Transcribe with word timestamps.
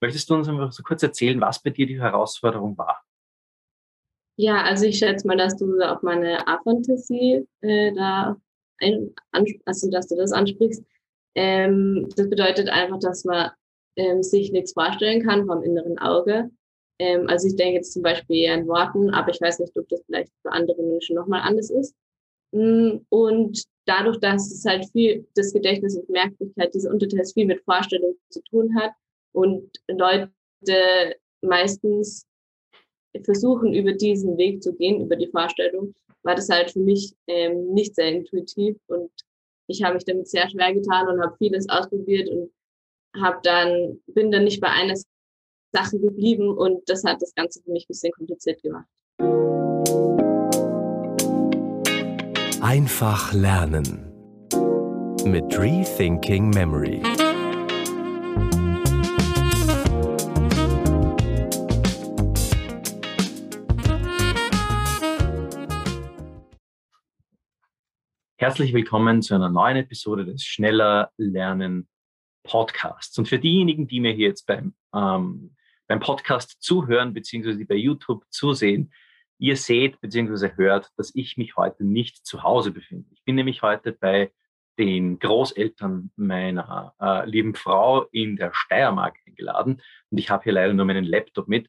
Möchtest 0.00 0.30
du 0.30 0.34
uns 0.34 0.48
einfach 0.48 0.72
so 0.72 0.82
kurz 0.82 1.02
erzählen, 1.02 1.40
was 1.40 1.62
bei 1.62 1.70
dir 1.70 1.86
die 1.86 2.00
Herausforderung 2.00 2.76
war? 2.78 3.04
Ja, 4.36 4.62
also 4.62 4.86
ich 4.86 4.98
schätze 4.98 5.26
mal, 5.26 5.36
dass 5.36 5.56
du 5.56 5.78
auf 5.80 6.02
meine 6.02 6.46
A-Fantasie 6.48 7.46
äh, 7.60 7.92
da 7.92 8.36
ein, 8.78 9.14
also 9.32 9.90
dass 9.90 10.08
du 10.08 10.16
das 10.16 10.32
ansprichst. 10.32 10.82
Ähm, 11.34 12.08
das 12.16 12.30
bedeutet 12.30 12.70
einfach, 12.70 12.98
dass 12.98 13.24
man 13.24 13.50
ähm, 13.96 14.22
sich 14.22 14.50
nichts 14.50 14.72
vorstellen 14.72 15.22
kann 15.22 15.46
vom 15.46 15.62
inneren 15.62 15.98
Auge. 15.98 16.50
Ähm, 16.98 17.26
also 17.28 17.48
ich 17.48 17.56
denke 17.56 17.74
jetzt 17.74 17.92
zum 17.92 18.02
Beispiel 18.02 18.36
eher 18.36 18.54
in 18.54 18.66
Worten, 18.66 19.10
aber 19.10 19.30
ich 19.30 19.40
weiß 19.40 19.58
nicht, 19.58 19.76
ob 19.76 19.86
das 19.90 20.02
vielleicht 20.06 20.32
für 20.40 20.52
andere 20.52 20.82
Menschen 20.82 21.16
nochmal 21.16 21.42
anders 21.42 21.68
ist. 21.68 21.94
Mm, 22.52 23.00
und 23.10 23.62
dadurch, 23.84 24.18
dass 24.20 24.50
es 24.50 24.64
halt 24.64 24.86
viel, 24.92 25.28
das 25.34 25.52
Gedächtnis 25.52 25.96
und 25.96 26.08
Merklichkeit, 26.08 26.74
diese 26.74 26.90
Unterteils 26.90 27.34
viel 27.34 27.44
mit 27.44 27.62
Vorstellungen 27.64 28.16
zu 28.30 28.40
tun 28.44 28.74
hat 28.74 28.92
und 29.32 29.70
Leute 29.88 30.30
meistens 31.42 32.26
versuchen, 33.24 33.74
über 33.74 33.92
diesen 33.92 34.36
Weg 34.36 34.62
zu 34.62 34.74
gehen, 34.74 35.00
über 35.00 35.16
die 35.16 35.28
Vorstellung, 35.28 35.94
war 36.22 36.34
das 36.34 36.48
halt 36.48 36.70
für 36.70 36.80
mich 36.80 37.14
ähm, 37.26 37.72
nicht 37.72 37.94
sehr 37.94 38.08
intuitiv 38.08 38.76
und 38.86 39.10
ich 39.66 39.82
habe 39.82 39.94
mich 39.94 40.04
damit 40.04 40.28
sehr 40.28 40.48
schwer 40.48 40.74
getan 40.74 41.08
und 41.08 41.20
habe 41.20 41.36
vieles 41.38 41.68
ausprobiert 41.68 42.28
und 42.28 42.50
habe 43.20 43.38
dann 43.42 44.00
bin 44.06 44.30
dann 44.30 44.44
nicht 44.44 44.60
bei 44.60 44.68
einer 44.68 44.94
Sache 45.72 45.98
geblieben 45.98 46.56
und 46.56 46.88
das 46.88 47.04
hat 47.04 47.22
das 47.22 47.34
Ganze 47.34 47.62
für 47.62 47.70
mich 47.70 47.84
ein 47.84 47.88
bisschen 47.88 48.12
kompliziert 48.12 48.62
gemacht. 48.62 48.86
Einfach 52.62 53.32
lernen 53.32 54.12
mit 55.24 55.58
Rethinking 55.58 56.50
Memory. 56.50 57.02
Herzlich 68.40 68.72
willkommen 68.72 69.20
zu 69.20 69.34
einer 69.34 69.50
neuen 69.50 69.76
Episode 69.76 70.24
des 70.24 70.42
Schneller 70.42 71.10
Lernen 71.18 71.86
Podcasts. 72.42 73.18
Und 73.18 73.28
für 73.28 73.38
diejenigen, 73.38 73.86
die 73.86 74.00
mir 74.00 74.12
hier 74.12 74.28
jetzt 74.28 74.46
beim, 74.46 74.72
ähm, 74.94 75.54
beim 75.86 76.00
Podcast 76.00 76.56
zuhören, 76.62 77.12
beziehungsweise 77.12 77.62
bei 77.66 77.74
YouTube 77.74 78.24
zusehen, 78.30 78.94
Ihr 79.36 79.58
seht 79.58 80.00
bzw. 80.00 80.52
hört, 80.56 80.88
dass 80.96 81.14
ich 81.14 81.36
mich 81.36 81.56
heute 81.56 81.84
nicht 81.84 82.24
zu 82.24 82.42
Hause 82.42 82.70
befinde. 82.70 83.10
Ich 83.12 83.22
bin 83.24 83.34
nämlich 83.34 83.60
heute 83.60 83.92
bei 83.92 84.32
den 84.78 85.18
Großeltern 85.18 86.10
meiner 86.16 86.94
äh, 86.98 87.28
lieben 87.28 87.54
Frau 87.54 88.04
in 88.04 88.36
der 88.36 88.54
Steiermark 88.54 89.18
eingeladen 89.26 89.82
und 90.08 90.16
ich 90.16 90.30
habe 90.30 90.44
hier 90.44 90.54
leider 90.54 90.72
nur 90.72 90.86
meinen 90.86 91.04
Laptop 91.04 91.46
mit. 91.46 91.68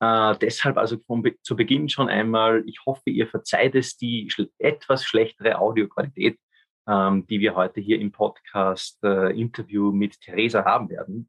Äh, 0.00 0.36
deshalb 0.38 0.76
also 0.76 0.98
vom, 1.06 1.24
zu 1.42 1.56
Beginn 1.56 1.88
schon 1.88 2.08
einmal, 2.08 2.62
ich 2.66 2.80
hoffe, 2.86 3.10
ihr 3.10 3.26
verzeiht 3.26 3.74
es 3.74 3.96
die 3.96 4.30
schl 4.30 4.50
etwas 4.58 5.04
schlechtere 5.04 5.58
Audioqualität, 5.58 6.38
ähm, 6.86 7.26
die 7.26 7.40
wir 7.40 7.56
heute 7.56 7.80
hier 7.80 8.00
im 8.00 8.12
Podcast-Interview 8.12 9.90
äh, 9.90 9.94
mit 9.94 10.20
Theresa 10.20 10.64
haben 10.64 10.88
werden. 10.88 11.28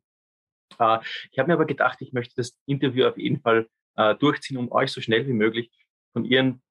Äh, 0.78 1.00
ich 1.32 1.40
habe 1.40 1.48
mir 1.48 1.56
aber 1.56 1.66
gedacht, 1.66 2.02
ich 2.02 2.14
möchte 2.14 2.36
das 2.36 2.60
Interview 2.68 3.08
auf 3.08 3.18
jeden 3.18 3.42
Fall 3.42 3.68
äh, 3.96 4.16
durchziehen, 4.16 4.58
um 4.58 4.72
euch 4.72 4.92
so 4.92 5.02
schnell 5.02 5.28
wie 5.28 5.34
möglich 5.34 5.72
von 6.14 6.26
ihren 6.26 6.62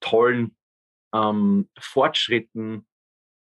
tollen 0.00 0.56
ähm, 1.14 1.68
Fortschritten 1.78 2.86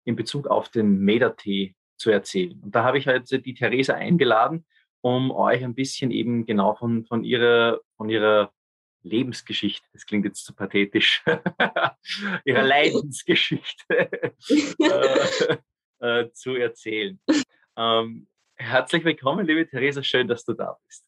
in 0.05 0.17
Bezug 0.17 0.47
auf 0.47 0.69
den 0.69 0.99
Medatee 1.01 1.75
zu 1.97 2.11
erzählen. 2.11 2.61
Und 2.61 2.75
da 2.75 2.85
habe 2.85 2.99
ich 2.99 3.07
heute 3.07 3.39
die 3.39 3.55
Theresa 3.55 3.95
eingeladen, 3.95 4.67
um 5.03 5.31
euch 5.33 5.62
ein 5.62 5.75
bisschen 5.75 6.11
eben 6.11 6.47
genau 6.47 6.75
von, 6.75 7.05
von 7.05 7.25
ihrer, 7.25 7.81
von 7.97 8.08
ihrer 8.08 8.50
Lebensgeschichte, 9.03 9.86
das 9.92 10.06
klingt 10.06 10.25
jetzt 10.25 10.44
zu 10.44 10.55
pathetisch, 10.55 11.22
ihrer 12.44 12.62
Leidensgeschichte 12.62 13.84
äh, 14.78 15.56
äh, 15.99 16.31
zu 16.32 16.54
erzählen. 16.54 17.21
Ähm, 17.77 18.28
herzlich 18.54 19.04
willkommen, 19.04 19.44
liebe 19.44 19.66
Theresa, 19.66 20.04
schön, 20.04 20.28
dass 20.28 20.44
du 20.44 20.53
da 20.54 20.78
bist. 20.87 21.04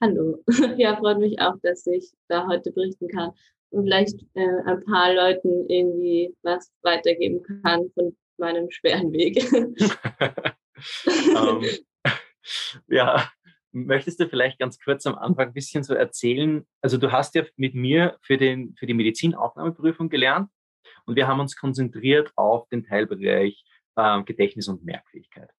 Hallo. 0.00 0.44
Ja, 0.78 0.96
freut 0.96 1.18
mich 1.18 1.40
auch, 1.40 1.56
dass 1.62 1.86
ich 1.86 2.12
da 2.28 2.46
heute 2.46 2.70
berichten 2.70 3.08
kann 3.08 3.32
und 3.70 3.84
vielleicht 3.84 4.20
äh, 4.34 4.60
ein 4.66 4.84
paar 4.84 5.14
Leuten 5.14 5.66
irgendwie 5.68 6.36
was 6.42 6.70
weitergeben 6.82 7.42
kann 7.62 7.90
von 7.94 8.14
meinem 8.36 8.70
schweren 8.70 9.10
Weg. 9.12 9.42
um, 9.52 9.74
ähm, 11.62 11.64
ja, 12.88 13.28
möchtest 13.72 14.20
du 14.20 14.28
vielleicht 14.28 14.58
ganz 14.58 14.78
kurz 14.78 15.06
am 15.06 15.14
Anfang 15.14 15.48
ein 15.48 15.54
bisschen 15.54 15.82
so 15.82 15.94
erzählen? 15.94 16.66
Also 16.80 16.98
du 16.98 17.12
hast 17.12 17.34
ja 17.34 17.44
mit 17.56 17.74
mir 17.74 18.18
für, 18.22 18.36
den, 18.36 18.74
für 18.78 18.86
die 18.86 18.94
Medizinaufnahmeprüfung 18.94 20.08
gelernt 20.08 20.50
und 21.06 21.16
wir 21.16 21.28
haben 21.28 21.40
uns 21.40 21.56
konzentriert 21.56 22.32
auf 22.36 22.68
den 22.68 22.84
Teilbereich 22.84 23.64
äh, 23.96 24.22
Gedächtnis 24.22 24.68
und 24.68 24.84
Merkfähigkeit. 24.84 25.50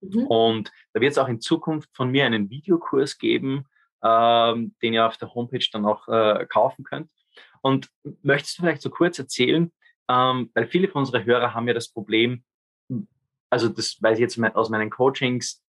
Mhm. 0.00 0.26
Und 0.26 0.72
da 0.92 1.00
wird 1.00 1.12
es 1.12 1.18
auch 1.18 1.28
in 1.28 1.40
Zukunft 1.40 1.90
von 1.94 2.10
mir 2.10 2.26
einen 2.26 2.50
Videokurs 2.50 3.18
geben, 3.18 3.66
ähm, 4.02 4.74
den 4.82 4.94
ihr 4.94 5.06
auf 5.06 5.16
der 5.16 5.34
Homepage 5.34 5.66
dann 5.72 5.86
auch 5.86 6.08
äh, 6.08 6.46
kaufen 6.46 6.84
könnt. 6.84 7.10
Und 7.62 7.88
möchtest 8.22 8.58
du 8.58 8.62
vielleicht 8.62 8.82
so 8.82 8.90
kurz 8.90 9.18
erzählen, 9.18 9.72
ähm, 10.08 10.50
weil 10.54 10.66
viele 10.66 10.88
von 10.88 11.00
unseren 11.00 11.24
Hörer 11.24 11.54
haben 11.54 11.68
ja 11.68 11.74
das 11.74 11.88
Problem, 11.88 12.42
also 13.50 13.68
das 13.68 13.98
weiß 14.00 14.18
ich 14.18 14.22
jetzt 14.22 14.56
aus 14.56 14.70
meinen 14.70 14.90
Coachings, 14.90 15.61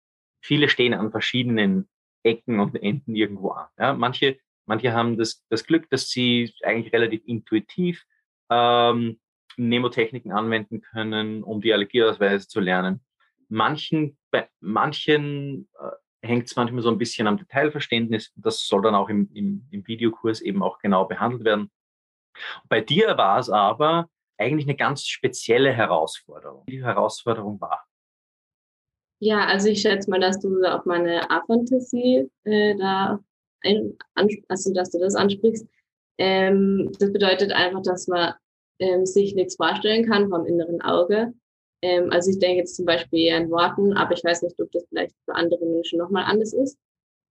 viele 0.43 0.69
stehen 0.69 0.93
an 0.93 1.11
verschiedenen 1.11 1.89
Ecken 2.23 2.59
und 2.59 2.75
Enden 2.75 3.15
irgendwo 3.15 3.51
an. 3.51 3.67
Ja? 3.79 3.93
Manche, 3.93 4.37
manche 4.65 4.93
haben 4.93 5.17
das, 5.17 5.43
das 5.49 5.65
Glück, 5.65 5.89
dass 5.89 6.09
sie 6.09 6.53
eigentlich 6.63 6.93
relativ 6.93 7.21
intuitiv 7.25 8.03
ähm, 8.49 9.19
Nemotechniken 9.57 10.31
anwenden 10.31 10.81
können, 10.81 11.43
um 11.43 11.61
die 11.61 11.73
Allergieausweise 11.73 12.47
zu 12.47 12.59
lernen. 12.59 13.03
Manchen, 13.49 14.17
bei 14.31 14.49
manchen 14.59 15.69
äh, 15.79 16.27
hängt 16.27 16.47
es 16.47 16.55
manchmal 16.55 16.81
so 16.81 16.89
ein 16.89 16.97
bisschen 16.97 17.27
am 17.27 17.37
Detailverständnis. 17.37 18.33
Das 18.35 18.67
soll 18.67 18.81
dann 18.81 18.95
auch 18.95 19.09
im, 19.09 19.29
im, 19.33 19.67
im 19.69 19.87
Videokurs 19.87 20.41
eben 20.41 20.63
auch 20.63 20.79
genau 20.79 21.05
behandelt 21.05 21.43
werden. 21.43 21.71
Bei 22.67 22.81
dir 22.81 23.15
war 23.17 23.37
es 23.37 23.49
aber 23.49 24.09
eigentlich 24.37 24.65
eine 24.65 24.75
ganz 24.75 25.05
spezielle 25.05 25.71
Herausforderung. 25.71 26.65
Die 26.65 26.83
Herausforderung 26.83 27.61
war. 27.61 27.85
Ja, 29.23 29.45
also 29.45 29.69
ich 29.69 29.79
schätze 29.79 30.09
mal, 30.09 30.19
dass 30.19 30.39
du 30.41 30.61
auf 30.66 30.84
meine 30.85 31.31
A-Fantasie 31.31 32.29
äh, 32.44 32.75
da 32.75 33.23
ein, 33.61 33.97
also 34.16 34.73
dass 34.73 34.89
du 34.91 35.00
das 35.00 35.16
ansprichst. 35.16 35.66
Ähm, 36.17 36.91
das 37.00 37.13
bedeutet 37.13 37.53
einfach, 37.53 37.81
dass 37.84 38.07
man 38.07 38.34
ähm, 38.79 39.06
sich 39.06 39.34
nichts 39.34 39.56
vorstellen 39.56 40.06
kann 40.06 40.28
vom 40.29 40.45
inneren 40.45 40.81
Auge. 40.81 41.34
Ähm, 41.81 42.11
also 42.11 42.31
ich 42.31 42.39
denke 42.39 42.57
jetzt 42.57 42.75
zum 42.75 42.85
Beispiel 42.85 43.34
in 43.34 43.50
Worten, 43.50 43.94
aber 43.94 44.11
ich 44.13 44.25
weiß 44.25 44.41
nicht, 44.41 44.59
ob 44.59 44.69
das 44.73 44.85
vielleicht 44.89 45.16
für 45.23 45.35
andere 45.35 45.66
Menschen 45.66 46.00
nochmal 46.00 46.25
anders 46.25 46.51
ist. 46.51 46.78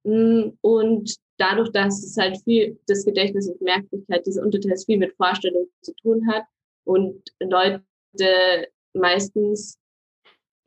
Mm, 0.05 0.53
und 0.63 1.15
dadurch, 1.37 1.73
dass 1.73 2.03
es 2.03 2.17
halt 2.17 2.39
viel, 2.43 2.81
das 2.87 3.05
Gedächtnis 3.05 3.51
und 3.51 3.61
Merklichkeit, 3.61 4.27
diese 4.27 4.41
Unterteils 4.41 4.87
viel 4.87 4.97
mit 4.97 5.15
Vorstellungen 5.17 5.69
zu 5.83 5.93
tun 5.97 6.27
hat 6.27 6.45
und 6.85 7.23
Leute 7.39 7.83
meistens 8.95 9.79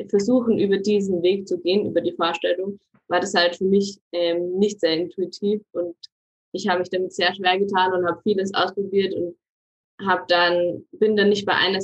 versuchen, 0.10 0.60
über 0.60 0.78
diesen 0.78 1.22
Weg 1.24 1.48
zu 1.48 1.60
gehen, 1.60 1.86
über 1.86 2.02
die 2.02 2.14
Vorstellung, 2.14 2.80
war 3.08 3.20
das 3.20 3.34
halt 3.34 3.56
für 3.56 3.66
mich 3.66 4.00
ähm, 4.12 4.58
nicht 4.58 4.80
sehr 4.80 4.94
intuitiv 4.94 5.62
und 5.72 5.96
ich 6.52 6.68
habe 6.68 6.80
mich 6.80 6.90
damit 6.90 7.14
sehr 7.14 7.34
schwer 7.34 7.60
getan 7.60 7.94
und 7.94 8.08
habe 8.08 8.22
vieles 8.24 8.54
ausprobiert 8.54 9.14
und 9.14 9.36
habe 10.06 10.24
dann 10.28 10.86
bin 10.92 11.16
dann 11.16 11.30
nicht 11.30 11.46
bei 11.46 11.54
einer 11.54 11.80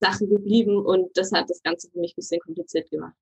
Sachen 0.00 0.28
geblieben 0.30 0.76
und 0.76 1.16
das 1.16 1.32
hat 1.32 1.50
das 1.50 1.62
Ganze 1.62 1.90
für 1.90 1.98
mich 1.98 2.12
ein 2.12 2.16
bisschen 2.16 2.40
kompliziert 2.40 2.90
gemacht. 2.90 3.14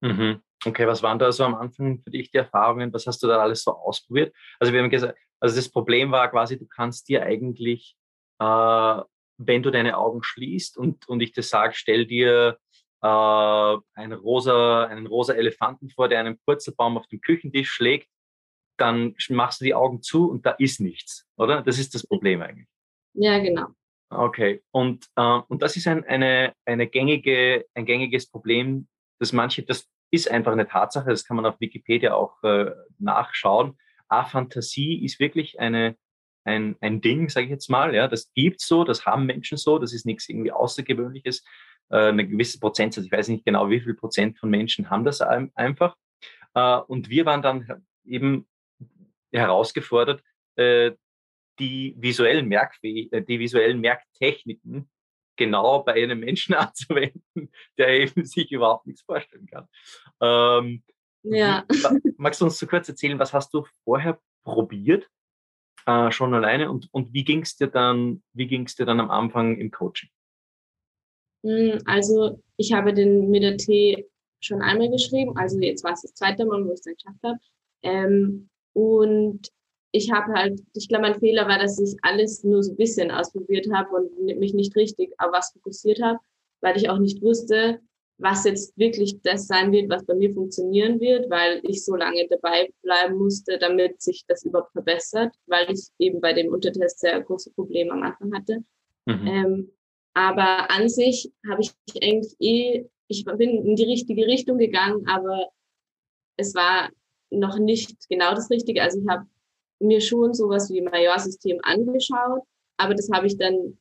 Mhm. 0.00 0.42
Okay, 0.64 0.86
was 0.86 1.02
waren 1.02 1.18
da 1.18 1.30
so 1.32 1.44
am 1.44 1.54
Anfang 1.54 2.00
für 2.02 2.10
dich 2.10 2.30
die 2.30 2.38
Erfahrungen? 2.38 2.92
Was 2.92 3.06
hast 3.06 3.22
du 3.22 3.26
da 3.26 3.38
alles 3.38 3.62
so 3.62 3.72
ausprobiert? 3.72 4.34
Also 4.58 4.72
wir 4.72 4.80
haben 4.82 4.90
gesagt, 4.90 5.18
also 5.40 5.56
das 5.56 5.68
Problem 5.68 6.12
war 6.12 6.30
quasi, 6.30 6.58
du 6.58 6.66
kannst 6.66 7.08
dir 7.08 7.22
eigentlich, 7.22 7.96
äh, 8.38 9.00
wenn 9.38 9.62
du 9.62 9.70
deine 9.70 9.98
Augen 9.98 10.22
schließt 10.22 10.78
und, 10.78 11.08
und 11.08 11.20
ich 11.20 11.32
das 11.32 11.50
sage, 11.50 11.74
stell 11.74 12.06
dir 12.06 12.58
äh, 13.02 13.76
einen, 13.94 14.12
rosa, 14.12 14.84
einen 14.86 15.06
rosa 15.06 15.34
Elefanten 15.34 15.90
vor, 15.90 16.08
der 16.08 16.20
einen 16.20 16.38
Purzelbaum 16.38 16.96
auf 16.96 17.06
den 17.08 17.20
Küchentisch 17.20 17.70
schlägt, 17.70 18.08
dann 18.78 19.14
machst 19.28 19.60
du 19.60 19.64
die 19.64 19.74
Augen 19.74 20.02
zu 20.02 20.30
und 20.30 20.46
da 20.46 20.52
ist 20.52 20.80
nichts, 20.80 21.26
oder? 21.36 21.62
Das 21.62 21.78
ist 21.78 21.94
das 21.94 22.06
Problem 22.06 22.42
eigentlich. 22.42 22.68
Ja, 23.14 23.38
genau. 23.38 23.66
Okay, 24.08 24.62
und, 24.70 25.06
äh, 25.16 25.40
und 25.48 25.62
das 25.62 25.76
ist 25.76 25.86
ein, 25.86 26.04
eine, 26.04 26.54
eine 26.64 26.86
gängige, 26.86 27.66
ein 27.74 27.86
gängiges 27.86 28.28
Problem, 28.28 28.88
dass 29.18 29.32
manche, 29.32 29.62
das 29.62 29.88
ist 30.10 30.30
einfach 30.30 30.52
eine 30.52 30.68
Tatsache, 30.68 31.10
das 31.10 31.24
kann 31.24 31.36
man 31.36 31.46
auf 31.46 31.60
Wikipedia 31.60 32.14
auch 32.14 32.42
äh, 32.42 32.70
nachschauen. 32.98 33.78
Aphantasie 34.08 35.02
ist 35.04 35.18
wirklich 35.18 35.58
eine, 35.58 35.96
ein, 36.44 36.76
ein 36.80 37.00
Ding, 37.00 37.30
sage 37.30 37.46
ich 37.46 37.50
jetzt 37.50 37.70
mal. 37.70 37.94
Ja, 37.94 38.08
das 38.08 38.30
gibt's 38.34 38.66
so, 38.66 38.84
das 38.84 39.06
haben 39.06 39.24
Menschen 39.24 39.56
so, 39.56 39.78
das 39.78 39.94
ist 39.94 40.04
nichts 40.04 40.28
irgendwie 40.28 40.52
Außergewöhnliches. 40.52 41.44
Äh, 41.90 42.08
eine 42.08 42.26
gewisse 42.26 42.58
Prozentsatz, 42.58 43.04
ich 43.04 43.12
weiß 43.12 43.28
nicht 43.28 43.44
genau, 43.44 43.68
wie 43.70 43.80
viel 43.80 43.94
Prozent 43.94 44.38
von 44.38 44.50
Menschen 44.50 44.90
haben 44.90 45.04
das 45.04 45.20
einfach. 45.20 45.96
Äh, 46.54 46.76
und 46.76 47.08
wir 47.08 47.26
waren 47.26 47.42
dann 47.42 47.84
eben 48.04 48.46
herausgefordert, 49.32 50.22
äh, 50.56 50.92
die 51.58 51.94
visuellen 51.98 52.48
Merkfäh 52.48 53.08
die 53.12 53.38
visuellen 53.38 53.80
Merktechniken 53.80 54.90
genau 55.36 55.82
bei 55.82 55.94
einem 55.94 56.20
Menschen 56.20 56.54
anzuwenden, 56.54 57.50
der 57.78 57.88
eben 58.00 58.24
sich 58.24 58.50
überhaupt 58.52 58.86
nichts 58.86 59.02
vorstellen 59.02 59.46
kann. 59.46 59.68
Ähm, 60.20 60.82
ja. 61.22 61.64
Magst 62.16 62.40
du 62.40 62.46
uns 62.46 62.58
so 62.58 62.66
kurz 62.66 62.88
erzählen, 62.88 63.18
was 63.18 63.32
hast 63.32 63.54
du 63.54 63.64
vorher 63.84 64.20
probiert, 64.44 65.08
äh, 65.86 66.10
schon 66.10 66.34
alleine 66.34 66.70
und, 66.70 66.88
und 66.92 67.12
wie 67.12 67.24
ging 67.24 67.42
es 67.42 67.56
dir 67.56 67.68
dann, 67.68 68.22
wie 68.32 68.46
ging 68.46 68.64
es 68.66 68.74
dir 68.74 68.86
dann 68.86 69.00
am 69.00 69.10
Anfang 69.10 69.56
im 69.56 69.70
Coaching? 69.70 70.10
Hm, 71.42 71.80
also 71.86 72.40
ich 72.56 72.72
habe 72.72 72.94
den 72.94 73.30
mit 73.30 73.42
der 73.42 73.56
T 73.56 74.06
schon 74.40 74.60
einmal 74.60 74.90
geschrieben, 74.90 75.36
also 75.36 75.58
jetzt 75.60 75.84
war 75.84 75.92
es 75.92 76.02
das 76.02 76.14
zweite 76.14 76.44
Mal, 76.44 76.64
wo 76.64 76.68
ich 76.68 76.74
es 76.74 76.82
dann 76.82 76.94
geschafft 76.94 77.22
habe. 77.22 77.38
Ähm, 77.82 78.48
und 78.72 79.48
ich 79.92 80.10
habe 80.10 80.32
halt, 80.32 80.60
ich 80.74 80.88
glaube, 80.88 81.02
mein 81.02 81.18
Fehler 81.18 81.46
war, 81.46 81.58
dass 81.58 81.78
ich 81.78 81.96
alles 82.02 82.42
nur 82.44 82.62
so 82.62 82.72
ein 82.72 82.76
bisschen 82.76 83.10
ausprobiert 83.10 83.68
habe 83.72 83.90
und 83.94 84.38
mich 84.38 84.54
nicht 84.54 84.74
richtig 84.74 85.12
auf 85.18 85.32
was 85.32 85.52
fokussiert 85.52 86.00
habe, 86.02 86.18
weil 86.60 86.76
ich 86.76 86.88
auch 86.88 86.98
nicht 86.98 87.22
wusste, 87.22 87.80
was 88.18 88.44
jetzt 88.44 88.76
wirklich 88.78 89.20
das 89.22 89.46
sein 89.46 89.72
wird, 89.72 89.90
was 89.90 90.06
bei 90.06 90.14
mir 90.14 90.32
funktionieren 90.32 91.00
wird, 91.00 91.28
weil 91.28 91.60
ich 91.64 91.84
so 91.84 91.96
lange 91.96 92.26
dabei 92.28 92.72
bleiben 92.82 93.16
musste, 93.16 93.58
damit 93.58 94.00
sich 94.00 94.24
das 94.26 94.44
überhaupt 94.44 94.72
verbessert, 94.72 95.34
weil 95.46 95.70
ich 95.70 95.88
eben 95.98 96.20
bei 96.20 96.32
dem 96.32 96.52
Untertest 96.52 97.00
sehr 97.00 97.20
große 97.20 97.52
Probleme 97.52 97.92
am 97.92 98.02
Anfang 98.02 98.32
hatte. 98.32 98.64
Mhm. 99.06 99.26
Ähm, 99.26 99.70
aber 100.14 100.70
an 100.70 100.88
sich 100.88 101.32
habe 101.48 101.62
ich 101.62 101.72
eigentlich 102.02 102.36
eh, 102.40 102.86
ich 103.08 103.24
bin 103.24 103.64
in 103.64 103.76
die 103.76 103.84
richtige 103.84 104.26
Richtung 104.26 104.58
gegangen, 104.58 105.06
aber 105.06 105.48
es 106.36 106.54
war 106.54 106.90
noch 107.30 107.58
nicht 107.58 108.08
genau 108.08 108.34
das 108.34 108.50
Richtige. 108.50 108.82
Also 108.82 109.00
ich 109.00 109.08
habe 109.08 109.26
mir 109.80 110.00
schon 110.00 110.34
sowas 110.34 110.70
wie 110.70 110.80
Majorsystem 110.80 111.58
angeschaut, 111.62 112.42
aber 112.76 112.94
das 112.94 113.10
habe 113.12 113.26
ich 113.26 113.36
dann 113.36 113.78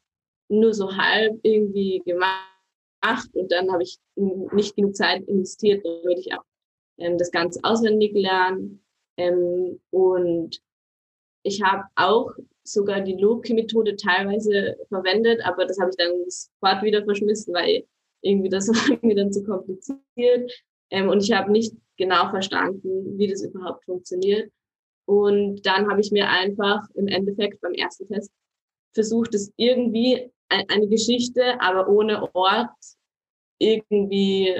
nur 0.49 0.73
so 0.73 0.95
halb 0.95 1.39
irgendwie 1.43 2.01
gemacht 2.05 3.29
und 3.33 3.51
dann 3.51 3.71
habe 3.71 3.83
ich 3.83 3.99
nicht 4.15 4.75
genug 4.75 4.95
Zeit 4.95 5.23
investiert, 5.27 5.85
damit 5.85 6.19
ich 6.19 6.33
auch 6.33 6.43
ähm, 6.97 7.17
das 7.17 7.31
Ganze 7.31 7.59
auswendig 7.63 8.13
lerne. 8.13 8.79
Ähm, 9.17 9.79
und 9.91 10.61
ich 11.43 11.61
habe 11.61 11.83
auch 11.95 12.31
sogar 12.63 13.01
die 13.01 13.15
Loki-Methode 13.15 13.95
teilweise 13.95 14.77
verwendet, 14.87 15.41
aber 15.43 15.65
das 15.65 15.79
habe 15.79 15.89
ich 15.89 15.97
dann 15.97 16.11
sofort 16.27 16.83
wieder 16.83 17.03
verschmissen, 17.03 17.53
weil 17.53 17.85
irgendwie 18.21 18.49
das 18.49 18.67
war 18.69 18.99
mir 19.01 19.15
dann 19.15 19.31
zu 19.31 19.43
kompliziert. 19.43 20.51
Ähm, 20.91 21.09
und 21.09 21.23
ich 21.23 21.31
habe 21.31 21.51
nicht 21.51 21.73
genau 21.97 22.29
verstanden, 22.29 23.17
wie 23.17 23.27
das 23.27 23.43
überhaupt 23.43 23.85
funktioniert. 23.85 24.51
Und 25.05 25.65
dann 25.65 25.89
habe 25.89 26.01
ich 26.01 26.11
mir 26.11 26.29
einfach 26.29 26.87
im 26.95 27.07
Endeffekt 27.07 27.59
beim 27.61 27.73
ersten 27.73 28.07
Test 28.07 28.31
versucht, 28.93 29.33
es 29.33 29.51
irgendwie 29.55 30.31
eine 30.49 30.87
Geschichte, 30.87 31.59
aber 31.61 31.87
ohne 31.87 32.33
Ort 32.35 32.69
irgendwie 33.57 34.53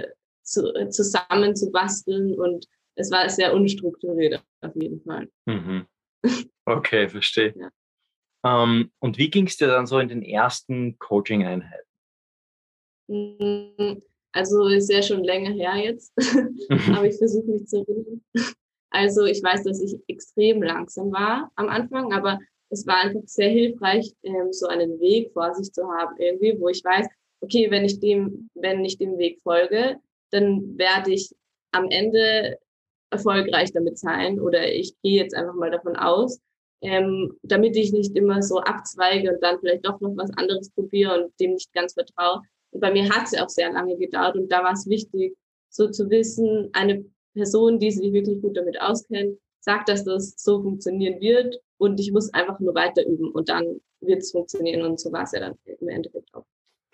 zu, 0.43 0.71
zusammen 0.89 1.55
zu 1.55 1.71
basteln. 1.71 2.39
Und 2.39 2.65
es 2.95 3.11
war 3.11 3.29
sehr 3.29 3.53
unstrukturiert 3.53 4.41
auf 4.61 4.75
jeden 4.75 5.01
Fall. 5.01 5.29
Mhm. 5.45 5.85
Okay, 6.65 7.09
verstehe. 7.09 7.53
ja. 7.57 7.69
Ähm, 8.43 8.91
und 8.99 9.17
wie 9.17 9.29
ging 9.29 9.47
es 9.47 9.57
dir 9.57 9.67
dann 9.67 9.87
so 9.87 9.99
in 9.99 10.09
den 10.09 10.23
ersten 10.23 10.97
Coaching-Einheiten? 10.99 11.87
Mm, 13.07 14.01
also 14.31 14.67
ist 14.67 14.91
ja 14.91 15.01
schon 15.01 15.23
länger 15.23 15.51
her 15.51 15.75
jetzt, 15.75 16.13
aber 16.95 17.05
ich 17.05 17.17
versuche 17.17 17.47
mich 17.47 17.67
zu 17.67 17.79
erinnern. 17.79 18.21
Also 18.89 19.25
ich 19.25 19.41
weiß, 19.41 19.63
dass 19.63 19.81
ich 19.81 19.97
extrem 20.07 20.61
langsam 20.61 21.11
war 21.11 21.51
am 21.55 21.69
Anfang, 21.69 22.13
aber 22.13 22.39
es 22.69 22.87
war 22.87 22.97
einfach 22.97 23.21
sehr 23.25 23.49
hilfreich, 23.49 24.13
ähm, 24.23 24.51
so 24.51 24.67
einen 24.67 24.99
Weg 24.99 25.31
vor 25.33 25.53
sich 25.53 25.71
zu 25.71 25.83
haben, 25.83 26.15
irgendwie, 26.17 26.59
wo 26.59 26.69
ich 26.69 26.83
weiß, 26.83 27.07
okay, 27.41 27.69
wenn 27.69 27.85
ich 27.85 27.99
dem, 27.99 28.49
wenn 28.53 28.83
ich 28.85 28.97
dem 28.97 29.17
Weg 29.17 29.41
folge, 29.43 29.97
dann 30.31 30.77
werde 30.77 31.13
ich 31.13 31.35
am 31.71 31.89
Ende 31.89 32.57
erfolgreich 33.09 33.73
damit 33.73 33.97
sein 33.97 34.39
oder 34.39 34.71
ich 34.71 34.93
gehe 35.01 35.21
jetzt 35.21 35.35
einfach 35.35 35.53
mal 35.53 35.71
davon 35.71 35.97
aus, 35.97 36.39
ähm, 36.81 37.33
damit 37.43 37.75
ich 37.75 37.91
nicht 37.91 38.15
immer 38.15 38.41
so 38.41 38.59
abzweige 38.59 39.33
und 39.33 39.43
dann 39.43 39.59
vielleicht 39.59 39.85
doch 39.85 39.99
noch 40.01 40.15
was 40.17 40.31
anderes 40.37 40.71
probiere 40.71 41.23
und 41.23 41.39
dem 41.39 41.53
nicht 41.53 41.71
ganz 41.73 41.93
vertraue. 41.93 42.41
Und 42.71 42.79
bei 42.79 42.91
mir 42.91 43.09
hat 43.09 43.25
es 43.25 43.31
ja 43.31 43.45
auch 43.45 43.49
sehr 43.49 43.71
lange 43.71 43.97
gedauert 43.97 44.35
und 44.35 44.51
da 44.51 44.63
war 44.63 44.73
es 44.73 44.87
wichtig, 44.87 45.35
so 45.69 45.89
zu 45.89 46.09
wissen, 46.09 46.69
eine 46.73 47.05
Person, 47.33 47.79
die 47.79 47.91
sich 47.91 48.11
wirklich 48.11 48.41
gut 48.41 48.57
damit 48.57 48.79
auskennt, 48.81 49.37
sagt, 49.59 49.89
dass 49.89 50.03
das 50.03 50.33
so 50.37 50.61
funktionieren 50.61 51.21
wird 51.21 51.55
und 51.77 51.99
ich 51.99 52.11
muss 52.11 52.33
einfach 52.33 52.59
nur 52.59 52.73
weiter 52.75 53.05
üben 53.05 53.31
und 53.31 53.49
dann 53.49 53.79
wird 54.01 54.19
es 54.19 54.31
funktionieren 54.31 54.81
und 54.83 54.99
so 54.99 55.11
war 55.11 55.23
es 55.23 55.31
ja 55.31 55.39
dann 55.39 55.57
im 55.65 55.87
Endeffekt 55.87 56.33
auch. 56.33 56.45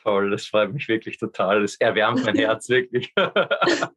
Toll, 0.02 0.30
das 0.30 0.46
freut 0.46 0.74
mich 0.74 0.88
wirklich 0.88 1.18
total. 1.18 1.62
Das 1.62 1.76
erwärmt 1.76 2.24
mein 2.24 2.36
Herz 2.38 2.70
wirklich. 2.70 3.14
das 3.16 3.94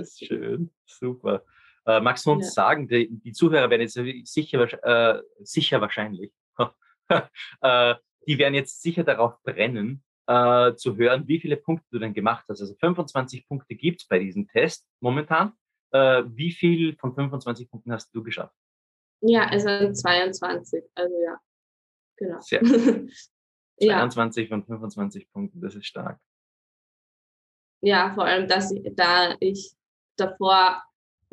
ist 0.00 0.24
schön, 0.24 0.70
super. 0.86 1.44
Äh, 1.86 2.00
magst 2.00 2.26
du 2.26 2.32
uns 2.32 2.46
ja. 2.46 2.52
sagen, 2.52 2.88
die, 2.88 3.08
die, 3.10 3.32
Zuhörer 3.32 3.68
werden 3.70 3.82
jetzt 3.82 3.98
sicher, 4.32 4.84
äh, 4.84 5.22
sicher 5.40 5.80
wahrscheinlich, 5.80 6.32
äh, 7.08 7.94
die 8.26 8.38
werden 8.38 8.54
jetzt 8.54 8.82
sicher 8.82 9.02
darauf 9.02 9.42
brennen, 9.42 10.04
äh, 10.26 10.74
zu 10.74 10.96
hören, 10.96 11.26
wie 11.26 11.40
viele 11.40 11.56
Punkte 11.56 11.86
du 11.90 11.98
denn 11.98 12.14
gemacht 12.14 12.44
hast. 12.48 12.60
Also 12.60 12.74
25 12.74 13.48
Punkte 13.48 13.74
gibt 13.74 14.02
es 14.02 14.06
bei 14.06 14.18
diesem 14.18 14.46
Test 14.48 14.86
momentan. 15.00 15.52
Äh, 15.90 16.22
wie 16.26 16.52
viel 16.52 16.96
von 16.96 17.14
25 17.14 17.68
Punkten 17.68 17.92
hast 17.92 18.14
du 18.14 18.22
geschafft? 18.22 18.54
Ja, 19.20 19.50
es 19.52 19.64
sind 19.64 19.94
22. 19.96 20.84
Also 20.94 21.14
ja, 21.22 21.38
genau. 22.16 22.40
Sehr 22.40 22.60
gut. 22.60 23.10
22 23.80 24.48
ja. 24.48 24.56
von 24.56 24.64
25 24.64 25.30
Punkten, 25.32 25.60
das 25.60 25.74
ist 25.74 25.86
stark. 25.86 26.20
Ja, 27.82 28.14
vor 28.14 28.24
allem, 28.24 28.46
dass 28.46 28.70
ich, 28.70 28.94
da 28.94 29.34
ich 29.40 29.74
davor 30.16 30.82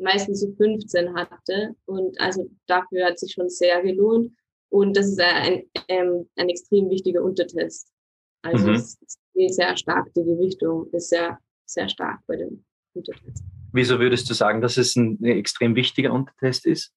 meistens 0.00 0.40
so 0.40 0.52
15 0.56 1.14
hatte 1.14 1.74
und 1.86 2.18
also 2.20 2.48
dafür 2.66 3.06
hat 3.06 3.18
sich 3.18 3.32
schon 3.32 3.48
sehr 3.48 3.82
gelohnt 3.82 4.32
und 4.70 4.96
das 4.96 5.06
ist 5.06 5.20
ein, 5.20 5.64
ein, 5.88 6.28
ein 6.36 6.48
extrem 6.48 6.88
wichtiger 6.90 7.22
Untertest. 7.22 7.88
Also 8.42 8.68
mhm. 8.68 8.74
es 8.74 8.98
ist 9.02 9.18
sehr 9.56 9.76
stark, 9.76 10.12
die 10.14 10.24
Gewichtung 10.24 10.88
ist 10.92 11.10
sehr, 11.10 11.38
sehr 11.66 11.88
stark 11.88 12.20
bei 12.26 12.36
dem 12.36 12.64
Untertest. 12.94 13.44
Wieso 13.72 13.98
würdest 13.98 14.28
du 14.30 14.34
sagen, 14.34 14.60
dass 14.60 14.76
es 14.76 14.96
ein 14.96 15.22
extrem 15.22 15.74
wichtiger 15.74 16.12
Untertest 16.12 16.66
ist? 16.66 16.92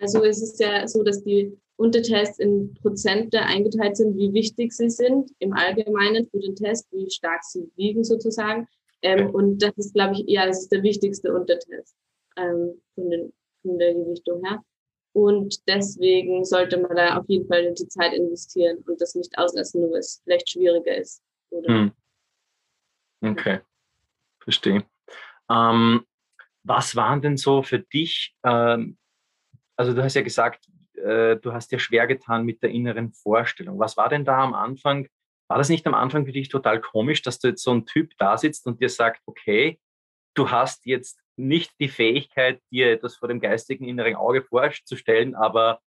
Also 0.00 0.24
es 0.24 0.42
ist 0.42 0.58
ja 0.60 0.86
so, 0.88 1.02
dass 1.02 1.22
die 1.22 1.56
Untertests 1.76 2.38
in 2.38 2.74
Prozente 2.74 3.40
eingeteilt 3.40 3.96
sind, 3.96 4.16
wie 4.16 4.32
wichtig 4.32 4.72
sie 4.72 4.90
sind 4.90 5.30
im 5.38 5.52
Allgemeinen 5.52 6.26
für 6.30 6.38
den 6.38 6.54
Test, 6.54 6.86
wie 6.92 7.10
stark 7.10 7.42
sie 7.44 7.70
wiegen 7.76 8.04
sozusagen. 8.04 8.66
Ähm, 9.02 9.26
okay. 9.26 9.36
Und 9.36 9.62
das 9.62 9.72
ist, 9.76 9.94
glaube 9.94 10.14
ich, 10.14 10.24
ja, 10.26 10.46
das 10.46 10.62
ist 10.62 10.72
der 10.72 10.82
wichtigste 10.82 11.32
Untertest 11.32 11.94
ähm, 12.36 12.80
von, 12.94 13.10
den, 13.10 13.32
von 13.62 13.78
der 13.78 13.94
Gewichtung 13.94 14.44
her. 14.44 14.62
Und 15.12 15.68
deswegen 15.68 16.44
sollte 16.44 16.76
man 16.78 16.96
da 16.96 17.18
auf 17.18 17.24
jeden 17.28 17.46
Fall 17.46 17.72
die 17.74 17.88
Zeit 17.88 18.12
investieren 18.14 18.78
und 18.86 19.00
das 19.00 19.14
nicht 19.14 19.38
auslassen, 19.38 19.80
nur 19.80 19.92
weil 19.92 20.00
es 20.00 20.20
vielleicht 20.24 20.50
schwieriger 20.50 20.96
ist. 20.96 21.22
Oder? 21.50 21.68
Hm. 21.68 21.92
Okay, 23.22 23.60
verstehe. 24.40 24.84
Ähm, 25.48 26.04
was 26.64 26.96
waren 26.96 27.22
denn 27.22 27.36
so 27.36 27.62
für 27.62 27.78
dich, 27.78 28.34
ähm, 28.44 28.98
also 29.76 29.94
du 29.94 30.02
hast 30.02 30.14
ja 30.14 30.22
gesagt, 30.22 30.66
äh, 30.94 31.36
du 31.36 31.52
hast 31.52 31.70
dir 31.70 31.78
schwer 31.78 32.06
getan 32.06 32.44
mit 32.44 32.62
der 32.62 32.70
inneren 32.70 33.12
Vorstellung. 33.12 33.78
Was 33.78 33.96
war 33.96 34.08
denn 34.08 34.24
da 34.24 34.38
am 34.38 34.54
Anfang? 34.54 35.08
War 35.48 35.58
das 35.58 35.68
nicht 35.68 35.86
am 35.86 35.94
Anfang 35.94 36.26
für 36.26 36.32
dich 36.32 36.48
total 36.48 36.80
komisch, 36.80 37.22
dass 37.22 37.38
du 37.38 37.48
jetzt 37.48 37.62
so 37.62 37.72
ein 37.72 37.86
Typ 37.86 38.12
da 38.18 38.36
sitzt 38.38 38.66
und 38.66 38.80
dir 38.80 38.88
sagt, 38.88 39.20
okay, 39.26 39.78
du 40.34 40.50
hast 40.50 40.86
jetzt 40.86 41.20
nicht 41.36 41.72
die 41.80 41.88
Fähigkeit, 41.88 42.60
dir 42.70 42.92
etwas 42.92 43.16
vor 43.16 43.28
dem 43.28 43.40
geistigen 43.40 43.88
inneren 43.88 44.14
Auge 44.14 44.42
vorzustellen, 44.42 45.34
aber 45.34 45.80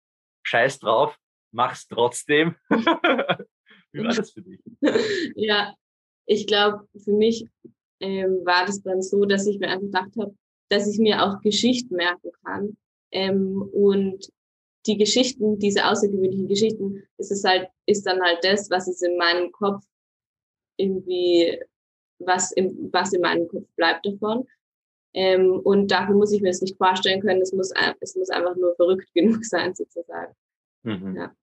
scheiß 0.43 0.79
drauf, 0.79 1.17
mach's 1.51 1.87
trotzdem. 1.87 2.55
Wie 3.91 4.03
war 4.03 4.13
das 4.13 4.31
für 4.31 4.41
dich? 4.41 4.59
Ja, 5.35 5.75
ich 6.25 6.47
glaube, 6.47 6.87
für 7.03 7.11
mich 7.11 7.47
ähm, 7.99 8.41
war 8.45 8.65
das 8.65 8.81
dann 8.81 9.01
so, 9.01 9.25
dass 9.25 9.47
ich 9.47 9.59
mir 9.59 9.69
einfach 9.69 9.85
gedacht 9.85 10.11
habe, 10.19 10.35
dass 10.69 10.87
ich 10.87 10.99
mir 10.99 11.23
auch 11.23 11.41
Geschichten 11.41 11.95
merken 11.95 12.31
kann. 12.43 12.77
Ähm, 13.11 13.61
und 13.61 14.29
die 14.85 14.97
Geschichten, 14.97 15.57
diese 15.59 15.85
außergewöhnlichen 15.85 16.47
Geschichten, 16.47 17.03
ist 17.17 17.31
es 17.31 17.43
halt, 17.43 17.69
ist 17.85 18.05
dann 18.05 18.21
halt 18.21 18.39
das, 18.43 18.69
was 18.69 18.87
es 18.87 19.01
in 19.01 19.17
meinem 19.17 19.51
Kopf 19.51 19.83
irgendwie, 20.77 21.59
was 22.19 22.51
im, 22.51 22.89
was 22.91 23.13
in 23.13 23.21
meinem 23.21 23.47
Kopf 23.47 23.67
bleibt 23.75 24.05
davon. 24.05 24.47
Ähm, 25.15 25.61
und 25.63 25.89
dafür 25.89 26.13
muss 26.13 26.33
ich 26.33 26.41
mir 26.41 26.49
das 26.49 26.61
nicht 26.61 26.77
vorstellen 26.77 27.21
können. 27.21 27.41
Es 27.41 27.53
muss, 27.53 27.71
es 28.01 28.15
muss 28.17 28.29
einfach 28.29 28.55
nur 28.57 28.75
verrückt 28.75 29.09
genug 29.15 29.45
sein, 29.45 29.73
sozusagen. 29.73 30.35
Mhm. 30.83 31.15
Ja. 31.15 31.35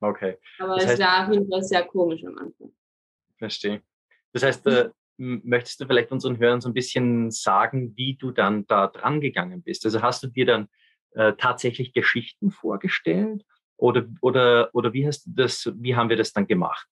Okay. 0.00 0.36
Aber 0.58 0.76
das 0.76 0.92
es 0.92 0.98
war 0.98 1.26
auf 1.26 1.32
jeden 1.32 1.48
Fall 1.48 1.62
sehr 1.62 1.84
komisch 1.84 2.24
am 2.24 2.36
Anfang. 2.36 2.72
Verstehe. 3.36 3.82
Das 4.32 4.42
heißt, 4.42 4.66
äh, 4.66 4.90
möchtest 5.16 5.80
du 5.80 5.86
vielleicht 5.86 6.10
unseren 6.10 6.38
Hörern 6.38 6.60
so 6.60 6.68
ein 6.68 6.74
bisschen 6.74 7.30
sagen, 7.30 7.96
wie 7.96 8.16
du 8.16 8.32
dann 8.32 8.66
da 8.66 8.88
dran 8.88 9.20
gegangen 9.20 9.62
bist? 9.62 9.84
Also 9.84 10.02
hast 10.02 10.24
du 10.24 10.26
dir 10.26 10.46
dann 10.46 10.68
äh, 11.12 11.34
tatsächlich 11.38 11.92
Geschichten 11.92 12.50
vorgestellt 12.50 13.44
oder, 13.76 14.08
oder, 14.20 14.70
oder 14.74 14.92
wie 14.92 15.06
hast 15.06 15.26
du 15.26 15.30
das, 15.34 15.70
wie 15.76 15.94
haben 15.94 16.10
wir 16.10 16.16
das 16.16 16.32
dann 16.32 16.48
gemacht? 16.48 16.88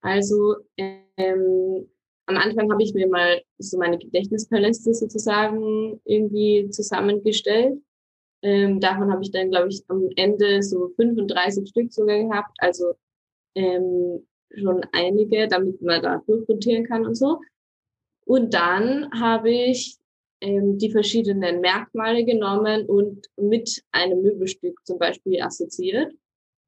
Also 0.00 0.56
ähm, 0.78 1.88
am 2.26 2.36
Anfang 2.36 2.70
habe 2.70 2.82
ich 2.82 2.92
mir 2.92 3.08
mal 3.08 3.40
so 3.58 3.78
meine 3.78 3.98
Gedächtnispaläste 3.98 4.92
sozusagen 4.94 6.00
irgendwie 6.04 6.68
zusammengestellt. 6.70 7.80
Ähm, 8.42 8.80
davon 8.80 9.10
habe 9.12 9.22
ich 9.22 9.30
dann, 9.30 9.50
glaube 9.50 9.68
ich, 9.68 9.82
am 9.88 10.08
Ende 10.16 10.62
so 10.62 10.88
35 10.96 11.68
Stück 11.68 11.92
sogar 11.92 12.18
gehabt. 12.18 12.56
Also 12.58 12.94
ähm, 13.54 14.26
schon 14.54 14.84
einige, 14.92 15.48
damit 15.48 15.80
man 15.82 16.02
da 16.02 16.22
durchrotieren 16.26 16.84
kann 16.84 17.06
und 17.06 17.14
so. 17.14 17.40
Und 18.24 18.54
dann 18.54 19.10
habe 19.12 19.50
ich 19.50 19.96
ähm, 20.40 20.78
die 20.78 20.90
verschiedenen 20.90 21.60
Merkmale 21.60 22.24
genommen 22.24 22.86
und 22.86 23.26
mit 23.36 23.82
einem 23.92 24.22
Möbelstück 24.22 24.78
zum 24.84 24.98
Beispiel 24.98 25.40
assoziiert. 25.40 26.12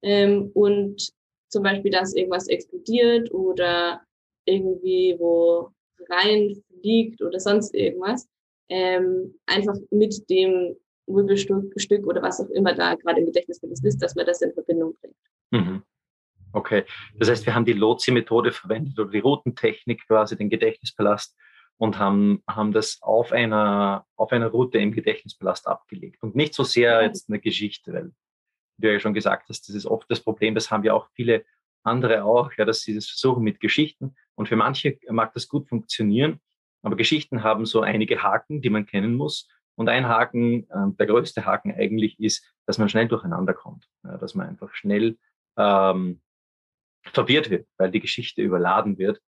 Ähm, 0.02 0.50
und 0.54 1.12
zum 1.48 1.62
Beispiel, 1.62 1.90
dass 1.90 2.14
irgendwas 2.14 2.48
explodiert 2.48 3.32
oder 3.32 4.02
irgendwie 4.48 5.16
wo 5.18 5.70
reinfliegt 6.08 7.22
oder 7.22 7.38
sonst 7.38 7.74
irgendwas. 7.74 8.28
Ähm, 8.68 9.34
einfach 9.46 9.76
mit 9.90 10.28
dem 10.28 10.76
Möbelstück 11.06 12.06
oder 12.06 12.22
was 12.22 12.40
auch 12.40 12.50
immer 12.50 12.74
da 12.74 12.94
gerade 12.94 13.20
im 13.20 13.26
Gedächtnis 13.26 13.62
ist, 13.62 14.02
dass 14.02 14.14
man 14.14 14.26
das 14.26 14.42
in 14.42 14.52
Verbindung 14.52 14.94
bringt. 15.00 15.16
Mhm. 15.50 15.82
Okay, 16.52 16.84
das 17.18 17.28
heißt, 17.28 17.46
wir 17.46 17.54
haben 17.54 17.64
die 17.64 17.74
Lotsi-Methode 17.74 18.52
verwendet 18.52 18.98
oder 18.98 19.10
die 19.10 19.18
Routentechnik 19.18 20.06
quasi, 20.06 20.36
den 20.36 20.48
Gedächtnispalast 20.48 21.36
und 21.76 21.98
haben, 21.98 22.42
haben 22.48 22.72
das 22.72 22.98
auf 23.02 23.32
einer, 23.32 24.06
auf 24.16 24.32
einer 24.32 24.48
Route 24.48 24.78
im 24.78 24.92
Gedächtnispalast 24.92 25.66
abgelegt. 25.66 26.22
Und 26.22 26.36
nicht 26.36 26.54
so 26.54 26.64
sehr 26.64 27.02
jetzt 27.02 27.28
eine 27.28 27.38
Geschichte, 27.38 27.92
weil 27.92 28.12
wie 28.78 28.86
du 28.86 28.92
ja 28.92 29.00
schon 29.00 29.14
gesagt 29.14 29.48
hast, 29.48 29.68
das 29.68 29.74
ist 29.74 29.86
oft 29.86 30.10
das 30.10 30.20
Problem, 30.20 30.54
das 30.54 30.70
haben 30.70 30.84
ja 30.84 30.94
auch 30.94 31.08
viele 31.12 31.44
andere 31.82 32.24
auch, 32.24 32.52
ja, 32.56 32.64
dass 32.64 32.82
sie 32.82 32.94
das 32.94 33.06
versuchen 33.06 33.42
mit 33.42 33.60
Geschichten. 33.60 34.14
Und 34.34 34.48
für 34.48 34.56
manche 34.56 34.98
mag 35.08 35.32
das 35.34 35.48
gut 35.48 35.68
funktionieren, 35.68 36.40
aber 36.82 36.96
Geschichten 36.96 37.42
haben 37.42 37.66
so 37.66 37.80
einige 37.80 38.22
Haken, 38.22 38.60
die 38.62 38.70
man 38.70 38.86
kennen 38.86 39.14
muss. 39.14 39.48
Und 39.74 39.88
ein 39.88 40.08
Haken, 40.08 40.68
äh, 40.70 40.96
der 40.98 41.06
größte 41.06 41.44
Haken 41.44 41.72
eigentlich 41.72 42.18
ist, 42.18 42.44
dass 42.66 42.78
man 42.78 42.88
schnell 42.88 43.08
durcheinander 43.08 43.54
kommt, 43.54 43.86
ja, 44.04 44.16
dass 44.18 44.34
man 44.34 44.48
einfach 44.48 44.74
schnell 44.74 45.16
ähm, 45.56 46.20
verwirrt 47.04 47.50
wird, 47.50 47.68
weil 47.76 47.90
die 47.90 48.00
Geschichte 48.00 48.42
überladen 48.42 48.98
wird 48.98 49.20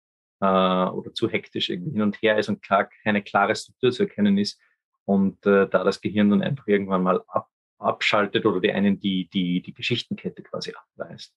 äh, 0.41 0.45
oder 0.45 1.13
zu 1.13 1.29
hektisch 1.29 1.69
irgendwie 1.69 1.91
hin 1.91 2.01
und 2.01 2.21
her 2.21 2.37
ist 2.37 2.49
und 2.49 2.61
klar 2.61 2.89
keine 3.03 3.21
klare 3.21 3.55
Struktur 3.55 3.91
zu 3.91 4.03
erkennen 4.03 4.37
ist. 4.37 4.59
Und 5.05 5.45
äh, 5.45 5.67
da 5.67 5.83
das 5.83 6.01
Gehirn 6.01 6.29
dann 6.29 6.43
einfach 6.43 6.67
irgendwann 6.67 7.03
mal 7.03 7.23
ab, 7.27 7.49
abschaltet 7.79 8.45
oder 8.45 8.59
die 8.59 8.71
einen 8.71 8.99
die, 8.99 9.29
die, 9.29 9.61
die 9.61 9.73
Geschichtenkette 9.73 10.43
quasi 10.43 10.73
abweist. 10.73 11.33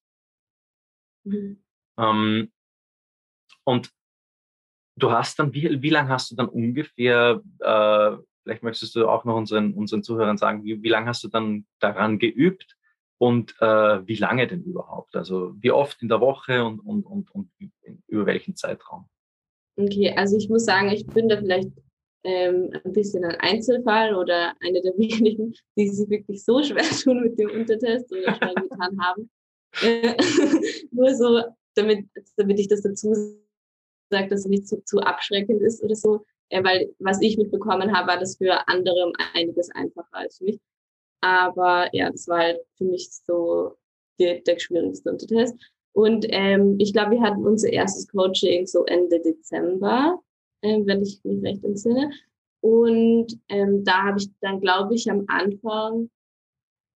Mhm. 1.25 1.63
Ähm, 1.99 2.53
und 3.65 3.93
du 4.97 5.11
hast 5.11 5.39
dann, 5.39 5.53
wie, 5.55 5.83
wie 5.83 5.91
lange 5.91 6.09
hast 6.09 6.31
du 6.31 6.37
dann 6.37 6.49
ungefähr, 6.49 7.43
äh, 7.61 8.17
vielleicht 8.43 8.63
möchtest 8.63 8.95
du 8.95 9.09
auch 9.09 9.25
noch 9.25 9.37
unseren, 9.37 9.75
unseren 9.75 10.03
Zuhörern 10.03 10.37
sagen, 10.37 10.65
wie, 10.65 10.83
wie 10.83 10.89
lange 10.89 11.07
hast 11.07 11.25
du 11.25 11.29
dann 11.29 11.67
daran 11.79 12.19
geübt 12.19 12.77
und 13.19 13.55
äh, 13.61 14.07
wie 14.07 14.17
lange 14.17 14.47
denn 14.47 14.65
überhaupt? 14.65 15.15
Also 15.17 15.55
wie 15.61 15.71
oft 15.71 16.03
in 16.03 16.09
der 16.09 16.21
Woche 16.21 16.65
und, 16.65 16.81
und, 16.81 17.05
und, 17.07 17.31
und 17.31 17.51
über 18.09 18.27
welchen 18.27 18.57
Zeitraum? 18.57 19.09
Okay, 19.77 20.13
also 20.17 20.37
ich 20.37 20.49
muss 20.49 20.65
sagen, 20.65 20.89
ich 20.91 21.07
bin 21.07 21.29
da 21.29 21.39
vielleicht 21.39 21.71
ähm, 22.25 22.71
ein 22.85 22.93
bisschen 22.93 23.25
ein 23.25 23.37
Einzelfall 23.37 24.15
oder 24.15 24.55
eine 24.61 24.83
der 24.83 24.93
wenigen, 24.99 25.55
die 25.77 25.89
sich 25.89 26.09
wirklich 26.11 26.45
so 26.45 26.63
schwer 26.63 26.83
tun 26.83 27.23
mit 27.23 27.39
dem 27.39 27.51
Untertest 27.51 28.13
oder 28.13 28.35
schwer 28.37 28.55
getan 28.55 29.01
haben. 29.01 29.31
Äh, 29.81 30.15
nur 30.91 31.15
so, 31.15 31.43
damit, 31.75 32.07
damit 32.37 32.61
ich 32.61 32.69
das 32.69 32.83
dazu 32.83 33.15
sage, 34.11 34.29
dass 34.29 34.41
es 34.41 34.47
nicht 34.47 34.69
zu, 34.69 34.83
zu 34.85 35.01
abschreckend 35.01 35.63
ist 35.63 35.83
oder 35.83 35.95
so. 35.95 36.25
Äh, 36.51 36.63
weil 36.63 36.95
was 36.99 37.21
ich 37.23 37.39
mitbekommen 37.39 37.97
habe, 37.97 38.09
war 38.09 38.19
das 38.19 38.37
für 38.37 38.69
andere 38.69 39.13
einiges 39.35 39.71
einfacher 39.71 40.07
als 40.13 40.39
für 40.39 40.45
mich. 40.45 40.61
Aber 41.21 41.89
ja, 41.93 42.11
das 42.11 42.29
war 42.29 42.39
halt 42.41 42.61
für 42.77 42.85
mich 42.85 43.11
so 43.11 43.77
der, 44.19 44.41
der 44.41 44.59
schwierigste 44.59 45.11
Untertest. 45.11 45.55
Und 45.93 46.27
ähm, 46.29 46.77
ich 46.79 46.93
glaube, 46.93 47.13
wir 47.13 47.23
hatten 47.23 47.47
unser 47.47 47.71
erstes 47.71 48.09
Coaching 48.09 48.67
so 48.67 48.85
Ende 48.87 49.21
Dezember, 49.21 50.21
äh, 50.63 50.81
wenn 50.85 51.03
ich 51.03 51.21
mich 51.25 51.43
recht 51.43 51.65
entsinne. 51.65 52.11
Und 52.61 53.39
ähm, 53.49 53.85
da 53.85 54.05
habe 54.05 54.19
ich 54.19 54.29
dann, 54.41 54.61
glaube 54.61 54.95
ich, 54.95 55.11
am 55.11 55.25
Anfang, 55.29 56.11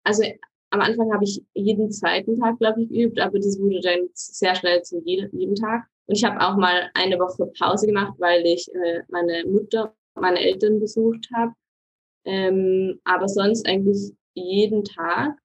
also 0.03 0.23
am 0.75 0.81
Anfang 0.81 1.11
habe 1.13 1.23
ich 1.23 1.41
jeden 1.53 1.91
zweiten 1.91 2.39
Tag, 2.39 2.59
glaube 2.59 2.83
ich, 2.83 2.89
geübt, 2.89 3.19
aber 3.19 3.39
das 3.39 3.59
wurde 3.59 3.79
dann 3.81 4.09
sehr 4.13 4.55
schnell 4.55 4.81
zu 4.83 5.01
jedem, 5.03 5.55
Tag. 5.55 5.85
Und 6.07 6.15
ich 6.15 6.23
habe 6.23 6.39
auch 6.39 6.57
mal 6.57 6.89
eine 6.93 7.17
Woche 7.17 7.51
Pause 7.57 7.87
gemacht, 7.87 8.13
weil 8.19 8.45
ich 8.45 8.67
äh, 8.73 9.01
meine 9.09 9.45
Mutter, 9.45 9.95
meine 10.15 10.39
Eltern 10.39 10.79
besucht 10.79 11.27
habe. 11.33 11.53
Ähm, 12.25 12.99
aber 13.05 13.27
sonst 13.27 13.67
eigentlich 13.67 14.13
jeden 14.33 14.83
Tag. 14.83 15.37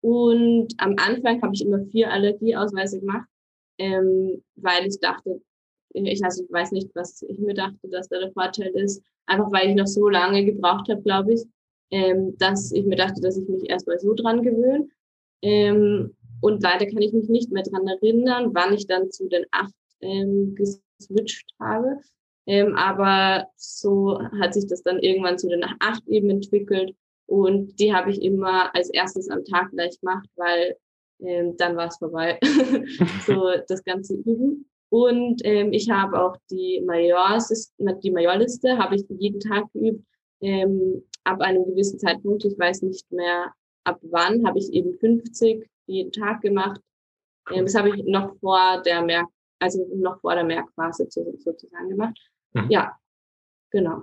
Und 0.00 0.68
am 0.78 0.96
Anfang 0.98 1.40
habe 1.42 1.54
ich 1.54 1.64
immer 1.64 1.84
vier 1.86 2.10
Allergieausweise 2.10 3.00
gemacht, 3.00 3.28
ähm, 3.78 4.42
weil 4.56 4.86
ich 4.86 4.98
dachte, 5.00 5.40
ich, 5.94 6.24
also 6.24 6.44
ich 6.44 6.52
weiß 6.52 6.72
nicht, 6.72 6.90
was 6.94 7.22
ich 7.22 7.38
mir 7.38 7.54
dachte, 7.54 7.88
dass 7.88 8.08
da 8.08 8.18
der 8.18 8.32
Vorteil 8.32 8.70
ist. 8.74 9.02
Einfach 9.26 9.50
weil 9.52 9.70
ich 9.70 9.76
noch 9.76 9.86
so 9.86 10.08
lange 10.08 10.44
gebraucht 10.44 10.88
habe, 10.88 11.02
glaube 11.02 11.34
ich, 11.34 11.42
ähm, 11.94 12.36
dass 12.38 12.72
ich 12.72 12.84
mir 12.84 12.96
dachte, 12.96 13.20
dass 13.20 13.36
ich 13.36 13.48
mich 13.48 13.70
erstmal 13.70 14.00
so 14.00 14.14
dran 14.14 14.42
gewöhne. 14.42 14.88
Ähm, 15.42 16.16
und 16.40 16.60
leider 16.60 16.86
kann 16.86 17.00
ich 17.00 17.12
mich 17.12 17.28
nicht 17.28 17.52
mehr 17.52 17.62
dran 17.62 17.86
erinnern, 17.86 18.50
wann 18.52 18.74
ich 18.74 18.88
dann 18.88 19.12
zu 19.12 19.28
den 19.28 19.44
acht 19.52 19.72
ähm, 20.00 20.56
geswitcht 20.56 21.46
habe. 21.60 22.00
Ähm, 22.46 22.74
aber 22.74 23.46
so 23.54 24.18
hat 24.40 24.54
sich 24.54 24.66
das 24.66 24.82
dann 24.82 24.98
irgendwann 24.98 25.38
zu 25.38 25.48
den 25.48 25.64
acht 25.78 26.06
eben 26.08 26.30
entwickelt. 26.30 26.96
Und 27.26 27.78
die 27.78 27.94
habe 27.94 28.10
ich 28.10 28.20
immer 28.20 28.74
als 28.74 28.90
erstes 28.90 29.30
am 29.30 29.44
Tag 29.44 29.70
gleich 29.70 29.98
gemacht, 30.00 30.28
weil 30.34 30.76
ähm, 31.20 31.56
dann 31.56 31.76
war 31.76 31.86
es 31.86 31.98
vorbei. 31.98 32.40
so 33.24 33.52
das 33.68 33.84
ganze 33.84 34.14
Üben. 34.14 34.68
Und 34.88 35.42
ähm, 35.44 35.72
ich 35.72 35.90
habe 35.90 36.20
auch 36.20 36.36
die 36.50 36.82
Majorliste, 36.84 37.76
die 38.02 38.10
Majorliste 38.10 38.78
habe 38.78 38.96
ich 38.96 39.04
jeden 39.08 39.38
Tag 39.38 39.72
geübt. 39.72 40.04
Ähm, 40.44 41.02
ab 41.24 41.40
einem 41.40 41.64
gewissen 41.64 41.98
Zeitpunkt, 41.98 42.44
ich 42.44 42.58
weiß 42.58 42.82
nicht 42.82 43.10
mehr 43.10 43.52
ab 43.84 43.98
wann, 44.02 44.46
habe 44.46 44.58
ich 44.58 44.70
eben 44.72 44.92
50 44.98 45.66
jeden 45.86 46.12
Tag 46.12 46.42
gemacht. 46.42 46.80
Ähm, 47.50 47.64
das 47.64 47.74
habe 47.74 47.90
ich 47.90 48.04
noch 48.04 48.36
vor 48.40 48.82
der 48.84 49.02
Merk, 49.02 49.28
also 49.58 49.86
noch 49.96 50.20
vor 50.20 50.34
der 50.34 50.44
Merkphase 50.44 51.06
sozusagen 51.08 51.88
gemacht. 51.88 52.18
Mhm. 52.52 52.70
Ja, 52.70 52.98
genau. 53.70 54.02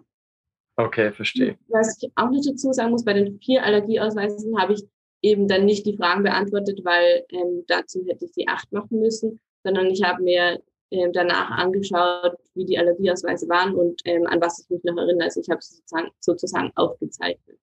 Okay, 0.78 1.12
verstehe. 1.12 1.58
Was 1.68 2.02
ich 2.02 2.12
auch 2.16 2.32
noch 2.32 2.42
dazu 2.44 2.72
sagen 2.72 2.92
muss, 2.92 3.06
bei 3.06 3.14
den 3.14 3.40
vier 3.40 3.64
Allergieausweisen 3.64 4.60
habe 4.60 4.74
ich 4.74 4.84
eben 5.22 5.48
dann 5.48 5.66
nicht 5.66 5.86
die 5.86 5.96
Fragen 5.96 6.24
beantwortet, 6.24 6.82
weil 6.84 7.24
ähm, 7.30 7.64
dazu 7.68 8.04
hätte 8.08 8.26
ich 8.26 8.32
die 8.32 8.48
acht 8.48 8.72
machen 8.72 9.00
müssen, 9.00 9.40
sondern 9.64 9.88
ich 9.88 10.02
habe 10.04 10.24
mir 10.24 10.60
ähm, 10.92 11.12
danach 11.14 11.50
angeschaut, 11.52 12.38
wie 12.54 12.66
die 12.66 12.78
Allergieausweise 12.78 13.48
waren 13.50 13.76
und 13.76 14.02
ähm, 14.06 14.28
an 14.28 14.42
was 14.42 14.60
ich 14.60 14.70
mich 14.70 14.84
noch 14.84 14.98
erinnere. 14.98 15.26
Also 15.26 15.42
ich 15.42 15.50
habe 15.50 15.62
sozusagen, 15.62 16.10
sozusagen 16.20 16.72
aufgezeichnet. 16.76 17.58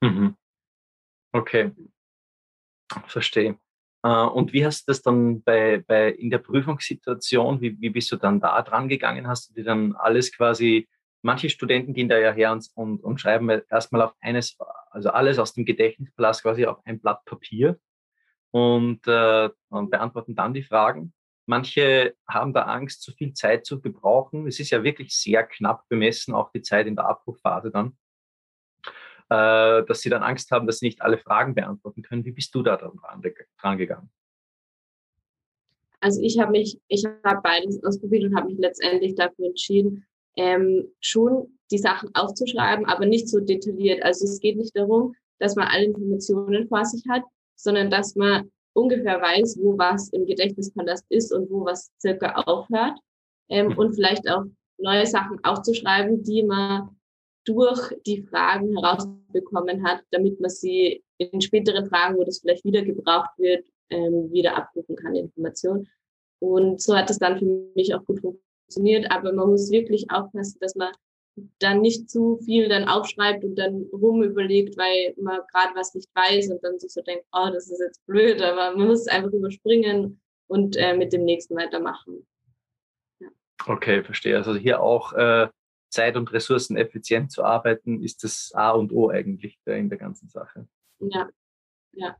Mhm. 0.00 0.36
Okay, 1.32 1.72
verstehe. 3.06 3.58
Äh, 4.02 4.08
und 4.08 4.52
wie 4.52 4.64
hast 4.64 4.82
du 4.82 4.92
das 4.92 5.02
dann 5.02 5.42
bei, 5.42 5.84
bei 5.86 6.10
in 6.10 6.30
der 6.30 6.38
Prüfungssituation, 6.38 7.60
wie, 7.60 7.80
wie 7.80 7.90
bist 7.90 8.10
du 8.12 8.16
dann 8.16 8.40
da 8.40 8.60
dran 8.62 8.88
gegangen? 8.88 9.26
Hast 9.26 9.50
du 9.50 9.54
dir 9.54 9.64
dann 9.64 9.94
alles 9.96 10.32
quasi 10.32 10.88
manche 11.22 11.50
Studenten 11.50 11.94
gehen 11.94 12.08
da 12.08 12.18
ja 12.18 12.32
her 12.32 12.52
und, 12.52 12.68
und, 12.74 13.02
und 13.02 13.20
schreiben 13.20 13.48
erstmal 13.70 14.02
auf 14.02 14.14
eines, 14.20 14.56
also 14.90 15.10
alles 15.10 15.38
aus 15.38 15.52
dem 15.52 15.64
Gedächtnispalast 15.64 16.42
quasi 16.42 16.66
auf 16.66 16.78
ein 16.84 17.00
Blatt 17.00 17.24
Papier 17.24 17.78
und, 18.50 19.06
äh, 19.06 19.50
und 19.68 19.90
beantworten 19.90 20.34
dann 20.34 20.54
die 20.54 20.62
Fragen. 20.62 21.12
Manche 21.48 22.14
haben 22.28 22.52
da 22.52 22.62
Angst, 22.64 23.02
zu 23.02 23.12
viel 23.12 23.32
Zeit 23.32 23.64
zu 23.64 23.80
gebrauchen. 23.80 24.46
Es 24.46 24.60
ist 24.60 24.70
ja 24.70 24.84
wirklich 24.84 25.16
sehr 25.16 25.44
knapp 25.44 25.88
bemessen, 25.88 26.34
auch 26.34 26.50
die 26.52 26.60
Zeit 26.60 26.86
in 26.86 26.94
der 26.94 27.06
Abbruchphase 27.06 27.70
dann, 27.70 27.96
äh, 29.30 29.84
dass 29.86 30.02
sie 30.02 30.10
dann 30.10 30.22
Angst 30.22 30.50
haben, 30.50 30.66
dass 30.66 30.80
sie 30.80 30.86
nicht 30.86 31.00
alle 31.00 31.16
Fragen 31.16 31.54
beantworten 31.54 32.02
können. 32.02 32.24
Wie 32.26 32.32
bist 32.32 32.54
du 32.54 32.62
da 32.62 32.76
dran, 32.76 33.00
dran 33.60 33.78
gegangen? 33.78 34.10
Also 36.00 36.20
ich 36.22 36.38
habe 36.38 36.52
mich, 36.52 36.78
ich 36.88 37.04
habe 37.24 37.40
beides 37.42 37.82
ausprobiert 37.82 38.24
und 38.24 38.36
habe 38.36 38.48
mich 38.48 38.58
letztendlich 38.58 39.14
dafür 39.14 39.46
entschieden, 39.46 40.06
ähm, 40.36 40.86
schon 41.00 41.58
die 41.70 41.78
Sachen 41.78 42.14
aufzuschreiben, 42.14 42.86
aber 42.86 43.06
nicht 43.06 43.28
so 43.28 43.40
detailliert. 43.40 44.02
Also 44.02 44.26
es 44.26 44.38
geht 44.40 44.56
nicht 44.56 44.76
darum, 44.76 45.14
dass 45.38 45.56
man 45.56 45.68
alle 45.68 45.86
Informationen 45.86 46.68
vor 46.68 46.84
sich 46.84 47.02
hat, 47.08 47.22
sondern 47.56 47.90
dass 47.90 48.14
man 48.14 48.50
ungefähr 48.78 49.20
weiß, 49.20 49.58
wo 49.60 49.76
was 49.76 50.08
im 50.10 50.26
Gedächtnispalast 50.26 51.04
ist 51.08 51.32
und 51.32 51.50
wo 51.50 51.64
was 51.64 51.90
circa 52.00 52.32
aufhört. 52.46 52.98
ähm, 53.50 53.76
und 53.78 53.94
vielleicht 53.94 54.28
auch 54.30 54.44
neue 54.78 55.06
Sachen 55.06 55.42
aufzuschreiben, 55.42 56.22
die 56.22 56.42
man 56.42 56.90
durch 57.44 57.94
die 58.06 58.22
Fragen 58.22 58.76
herausbekommen 58.76 59.86
hat, 59.86 60.02
damit 60.10 60.38
man 60.38 60.50
sie 60.50 61.02
in 61.16 61.40
späteren 61.40 61.86
Fragen, 61.86 62.16
wo 62.16 62.24
das 62.24 62.40
vielleicht 62.40 62.64
wieder 62.64 62.82
gebraucht 62.82 63.30
wird, 63.38 63.66
ähm, 63.90 64.30
wieder 64.30 64.54
abrufen 64.56 64.96
kann, 64.96 65.14
die 65.14 65.20
Information. 65.20 65.88
Und 66.40 66.80
so 66.80 66.94
hat 66.94 67.10
es 67.10 67.18
dann 67.18 67.38
für 67.38 67.46
mich 67.74 67.94
auch 67.94 68.04
gut 68.04 68.20
funktioniert. 68.20 69.10
Aber 69.10 69.32
man 69.32 69.48
muss 69.48 69.70
wirklich 69.70 70.10
aufpassen, 70.10 70.58
dass 70.60 70.74
man 70.74 70.92
dann 71.58 71.80
nicht 71.80 72.10
zu 72.10 72.38
viel 72.44 72.68
dann 72.68 72.88
aufschreibt 72.88 73.44
und 73.44 73.56
dann 73.56 73.86
rumüberlegt, 73.92 74.76
weil 74.76 75.14
man 75.20 75.40
gerade 75.52 75.74
was 75.74 75.94
nicht 75.94 76.08
weiß 76.14 76.50
und 76.50 76.62
dann 76.62 76.78
sich 76.78 76.92
so 76.92 77.02
denkt, 77.02 77.24
oh, 77.32 77.48
das 77.52 77.70
ist 77.70 77.80
jetzt 77.80 78.04
blöd, 78.06 78.40
aber 78.42 78.76
man 78.76 78.88
muss 78.88 79.00
es 79.00 79.08
einfach 79.08 79.32
überspringen 79.32 80.20
und 80.46 80.76
äh, 80.76 80.96
mit 80.96 81.12
dem 81.12 81.24
nächsten 81.24 81.56
weitermachen. 81.56 82.26
Ja. 83.20 83.28
Okay, 83.66 84.02
verstehe. 84.02 84.36
Also 84.36 84.54
hier 84.54 84.80
auch 84.80 85.12
äh, 85.12 85.48
Zeit 85.90 86.16
und 86.16 86.32
Ressourcen 86.32 86.76
effizient 86.76 87.32
zu 87.32 87.44
arbeiten, 87.44 88.02
ist 88.02 88.24
das 88.24 88.52
A 88.54 88.70
und 88.70 88.92
O 88.92 89.08
eigentlich 89.08 89.58
in 89.64 89.88
der 89.88 89.98
ganzen 89.98 90.28
Sache. 90.28 90.68
Ja, 91.00 91.28
ja. 91.92 92.16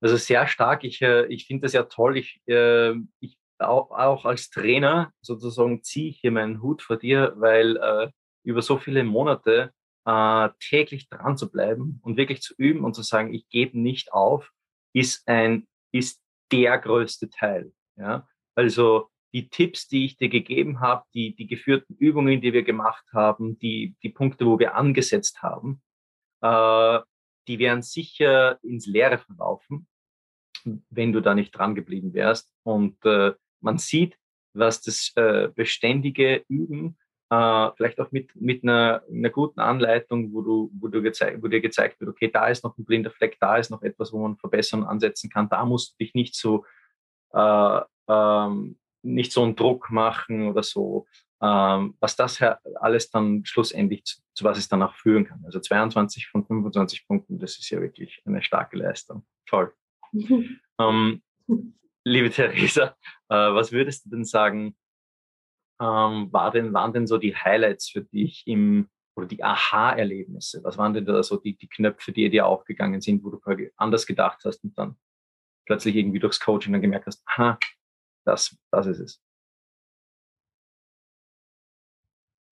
Also 0.00 0.16
sehr 0.16 0.46
stark. 0.46 0.84
Ich, 0.84 1.02
äh, 1.02 1.26
ich 1.26 1.46
finde 1.46 1.62
das 1.62 1.72
ja 1.72 1.82
toll. 1.84 2.16
Ich, 2.16 2.40
äh, 2.46 2.94
ich 3.20 3.36
auch, 3.58 3.90
auch 3.90 4.24
als 4.24 4.50
Trainer 4.50 5.12
sozusagen 5.20 5.82
ziehe 5.82 6.10
ich 6.10 6.20
hier 6.20 6.30
meinen 6.30 6.62
Hut 6.62 6.82
vor 6.82 6.96
dir, 6.96 7.32
weil 7.36 7.76
äh, 7.76 8.10
über 8.48 8.62
so 8.62 8.78
viele 8.78 9.04
Monate 9.04 9.72
äh, 10.06 10.48
täglich 10.58 11.10
dran 11.10 11.36
zu 11.36 11.50
bleiben 11.50 12.00
und 12.02 12.16
wirklich 12.16 12.40
zu 12.40 12.54
üben 12.56 12.82
und 12.82 12.94
zu 12.94 13.02
sagen, 13.02 13.34
ich 13.34 13.46
gebe 13.50 13.78
nicht 13.78 14.12
auf, 14.12 14.50
ist 14.94 15.28
ein, 15.28 15.68
ist 15.92 16.22
der 16.50 16.78
größte 16.78 17.28
Teil. 17.28 17.72
Ja, 17.96 18.26
also 18.54 19.10
die 19.34 19.50
Tipps, 19.50 19.86
die 19.86 20.06
ich 20.06 20.16
dir 20.16 20.30
gegeben 20.30 20.80
habe, 20.80 21.04
die, 21.12 21.36
die 21.36 21.46
geführten 21.46 21.94
Übungen, 21.96 22.40
die 22.40 22.54
wir 22.54 22.62
gemacht 22.62 23.04
haben, 23.12 23.58
die, 23.58 23.96
die 24.02 24.08
Punkte, 24.08 24.46
wo 24.46 24.58
wir 24.58 24.74
angesetzt 24.76 25.42
haben, 25.42 25.82
äh, 26.40 27.00
die 27.46 27.58
wären 27.58 27.82
sicher 27.82 28.58
ins 28.62 28.86
Leere 28.86 29.18
verlaufen, 29.18 29.86
wenn 30.88 31.12
du 31.12 31.20
da 31.20 31.34
nicht 31.34 31.50
dran 31.50 31.74
geblieben 31.74 32.14
wärst. 32.14 32.50
Und 32.62 33.04
äh, 33.04 33.34
man 33.60 33.76
sieht, 33.76 34.16
was 34.54 34.80
das 34.80 35.12
äh, 35.16 35.48
beständige 35.54 36.44
Üben, 36.48 36.96
äh, 37.30 37.70
vielleicht 37.76 38.00
auch 38.00 38.10
mit, 38.12 38.34
mit 38.34 38.62
einer, 38.62 39.02
einer 39.10 39.30
guten 39.30 39.60
Anleitung, 39.60 40.32
wo, 40.32 40.42
du, 40.42 40.70
wo, 40.78 40.88
du 40.88 41.02
gezeigt, 41.02 41.42
wo 41.42 41.48
dir 41.48 41.60
gezeigt 41.60 42.00
wird, 42.00 42.10
okay, 42.10 42.30
da 42.32 42.48
ist 42.48 42.64
noch 42.64 42.76
ein 42.78 42.84
blinder 42.84 43.10
Fleck, 43.10 43.36
da 43.40 43.56
ist 43.56 43.70
noch 43.70 43.82
etwas, 43.82 44.12
wo 44.12 44.18
man 44.18 44.36
verbessern 44.36 44.84
ansetzen 44.84 45.30
kann, 45.30 45.48
da 45.48 45.64
musst 45.64 45.92
du 45.92 46.04
dich 46.04 46.14
nicht 46.14 46.34
so 46.34 46.64
äh, 47.32 47.80
ähm, 48.08 48.78
nicht 49.02 49.32
so 49.32 49.42
einen 49.42 49.56
Druck 49.56 49.90
machen 49.90 50.48
oder 50.48 50.62
so, 50.62 51.06
ähm, 51.40 51.96
was 52.00 52.16
das 52.16 52.40
alles 52.80 53.10
dann 53.10 53.44
schlussendlich 53.44 54.04
zu, 54.04 54.20
zu, 54.34 54.44
was 54.44 54.58
es 54.58 54.68
dann 54.68 54.82
auch 54.82 54.94
führen 54.94 55.24
kann. 55.24 55.42
Also 55.44 55.60
22 55.60 56.28
von 56.28 56.44
25 56.44 57.06
Punkten, 57.06 57.38
das 57.38 57.58
ist 57.58 57.70
ja 57.70 57.80
wirklich 57.80 58.22
eine 58.26 58.42
starke 58.42 58.76
Leistung. 58.76 59.24
Toll. 59.46 59.72
ähm, 60.12 61.22
liebe 62.04 62.30
Theresa, 62.30 62.96
äh, 63.28 63.34
was 63.34 63.72
würdest 63.72 64.06
du 64.06 64.10
denn 64.10 64.24
sagen, 64.24 64.76
ähm, 65.80 66.32
war 66.32 66.50
denn, 66.50 66.72
waren 66.72 66.92
denn 66.92 67.06
so 67.06 67.18
die 67.18 67.36
Highlights 67.36 67.88
für 67.88 68.02
dich 68.02 68.44
im, 68.46 68.88
oder 69.16 69.26
die 69.26 69.42
Aha-Erlebnisse? 69.42 70.62
Was 70.64 70.78
waren 70.78 70.94
denn 70.94 71.04
da 71.06 71.22
so 71.22 71.36
die, 71.36 71.56
die 71.56 71.68
Knöpfe, 71.68 72.12
die 72.12 72.28
dir 72.30 72.46
aufgegangen 72.46 73.00
sind, 73.00 73.24
wo 73.24 73.30
du 73.30 73.40
anders 73.76 74.06
gedacht 74.06 74.42
hast 74.44 74.64
und 74.64 74.76
dann 74.78 74.96
plötzlich 75.66 75.96
irgendwie 75.96 76.18
durchs 76.18 76.40
Coaching 76.40 76.72
dann 76.72 76.82
gemerkt 76.82 77.06
hast, 77.06 77.22
aha, 77.26 77.58
das, 78.24 78.56
das 78.70 78.86
ist 78.86 79.00
es. 79.00 79.22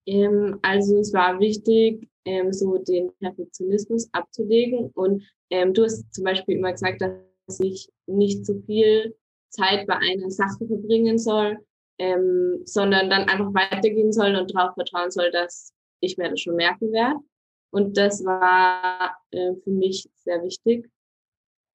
Ähm, 0.06 0.58
also 0.62 0.98
es 1.00 1.12
war 1.12 1.40
wichtig, 1.40 2.08
ähm, 2.24 2.52
so 2.52 2.78
den 2.78 3.12
Perfektionismus 3.18 4.08
abzulegen. 4.12 4.90
Und 4.94 5.22
ähm, 5.50 5.74
du 5.74 5.84
hast 5.84 6.12
zum 6.14 6.24
Beispiel 6.24 6.56
immer 6.56 6.72
gesagt, 6.72 7.00
dass 7.00 7.60
ich 7.60 7.88
nicht 8.06 8.46
zu 8.46 8.62
viel 8.62 9.16
Zeit 9.50 9.86
bei 9.86 9.96
einer 9.96 10.30
Sache 10.30 10.66
verbringen 10.66 11.18
soll, 11.18 11.58
ähm, 11.98 12.62
sondern 12.64 13.10
dann 13.10 13.28
einfach 13.28 13.52
weitergehen 13.54 14.12
soll 14.12 14.36
und 14.36 14.54
darauf 14.54 14.74
vertrauen 14.74 15.10
soll, 15.10 15.30
dass 15.30 15.72
ich 16.00 16.18
mir 16.18 16.30
das 16.30 16.40
schon 16.40 16.56
merken 16.56 16.92
werde. 16.92 17.20
Und 17.70 17.96
das 17.96 18.24
war 18.24 19.16
äh, 19.30 19.54
für 19.62 19.70
mich 19.70 20.08
sehr 20.14 20.42
wichtig. 20.42 20.90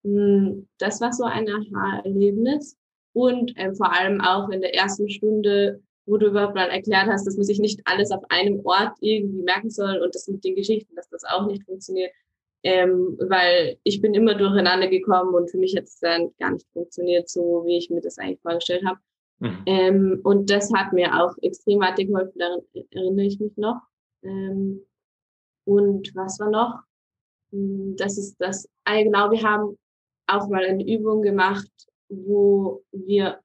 Hm, 0.03 0.67
das 0.77 1.01
war 1.01 1.13
so 1.13 1.23
ein 1.25 1.47
Aha-Erlebnis 1.47 2.77
und 3.13 3.53
ähm, 3.57 3.75
vor 3.75 3.93
allem 3.93 4.21
auch 4.21 4.49
in 4.49 4.61
der 4.61 4.73
ersten 4.73 5.09
Stunde, 5.09 5.81
wo 6.05 6.17
du 6.17 6.27
überhaupt 6.27 6.55
mal 6.55 6.69
erklärt 6.69 7.07
hast, 7.07 7.25
dass 7.27 7.35
man 7.35 7.45
sich 7.45 7.59
nicht 7.59 7.81
alles 7.85 8.11
auf 8.11 8.23
einem 8.29 8.65
Ort 8.65 8.97
irgendwie 8.99 9.43
merken 9.43 9.69
soll 9.69 9.97
und 9.97 10.15
das 10.15 10.27
mit 10.27 10.43
den 10.43 10.55
Geschichten, 10.55 10.95
dass 10.95 11.09
das 11.09 11.23
auch 11.23 11.45
nicht 11.47 11.63
funktioniert. 11.63 12.11
Ähm, 12.63 13.17
weil 13.19 13.77
ich 13.83 14.01
bin 14.01 14.13
immer 14.13 14.35
durcheinander 14.35 14.87
gekommen 14.87 15.33
und 15.33 15.49
für 15.49 15.57
mich 15.57 15.75
hat 15.75 15.85
es 15.85 15.99
dann 15.99 16.31
gar 16.39 16.51
nicht 16.51 16.67
funktioniert, 16.73 17.27
so 17.27 17.63
wie 17.65 17.77
ich 17.77 17.89
mir 17.89 18.01
das 18.01 18.19
eigentlich 18.19 18.41
vorgestellt 18.41 18.85
habe. 18.85 18.99
Mhm. 19.41 19.63
Ähm, 19.65 20.21
und 20.23 20.49
das 20.51 20.71
hat 20.71 20.93
mir 20.93 21.19
auch 21.19 21.35
extrem 21.41 21.79
weitergeholfen, 21.79 22.37
daran 22.37 22.61
erinnere 22.91 23.25
ich 23.25 23.39
mich 23.39 23.57
noch. 23.57 23.81
Ähm, 24.21 24.85
und 25.65 26.15
was 26.15 26.39
war 26.39 26.51
noch? 26.51 26.79
Hm, 27.51 27.95
das 27.97 28.17
ist 28.17 28.35
das, 28.39 28.69
genau, 28.85 29.31
wir 29.31 29.41
haben 29.41 29.77
auch 30.27 30.47
mal 30.47 30.63
eine 30.63 30.87
Übung 30.87 31.23
gemacht, 31.23 31.71
wo 32.07 32.83
wir 32.91 33.39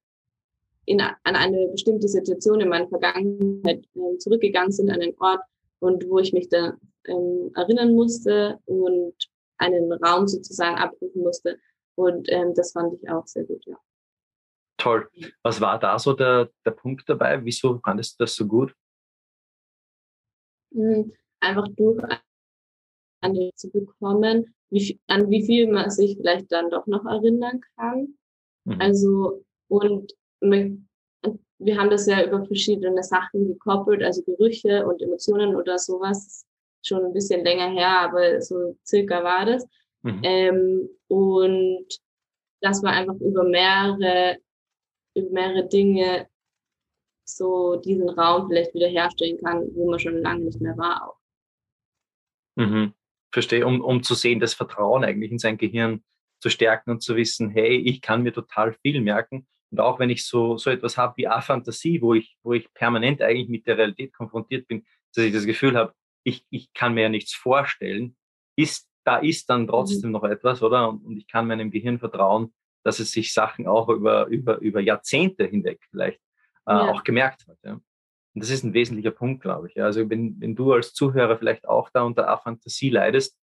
in, 0.85 1.01
an 1.01 1.17
eine 1.25 1.69
bestimmte 1.69 2.09
Situation 2.09 2.61
in 2.61 2.69
meiner 2.69 2.89
Vergangenheit 2.89 3.85
äh, 3.95 4.19
zurückgegangen 4.19 4.73
sind, 4.73 4.91
an 4.91 5.01
einen 5.01 5.19
Ort 5.19 5.41
und 5.81 6.09
wo 6.09 6.19
ich 6.19 6.33
mich 6.33 6.49
da 6.51 6.77
ähm, 7.07 7.51
erinnern 7.55 7.95
musste 7.95 8.59
und 8.67 9.15
einen 9.57 9.93
Raum 9.93 10.29
sozusagen 10.29 10.77
abrufen 10.77 11.23
musste. 11.23 11.59
Und 11.95 12.31
ähm, 12.31 12.53
das 12.55 12.73
fand 12.73 12.93
ich 12.95 13.09
auch 13.09 13.27
sehr 13.27 13.45
gut, 13.45 13.65
ja. 13.65 13.77
Toll. 14.87 15.09
Was 15.43 15.61
war 15.61 15.79
da 15.79 15.99
so 15.99 16.13
der, 16.13 16.49
der 16.65 16.71
Punkt 16.71 17.09
dabei? 17.09 17.45
Wieso 17.45 17.81
fandest 17.85 18.21
du 18.21 18.25
das 18.25 18.35
so 18.37 18.47
gut? 18.47 18.75
Hm, 20.73 21.13
einfach 21.41 21.67
durch 21.77 22.01
zu 23.57 23.71
bekommen, 23.73 24.55
wie, 24.71 25.01
an 25.09 25.29
wie 25.31 25.45
viel 25.45 25.73
man 25.73 25.91
sich 25.91 26.17
vielleicht 26.17 26.53
dann 26.53 26.71
doch 26.71 26.87
noch 26.87 27.05
erinnern 27.05 27.61
kann 27.77 28.17
Mhm. 28.67 28.81
Also, 28.81 29.45
und 29.69 30.13
wir 31.59 31.79
haben 31.79 31.91
das 31.91 32.07
ja 32.07 32.25
über 32.27 32.45
verschiedene 32.45 33.03
Sachen 33.03 33.47
gekoppelt, 33.47 34.03
also 34.03 34.23
Gerüche 34.23 34.87
und 34.87 35.01
Emotionen 35.01 35.57
oder 35.57 35.79
sowas. 35.79 36.45
Schon 36.85 37.05
ein 37.05 37.13
bisschen 37.13 37.45
länger 37.45 37.71
her, 37.71 38.01
aber 38.01 38.41
so 38.43 38.77
circa 38.85 39.25
war 39.25 39.47
das. 39.47 39.67
Mhm. 40.03 40.21
Ähm, 40.23 40.89
und 41.09 41.87
dass 42.61 42.83
man 42.83 42.95
einfach 42.95 43.17
über 43.21 43.45
mehrere, 43.45 44.37
über 45.17 45.31
mehrere 45.31 45.69
Dinge 45.69 46.29
so 47.25 47.77
diesen 47.77 48.09
Raum 48.09 48.49
vielleicht 48.49 48.75
wiederherstellen 48.75 49.39
kann, 49.43 49.67
wo 49.75 49.91
man 49.91 49.99
schon 49.99 50.19
lange 50.19 50.45
nicht 50.45 50.61
mehr 50.61 50.77
war 50.77 51.09
auch. 51.09 51.17
Mhm. 52.57 52.95
Verstehe, 53.33 53.67
um, 53.67 53.81
um 53.81 54.03
zu 54.03 54.15
sehen, 54.15 54.41
das 54.41 54.55
Vertrauen 54.55 55.05
eigentlich 55.05 55.33
in 55.33 55.39
sein 55.39 55.59
Gehirn 55.59 56.05
zu 56.41 56.49
stärken 56.49 56.91
und 56.91 57.03
zu 57.03 57.17
wissen, 57.17 57.51
hey, 57.51 57.77
ich 57.77 58.01
kann 58.01 58.23
mir 58.23 58.33
total 58.33 58.75
viel 58.83 59.01
merken. 59.01 59.47
Und 59.71 59.81
auch 59.81 59.99
wenn 59.99 60.11
ich 60.11 60.25
so, 60.25 60.57
so 60.57 60.71
etwas 60.71 60.97
habe 60.97 61.17
wie 61.17 61.27
A-Fantasie, 61.27 62.01
wo 62.01 62.15
ich, 62.15 62.37
wo 62.43 62.53
ich 62.53 62.73
permanent 62.73 63.21
eigentlich 63.21 63.49
mit 63.49 63.67
der 63.67 63.79
Realität 63.79 64.13
konfrontiert 64.13 64.69
bin, 64.69 64.87
dass 65.15 65.25
ich 65.25 65.33
das 65.33 65.47
Gefühl 65.47 65.77
habe, 65.77 65.93
ich, 66.25 66.47
ich 66.51 66.73
kann 66.73 66.95
mir 66.95 67.03
ja 67.03 67.09
nichts 67.09 67.35
vorstellen, 67.35 68.17
ist, 68.57 68.89
da 69.05 69.19
ist 69.19 69.51
dann 69.51 69.67
trotzdem 69.67 70.11
mhm. 70.11 70.13
noch 70.13 70.25
etwas, 70.25 70.63
oder? 70.63 70.89
Und, 70.89 71.05
und 71.05 71.17
ich 71.17 71.27
kann 71.27 71.47
meinem 71.47 71.71
Gehirn 71.71 71.99
vertrauen, 71.99 72.55
dass 72.87 73.01
es 73.01 73.11
sich 73.11 73.35
Sachen 73.35 73.67
auch 73.67 73.89
über, 73.89 74.27
über, 74.27 74.59
über 74.59 74.81
Jahrzehnte 74.81 75.45
hinweg 75.45 75.81
vielleicht 75.91 76.21
äh, 76.67 76.73
ja. 76.73 76.93
auch 76.93 77.03
gemerkt 77.03 77.45
hat. 77.49 77.59
Ja. 77.65 77.73
Und 77.73 77.83
das 78.35 78.49
ist 78.49 78.63
ein 78.63 78.75
wesentlicher 78.75 79.11
Punkt, 79.11 79.43
glaube 79.43 79.69
ich. 79.69 79.75
Ja. 79.75 79.87
Also 79.87 80.09
wenn, 80.09 80.41
wenn 80.41 80.55
du 80.55 80.73
als 80.73 80.95
Zuhörer 80.95 81.37
vielleicht 81.37 81.67
auch 81.67 81.91
da 81.91 82.03
unter 82.03 82.29
A-Fantasie 82.29 82.91
leidest 82.91 83.37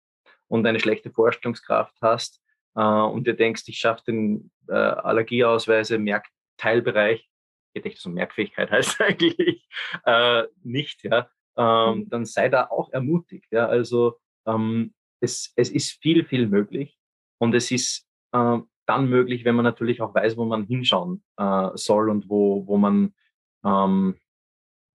und 0.48 0.66
eine 0.66 0.80
schlechte 0.80 1.12
Vorstellungskraft 1.12 1.98
hast, 2.02 2.42
äh, 2.76 2.82
und 2.82 3.28
du 3.28 3.34
denkst, 3.34 3.64
ich 3.68 3.80
schaffe 3.80 4.04
den 4.08 4.50
äh, 4.70 4.76
Allergieausweise 4.76 5.98
Merkteilbereich, 5.98 7.30
Gedächtnis 7.74 8.06
und 8.06 8.14
Merkfähigkeit 8.14 8.72
heißt 8.72 9.02
eigentlich 9.02 9.68
äh, 10.06 10.44
nicht, 10.64 11.04
ja, 11.04 11.30
ähm, 11.58 11.98
mhm. 11.98 12.10
dann 12.10 12.26
sei 12.26 12.48
da 12.48 12.68
auch 12.68 12.94
ermutigt. 12.94 13.52
Ja, 13.52 13.68
also 13.68 14.22
ähm, 14.46 14.94
es, 15.20 15.52
es 15.58 15.70
ist 15.70 16.02
viel, 16.02 16.24
viel 16.24 16.48
möglich 16.48 16.98
und 17.40 17.54
es 17.56 17.72
ist 17.72 18.08
äh, 18.32 18.60
dann 18.86 19.10
möglich, 19.10 19.46
wenn 19.46 19.56
man 19.56 19.64
natürlich 19.64 20.02
auch 20.02 20.14
weiß, 20.14 20.38
wo 20.38 20.46
man 20.46 20.64
hinschauen 20.64 21.24
äh, 21.38 21.70
soll 21.76 22.10
und 22.10 22.30
wo, 22.30 22.68
wo 22.68 22.78
man 22.78 23.14
ähm, 23.64 24.16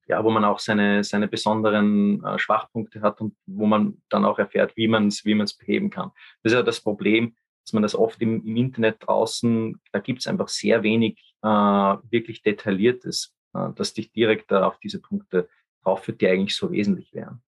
ja, 0.07 0.24
wo 0.24 0.31
man 0.31 0.44
auch 0.44 0.59
seine, 0.59 1.05
seine 1.05 1.29
besonderen 1.29 2.24
äh, 2.24 2.38
Schwachpunkte 2.38 3.03
hat 3.03 3.20
und 3.20 3.37
wo 3.46 3.66
man 3.66 4.01
dann 4.09 4.24
auch 4.24 4.38
erfährt, 4.38 4.74
wie 4.77 4.88
man 4.88 5.09
es 5.09 5.24
wie 5.24 5.35
beheben 5.35 5.90
kann. 5.90 6.12
Das 6.42 6.53
ist 6.53 6.57
ja 6.57 6.62
das 6.62 6.81
Problem, 6.81 7.37
dass 7.64 7.74
man 7.74 7.83
das 7.83 7.94
oft 7.94 8.20
im, 8.22 8.44
im 8.46 8.57
Internet 8.57 8.96
draußen, 9.01 9.79
da 9.92 9.98
gibt 9.98 10.20
es 10.20 10.27
einfach 10.27 10.48
sehr 10.48 10.83
wenig 10.83 11.35
äh, 11.42 11.48
wirklich 11.48 12.42
detailliertes, 12.42 13.35
äh, 13.55 13.59
äh, 13.59 13.72
dass 13.74 13.94
dich 13.94 14.12
direkt 14.12 14.51
da 14.51 14.66
auf 14.66 14.79
diese 14.79 15.01
Punkte 15.01 15.48
drauf 15.83 16.05
führt, 16.05 16.20
die 16.20 16.29
eigentlich 16.29 16.57
so 16.57 16.70
wesentlich 16.70 17.12
wären. 17.14 17.42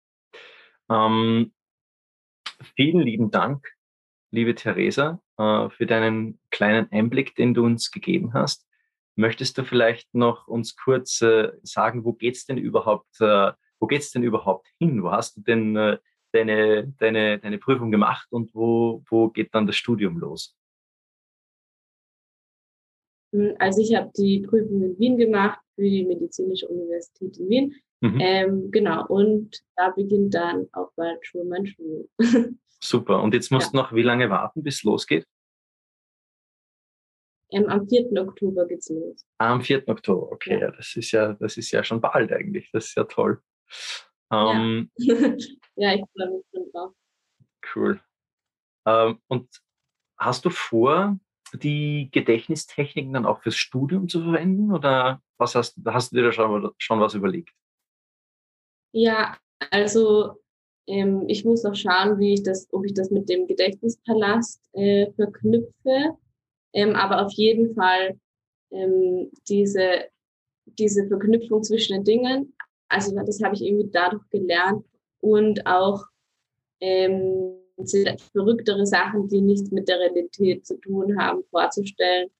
Ähm, 0.88 1.52
vielen 2.76 3.00
lieben 3.00 3.30
Dank, 3.30 3.66
liebe 4.30 4.54
Theresa, 4.54 5.20
äh, 5.29 5.29
für 5.70 5.86
deinen 5.86 6.38
kleinen 6.50 6.90
Einblick, 6.90 7.34
den 7.34 7.54
du 7.54 7.64
uns 7.64 7.90
gegeben 7.90 8.34
hast. 8.34 8.66
Möchtest 9.16 9.58
du 9.58 9.64
vielleicht 9.64 10.14
noch 10.14 10.48
uns 10.48 10.76
kurz 10.76 11.20
äh, 11.22 11.52
sagen, 11.62 12.04
wo 12.04 12.12
geht's 12.12 12.46
denn 12.46 12.58
überhaupt, 12.58 13.20
äh, 13.20 13.52
wo 13.78 13.86
geht's 13.86 14.10
denn 14.10 14.22
überhaupt 14.22 14.68
hin? 14.78 15.02
Wo 15.02 15.10
hast 15.10 15.36
du 15.36 15.42
denn 15.42 15.76
äh, 15.76 15.98
deine, 16.32 16.92
deine, 16.98 17.38
deine 17.38 17.58
Prüfung 17.58 17.90
gemacht 17.90 18.28
und 18.30 18.54
wo, 18.54 19.02
wo 19.08 19.28
geht 19.28 19.54
dann 19.54 19.66
das 19.66 19.76
Studium 19.76 20.18
los? 20.18 20.56
Hm, 23.34 23.54
also 23.58 23.82
ich 23.82 23.94
habe 23.94 24.10
die 24.16 24.40
Prüfung 24.40 24.82
in 24.82 24.98
Wien 24.98 25.16
gemacht 25.16 25.60
für 25.74 25.82
die 25.82 26.04
Medizinische 26.04 26.68
Universität 26.68 27.38
in 27.38 27.48
Wien. 27.48 27.74
Mhm. 28.00 28.18
Ähm, 28.20 28.70
genau, 28.70 29.06
und 29.06 29.62
da 29.76 29.90
beginnt 29.90 30.34
dann 30.34 30.68
auch 30.72 30.90
bald 30.96 31.24
schon 31.26 31.48
mein 31.48 31.66
Studium. 31.66 32.08
Super. 32.82 33.22
Und 33.22 33.34
jetzt 33.34 33.50
musst 33.50 33.68
ja. 33.68 33.70
du 33.72 33.76
noch 33.76 33.92
wie 33.92 34.02
lange 34.02 34.30
warten, 34.30 34.62
bis 34.62 34.76
es 34.76 34.82
losgeht? 34.82 35.26
Ähm, 37.52 37.66
am 37.68 37.88
4. 37.88 38.12
Oktober 38.22 38.66
geht's 38.66 38.88
los. 38.90 39.26
Ah, 39.38 39.52
am 39.52 39.62
4. 39.62 39.88
Oktober, 39.88 40.30
okay, 40.32 40.54
ja. 40.54 40.60
ja. 40.60 40.70
das 40.70 40.94
ist 40.96 41.10
ja, 41.10 41.32
das 41.34 41.56
ist 41.56 41.70
ja 41.72 41.82
schon 41.82 42.00
bald 42.00 42.32
eigentlich. 42.32 42.70
Das 42.72 42.86
ist 42.86 42.96
ja 42.96 43.04
toll. 43.04 43.42
Ähm, 44.32 44.90
ja. 44.96 45.14
ja, 45.76 45.94
ich 45.94 46.04
freue 46.16 46.30
mich 46.30 46.46
schon 46.54 46.70
drauf. 46.72 46.94
Cool. 47.74 48.00
Ähm, 48.86 49.20
und 49.28 49.48
hast 50.18 50.44
du 50.44 50.50
vor, 50.50 51.18
die 51.52 52.08
Gedächtnistechniken 52.12 53.12
dann 53.12 53.26
auch 53.26 53.42
fürs 53.42 53.56
Studium 53.56 54.08
zu 54.08 54.22
verwenden 54.22 54.72
oder 54.72 55.20
was 55.36 55.54
hast, 55.54 55.78
hast 55.84 56.12
du 56.12 56.16
dir 56.16 56.24
da 56.24 56.32
schon, 56.32 56.70
schon 56.78 57.00
was 57.00 57.14
überlegt? 57.14 57.50
Ja, 58.92 59.36
also 59.70 60.40
ähm, 60.90 61.24
ich 61.28 61.44
muss 61.44 61.62
noch 61.62 61.74
schauen, 61.74 62.18
wie 62.18 62.34
ich 62.34 62.42
das, 62.42 62.66
ob 62.72 62.84
ich 62.84 62.94
das 62.94 63.10
mit 63.10 63.28
dem 63.28 63.46
Gedächtnispalast 63.46 64.60
äh, 64.72 65.10
verknüpfe. 65.12 66.16
Ähm, 66.72 66.96
aber 66.96 67.24
auf 67.24 67.32
jeden 67.32 67.74
Fall 67.74 68.18
ähm, 68.72 69.30
diese, 69.48 70.06
diese 70.78 71.06
Verknüpfung 71.06 71.62
zwischen 71.62 71.94
den 71.94 72.04
Dingen, 72.04 72.52
also 72.88 73.14
das 73.24 73.40
habe 73.42 73.54
ich 73.54 73.62
irgendwie 73.62 73.88
dadurch 73.92 74.28
gelernt 74.30 74.84
und 75.20 75.64
auch 75.64 76.04
ähm, 76.80 77.54
verrücktere 78.32 78.84
Sachen, 78.84 79.28
die 79.28 79.40
nichts 79.40 79.70
mit 79.70 79.88
der 79.88 80.00
Realität 80.00 80.66
zu 80.66 80.76
tun 80.80 81.16
haben, 81.20 81.44
vorzustellen 81.50 82.30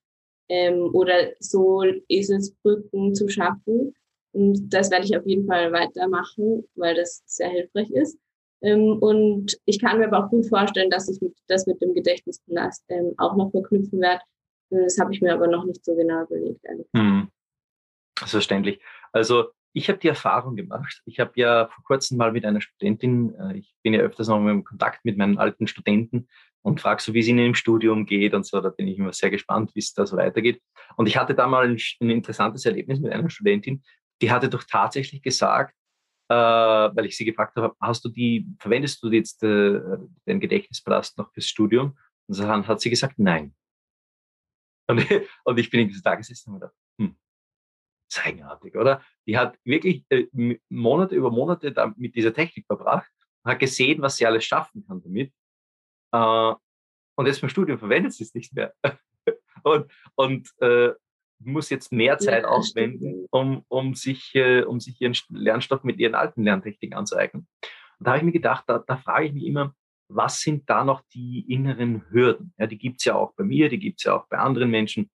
ähm, 0.49 0.91
oder 0.93 1.31
so 1.39 1.85
Eselsbrücken 2.09 3.15
zu 3.15 3.29
schaffen. 3.29 3.95
Und 4.33 4.71
das 4.71 4.91
werde 4.91 5.05
ich 5.05 5.17
auf 5.17 5.27
jeden 5.27 5.47
Fall 5.47 5.73
weitermachen, 5.73 6.65
weil 6.75 6.97
das 6.97 7.23
sehr 7.27 7.49
hilfreich 7.49 7.91
ist. 7.91 8.19
Ähm, 8.62 8.99
und 8.99 9.59
ich 9.64 9.81
kann 9.81 9.99
mir 9.99 10.07
aber 10.07 10.25
auch 10.25 10.31
gut 10.31 10.46
vorstellen, 10.49 10.90
dass 10.90 11.09
ich 11.09 11.18
das 11.46 11.66
mit 11.66 11.81
dem 11.81 11.94
Gedächtnispalast 11.94 12.85
ähm, 12.88 13.14
auch 13.16 13.37
noch 13.37 13.51
verknüpfen 13.51 14.01
werde. 14.01 14.23
Das 14.70 14.99
habe 14.99 15.12
ich 15.12 15.20
mir 15.20 15.35
aber 15.35 15.49
noch 15.49 15.64
nicht 15.64 15.85
so 15.85 15.94
genau 15.96 16.25
überlegt. 16.25 16.61
Hm. 16.94 17.29
Verständlich. 18.16 18.81
Also 19.12 19.46
ich 19.73 19.88
habe 19.88 19.99
die 19.99 20.09
Erfahrung 20.09 20.57
gemacht. 20.57 21.03
Ich 21.07 21.20
habe 21.20 21.33
ja 21.37 21.68
vor 21.68 21.85
kurzem 21.85 22.18
mal 22.18 22.33
mit 22.33 22.44
einer 22.44 22.61
Studentin, 22.61 23.35
äh, 23.35 23.59
ich 23.59 23.75
bin 23.83 23.94
ja 23.94 24.01
öfters 24.01 24.29
noch 24.29 24.37
im 24.38 24.64
Kontakt 24.64 25.05
mit 25.05 25.16
meinen 25.16 25.38
alten 25.38 25.66
Studenten 25.66 26.29
und 26.62 26.81
frage 26.81 27.03
so, 27.03 27.14
wie 27.14 27.20
es 27.20 27.29
ihnen 27.29 27.46
im 27.46 27.55
Studium 27.55 28.05
geht 28.07 28.35
und 28.35 28.44
so. 28.44 28.61
Da 28.61 28.68
bin 28.68 28.88
ich 28.88 28.99
immer 28.99 29.12
sehr 29.12 29.31
gespannt, 29.31 29.70
wie 29.75 29.81
es 29.81 29.94
da 29.94 30.07
so 30.07 30.16
weitergeht. 30.16 30.61
Und 30.96 31.07
ich 31.07 31.16
hatte 31.16 31.35
da 31.35 31.46
mal 31.46 31.68
ein, 31.68 31.79
ein 32.01 32.11
interessantes 32.11 32.64
Erlebnis 32.66 33.01
mit 33.01 33.12
einer 33.12 33.31
Studentin, 33.31 33.83
die 34.20 34.31
hatte 34.31 34.49
doch 34.49 34.64
tatsächlich 34.64 35.23
gesagt, 35.23 35.75
äh, 36.31 36.35
weil 36.35 37.07
ich 37.07 37.16
sie 37.16 37.25
gefragt 37.25 37.57
habe, 37.57 37.75
hast 37.81 38.05
du 38.05 38.09
die, 38.09 38.47
verwendest 38.61 39.03
du 39.03 39.11
jetzt 39.11 39.43
äh, 39.43 39.81
den 40.27 40.38
Gedächtnispalast 40.38 41.19
noch 41.19 41.33
fürs 41.33 41.49
Studium? 41.49 41.99
Und 42.29 42.38
dann 42.38 42.66
hat 42.69 42.81
sie 42.81 42.88
gesagt, 42.88 43.19
nein. 43.19 43.53
Und, 44.88 45.05
und 45.45 45.59
ich 45.59 45.69
bin 45.71 45.81
in 45.81 45.88
dieser 45.88 46.03
Tagesesitzung 46.03 46.55
und 46.55 46.61
gedacht, 46.61 46.77
hm, 47.01 47.16
ist 48.09 48.25
eigenartig, 48.25 48.77
oder? 48.77 49.03
Die 49.27 49.37
hat 49.37 49.59
wirklich 49.64 50.05
äh, 50.09 50.29
Monate 50.69 51.16
über 51.16 51.33
Monate 51.33 51.75
mit 51.97 52.14
dieser 52.14 52.33
Technik 52.33 52.64
verbracht, 52.66 53.11
hat 53.45 53.59
gesehen, 53.59 54.01
was 54.01 54.16
sie 54.16 54.27
alles 54.27 54.45
schaffen 54.45 54.87
kann 54.87 55.03
damit. 55.03 55.33
Äh, 56.12 56.55
und 57.16 57.27
jetzt 57.27 57.40
beim 57.40 57.51
Studium 57.51 57.79
verwendet 57.81 58.12
sie 58.12 58.23
es 58.23 58.35
nicht 58.35 58.55
mehr. 58.55 58.73
und 59.64 59.93
und 60.14 60.49
äh, 60.61 60.93
muss 61.40 61.70
jetzt 61.70 61.92
mehr 61.92 62.18
Zeit 62.18 62.44
ja, 62.44 62.48
aufwenden, 62.48 63.26
um, 63.31 63.64
um, 63.68 63.94
sich, 63.94 64.35
äh, 64.35 64.62
um 64.62 64.81
sich 64.81 65.00
ihren 65.00 65.16
Lernstoff 65.31 65.85
mit 65.85 65.98
ihren 65.98 66.14
alten 66.14 66.44
Lerntechniken 66.44 66.96
anzueignen. 66.96 67.48
Und 67.98 68.07
da 68.07 68.12
habe 68.12 68.18
ich 68.18 68.24
mir 68.24 68.33
gedacht, 68.33 68.64
da, 68.66 68.79
da 68.79 68.96
frage 68.96 69.26
ich 69.26 69.33
mich 69.33 69.44
immer, 69.44 69.74
was 70.09 70.40
sind 70.40 70.68
da 70.68 70.85
noch 70.85 71.03
die 71.14 71.44
inneren 71.53 72.05
Hürden? 72.11 72.53
Ja, 72.59 72.66
die 72.66 72.79
gibt's 72.79 73.05
ja 73.05 73.14
auch 73.14 73.33
bei 73.35 73.44
mir, 73.44 73.68
die 73.68 73.79
gibt's 73.79 74.05
ja 74.05 74.16
auch 74.16 74.26
bei 74.29 74.38
anderen 74.38 74.70
Menschen. 74.70 75.11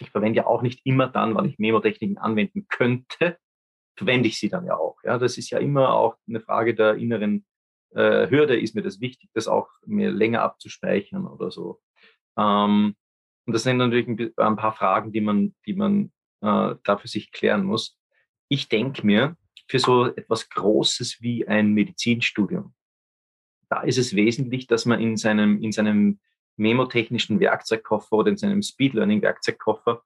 Ich 0.00 0.10
verwende 0.10 0.38
ja 0.38 0.46
auch 0.46 0.62
nicht 0.62 0.80
immer 0.84 1.06
dann, 1.06 1.34
wann 1.34 1.44
ich 1.44 1.58
Memotechniken 1.58 2.18
anwenden 2.18 2.66
könnte, 2.68 3.36
verwende 3.96 4.28
ich 4.28 4.38
sie 4.38 4.48
dann 4.48 4.64
ja 4.64 4.76
auch. 4.76 4.96
Ja, 5.04 5.18
das 5.18 5.36
ist 5.36 5.50
ja 5.50 5.58
immer 5.58 5.92
auch 5.92 6.16
eine 6.26 6.40
Frage 6.40 6.74
der 6.74 6.94
inneren 6.94 7.44
äh, 7.90 8.28
Hürde. 8.30 8.58
Ist 8.58 8.74
mir 8.74 8.82
das 8.82 9.00
wichtig, 9.00 9.30
das 9.34 9.48
auch 9.48 9.68
mir 9.84 10.10
länger 10.10 10.42
abzuspeichern 10.42 11.26
oder 11.26 11.50
so? 11.50 11.80
Ähm, 12.38 12.96
und 13.46 13.52
das 13.52 13.64
sind 13.64 13.78
natürlich 13.78 14.08
ein, 14.08 14.32
ein 14.36 14.56
paar 14.56 14.72
Fragen, 14.72 15.12
die 15.12 15.20
man, 15.20 15.54
die 15.66 15.74
man 15.74 16.12
äh, 16.40 16.74
da 16.82 16.96
für 16.96 17.08
sich 17.08 17.32
klären 17.32 17.64
muss. 17.64 17.98
Ich 18.48 18.68
denke 18.68 19.06
mir, 19.06 19.36
für 19.68 19.78
so 19.78 20.06
etwas 20.06 20.48
Großes 20.50 21.18
wie 21.20 21.46
ein 21.46 21.72
Medizinstudium, 21.72 22.74
da 23.68 23.80
ist 23.82 23.98
es 23.98 24.14
wesentlich, 24.14 24.66
dass 24.66 24.84
man 24.84 25.00
in 25.00 25.16
seinem, 25.16 25.62
in 25.62 25.72
seinem 25.72 26.20
memotechnischen 26.56 27.40
Werkzeugkoffer 27.40 28.16
oder 28.16 28.30
in 28.30 28.36
seinem 28.36 28.62
Speed 28.62 28.92
Learning 28.92 29.22
Werkzeugkoffer, 29.22 30.02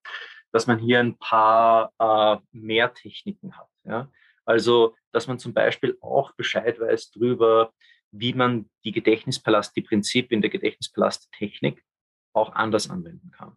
dass 0.52 0.66
man 0.66 0.78
hier 0.78 1.00
ein 1.00 1.18
paar 1.18 1.92
äh, 1.98 2.36
mehr 2.52 2.94
Techniken 2.94 3.56
hat. 3.56 3.68
Ja? 3.84 4.10
Also, 4.44 4.94
dass 5.12 5.26
man 5.26 5.38
zum 5.38 5.52
Beispiel 5.52 5.98
auch 6.00 6.32
Bescheid 6.36 6.78
weiß 6.78 7.10
darüber, 7.10 7.72
wie 8.12 8.32
man 8.32 8.70
die 8.84 8.92
Gedächtnispalast, 8.92 9.74
die 9.76 9.82
Prinzipien 9.82 10.40
der 10.40 10.50
Gedächtnispalasttechnik 10.50 11.82
auch 12.36 12.54
anders 12.54 12.90
anwenden 12.90 13.30
kann. 13.30 13.56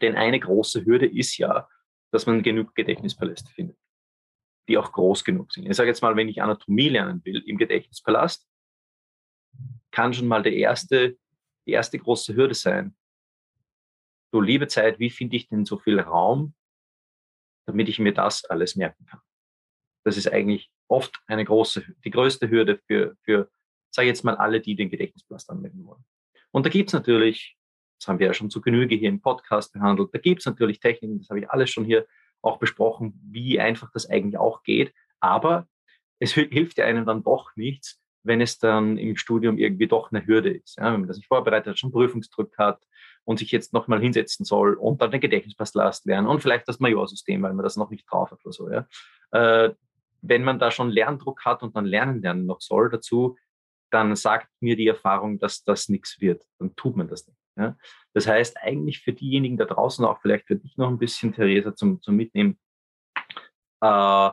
Denn 0.00 0.16
eine 0.16 0.40
große 0.40 0.84
Hürde 0.84 1.06
ist 1.06 1.38
ja, 1.38 1.68
dass 2.10 2.26
man 2.26 2.42
genug 2.42 2.74
Gedächtnispaläste 2.74 3.50
findet, 3.52 3.78
die 4.68 4.76
auch 4.76 4.92
groß 4.92 5.24
genug 5.24 5.52
sind. 5.52 5.66
Ich 5.66 5.76
sage 5.76 5.88
jetzt 5.88 6.02
mal, 6.02 6.16
wenn 6.16 6.28
ich 6.28 6.42
Anatomie 6.42 6.88
lernen 6.88 7.24
will 7.24 7.42
im 7.46 7.56
Gedächtnispalast, 7.56 8.46
kann 9.92 10.12
schon 10.12 10.26
mal 10.26 10.42
der 10.42 10.54
erste, 10.54 11.16
die 11.66 11.72
erste 11.72 11.98
große 11.98 12.34
Hürde 12.34 12.54
sein. 12.54 12.96
Du 14.32 14.40
liebe 14.40 14.66
Zeit, 14.66 14.98
wie 14.98 15.10
finde 15.10 15.36
ich 15.36 15.48
denn 15.48 15.64
so 15.64 15.78
viel 15.78 16.00
Raum, 16.00 16.54
damit 17.66 17.88
ich 17.88 17.98
mir 17.98 18.12
das 18.12 18.44
alles 18.44 18.74
merken 18.74 19.06
kann? 19.06 19.20
Das 20.04 20.16
ist 20.16 20.30
eigentlich 20.30 20.70
oft 20.88 21.16
eine 21.26 21.44
große, 21.44 21.84
die 22.04 22.10
größte 22.10 22.50
Hürde 22.50 22.80
für, 22.86 23.16
für 23.22 23.50
sage 23.94 24.08
jetzt 24.08 24.24
mal 24.24 24.36
alle, 24.36 24.60
die 24.60 24.74
den 24.74 24.90
Gedächtnispalast 24.90 25.48
anwenden 25.50 25.86
wollen. 25.86 26.04
Und 26.50 26.66
da 26.66 26.70
gibt 26.70 26.90
es 26.90 26.92
natürlich 26.92 27.56
das 27.98 28.08
haben 28.08 28.18
wir 28.18 28.26
ja 28.26 28.34
schon 28.34 28.50
zu 28.50 28.60
Genüge 28.60 28.94
hier 28.94 29.08
im 29.08 29.20
Podcast 29.20 29.72
behandelt. 29.72 30.10
Da 30.12 30.18
gibt 30.18 30.40
es 30.40 30.46
natürlich 30.46 30.80
Techniken, 30.80 31.18
das 31.18 31.28
habe 31.28 31.40
ich 31.40 31.50
alles 31.50 31.70
schon 31.70 31.84
hier 31.84 32.06
auch 32.42 32.58
besprochen, 32.58 33.18
wie 33.30 33.58
einfach 33.60 33.90
das 33.92 34.08
eigentlich 34.08 34.38
auch 34.38 34.62
geht. 34.62 34.92
Aber 35.20 35.66
es 36.18 36.32
hilft 36.32 36.78
ja 36.78 36.84
einem 36.84 37.06
dann 37.06 37.22
doch 37.22 37.54
nichts, 37.56 38.00
wenn 38.22 38.40
es 38.40 38.58
dann 38.58 38.98
im 38.98 39.16
Studium 39.16 39.58
irgendwie 39.58 39.86
doch 39.86 40.10
eine 40.10 40.26
Hürde 40.26 40.50
ist. 40.50 40.76
Ja, 40.76 40.92
wenn 40.92 41.00
man 41.00 41.08
das 41.08 41.16
nicht 41.16 41.28
vorbereitet 41.28 41.68
hat, 41.68 41.78
schon 41.78 41.92
Prüfungsdruck 41.92 42.56
hat 42.58 42.82
und 43.24 43.38
sich 43.38 43.50
jetzt 43.52 43.72
nochmal 43.72 44.00
hinsetzen 44.00 44.44
soll 44.44 44.74
und 44.74 45.00
dann 45.00 45.10
den 45.10 45.20
Gedächtnispasslast 45.20 46.06
lernen 46.06 46.26
und 46.26 46.40
vielleicht 46.40 46.68
das 46.68 46.80
Majorsystem, 46.80 47.42
weil 47.42 47.54
man 47.54 47.64
das 47.64 47.76
noch 47.76 47.90
nicht 47.90 48.06
drauf 48.10 48.30
hat 48.30 48.44
oder 48.44 48.52
so. 48.52 48.70
Ja. 48.70 48.86
Äh, 49.32 49.74
wenn 50.22 50.44
man 50.44 50.58
da 50.58 50.70
schon 50.70 50.90
Lerndruck 50.90 51.44
hat 51.44 51.62
und 51.62 51.76
dann 51.76 51.84
lernen 51.84 52.20
lernen 52.20 52.46
noch 52.46 52.60
soll 52.60 52.90
dazu, 52.90 53.36
dann 53.90 54.16
sagt 54.16 54.48
mir 54.60 54.76
die 54.76 54.88
Erfahrung, 54.88 55.38
dass 55.38 55.62
das 55.62 55.88
nichts 55.88 56.20
wird. 56.20 56.44
Dann 56.58 56.74
tut 56.74 56.96
man 56.96 57.08
das 57.08 57.26
nicht. 57.26 57.38
Ja? 57.56 57.76
Das 58.14 58.26
heißt, 58.26 58.56
eigentlich 58.58 59.00
für 59.00 59.12
diejenigen 59.12 59.56
da 59.56 59.64
draußen, 59.64 60.04
auch 60.04 60.20
vielleicht 60.20 60.46
für 60.46 60.56
dich 60.56 60.76
noch 60.76 60.88
ein 60.88 60.98
bisschen, 60.98 61.32
Theresa, 61.32 61.74
zum, 61.74 62.00
zum 62.02 62.16
Mitnehmen, 62.16 62.58
äh, 63.80 64.30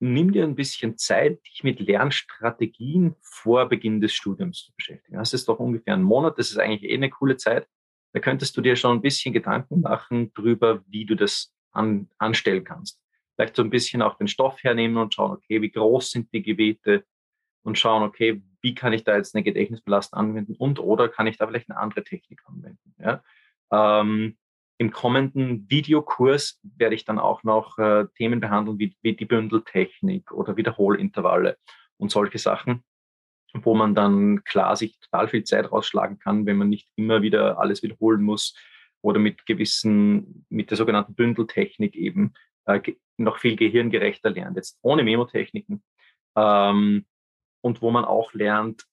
nimm 0.00 0.32
dir 0.32 0.44
ein 0.44 0.54
bisschen 0.54 0.96
Zeit, 0.96 1.40
dich 1.46 1.64
mit 1.64 1.80
Lernstrategien 1.80 3.16
vor 3.20 3.68
Beginn 3.68 4.00
des 4.00 4.12
Studiums 4.12 4.64
zu 4.64 4.72
beschäftigen. 4.76 5.16
Das 5.16 5.32
ist 5.32 5.48
doch 5.48 5.58
ungefähr 5.58 5.94
ein 5.94 6.02
Monat, 6.02 6.38
das 6.38 6.50
ist 6.50 6.58
eigentlich 6.58 6.90
eh 6.90 6.94
eine 6.94 7.10
coole 7.10 7.36
Zeit. 7.36 7.66
Da 8.14 8.20
könntest 8.20 8.56
du 8.56 8.60
dir 8.60 8.76
schon 8.76 8.96
ein 8.96 9.02
bisschen 9.02 9.34
Gedanken 9.34 9.80
machen 9.80 10.32
drüber, 10.32 10.82
wie 10.86 11.04
du 11.04 11.14
das 11.14 11.52
an, 11.72 12.08
anstellen 12.18 12.64
kannst. 12.64 13.00
Vielleicht 13.34 13.56
so 13.56 13.62
ein 13.62 13.70
bisschen 13.70 14.02
auch 14.02 14.16
den 14.16 14.28
Stoff 14.28 14.62
hernehmen 14.62 14.96
und 14.96 15.14
schauen, 15.14 15.32
okay, 15.32 15.60
wie 15.60 15.70
groß 15.70 16.10
sind 16.10 16.32
die 16.32 16.42
Gebiete 16.42 17.04
und 17.62 17.78
schauen, 17.78 18.02
okay, 18.02 18.42
wie 18.62 18.74
kann 18.74 18.92
ich 18.92 19.04
da 19.04 19.16
jetzt 19.16 19.34
eine 19.34 19.44
Gedächtnisbelastung 19.44 20.18
anwenden 20.18 20.54
und 20.56 20.80
oder 20.80 21.08
kann 21.08 21.26
ich 21.26 21.38
da 21.38 21.46
vielleicht 21.46 21.70
eine 21.70 21.78
andere 21.78 22.04
Technik 22.04 22.42
anwenden. 22.46 22.94
Ja? 22.98 23.22
Ähm, 23.72 24.36
im 24.78 24.92
kommenden 24.92 25.68
Videokurs 25.68 26.60
werde 26.62 26.94
ich 26.94 27.04
dann 27.04 27.18
auch 27.18 27.42
noch 27.42 27.78
äh, 27.78 28.06
Themen 28.16 28.40
behandeln 28.40 28.78
wie, 28.78 28.96
wie 29.02 29.16
die 29.16 29.24
Bündeltechnik 29.24 30.30
oder 30.30 30.56
Wiederholintervalle 30.56 31.56
und 31.96 32.12
solche 32.12 32.38
Sachen, 32.38 32.84
wo 33.54 33.74
man 33.74 33.94
dann 33.96 34.44
klar 34.44 34.76
sich 34.76 34.98
total 35.00 35.28
viel 35.28 35.42
Zeit 35.42 35.72
rausschlagen 35.72 36.18
kann, 36.20 36.46
wenn 36.46 36.56
man 36.56 36.68
nicht 36.68 36.88
immer 36.94 37.22
wieder 37.22 37.58
alles 37.58 37.82
wiederholen 37.82 38.22
muss 38.22 38.54
oder 39.00 39.18
mit 39.18 39.46
gewissen, 39.46 40.46
mit 40.48 40.70
der 40.70 40.76
sogenannten 40.76 41.14
Bündeltechnik 41.14 41.96
eben 41.96 42.34
äh, 42.66 42.80
noch 43.16 43.38
viel 43.38 43.56
gehirngerechter 43.56 44.30
lernt, 44.30 44.56
jetzt 44.56 44.78
ohne 44.82 45.02
Memotechniken. 45.02 45.82
Ähm, 46.36 47.04
und 47.68 47.82
wo 47.82 47.90
man 47.90 48.04
auch 48.04 48.32
lernt, 48.32 48.86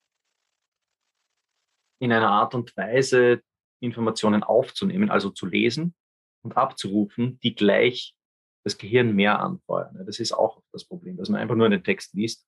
in 2.00 2.12
einer 2.12 2.30
Art 2.30 2.54
und 2.54 2.76
Weise 2.76 3.42
Informationen 3.80 4.44
aufzunehmen, 4.44 5.10
also 5.10 5.30
zu 5.30 5.46
lesen 5.46 5.96
und 6.44 6.58
abzurufen, 6.58 7.40
die 7.40 7.56
gleich 7.56 8.16
das 8.66 8.78
Gehirn 8.78 9.16
mehr 9.16 9.40
anfeuern. 9.40 10.04
Das 10.06 10.20
ist 10.20 10.34
auch 10.34 10.62
das 10.74 10.86
Problem, 10.86 11.18
dass 11.18 11.30
man 11.30 11.40
einfach 11.40 11.56
nur 11.56 11.70
den 11.70 11.84
Text 11.84 12.14
liest 12.14 12.46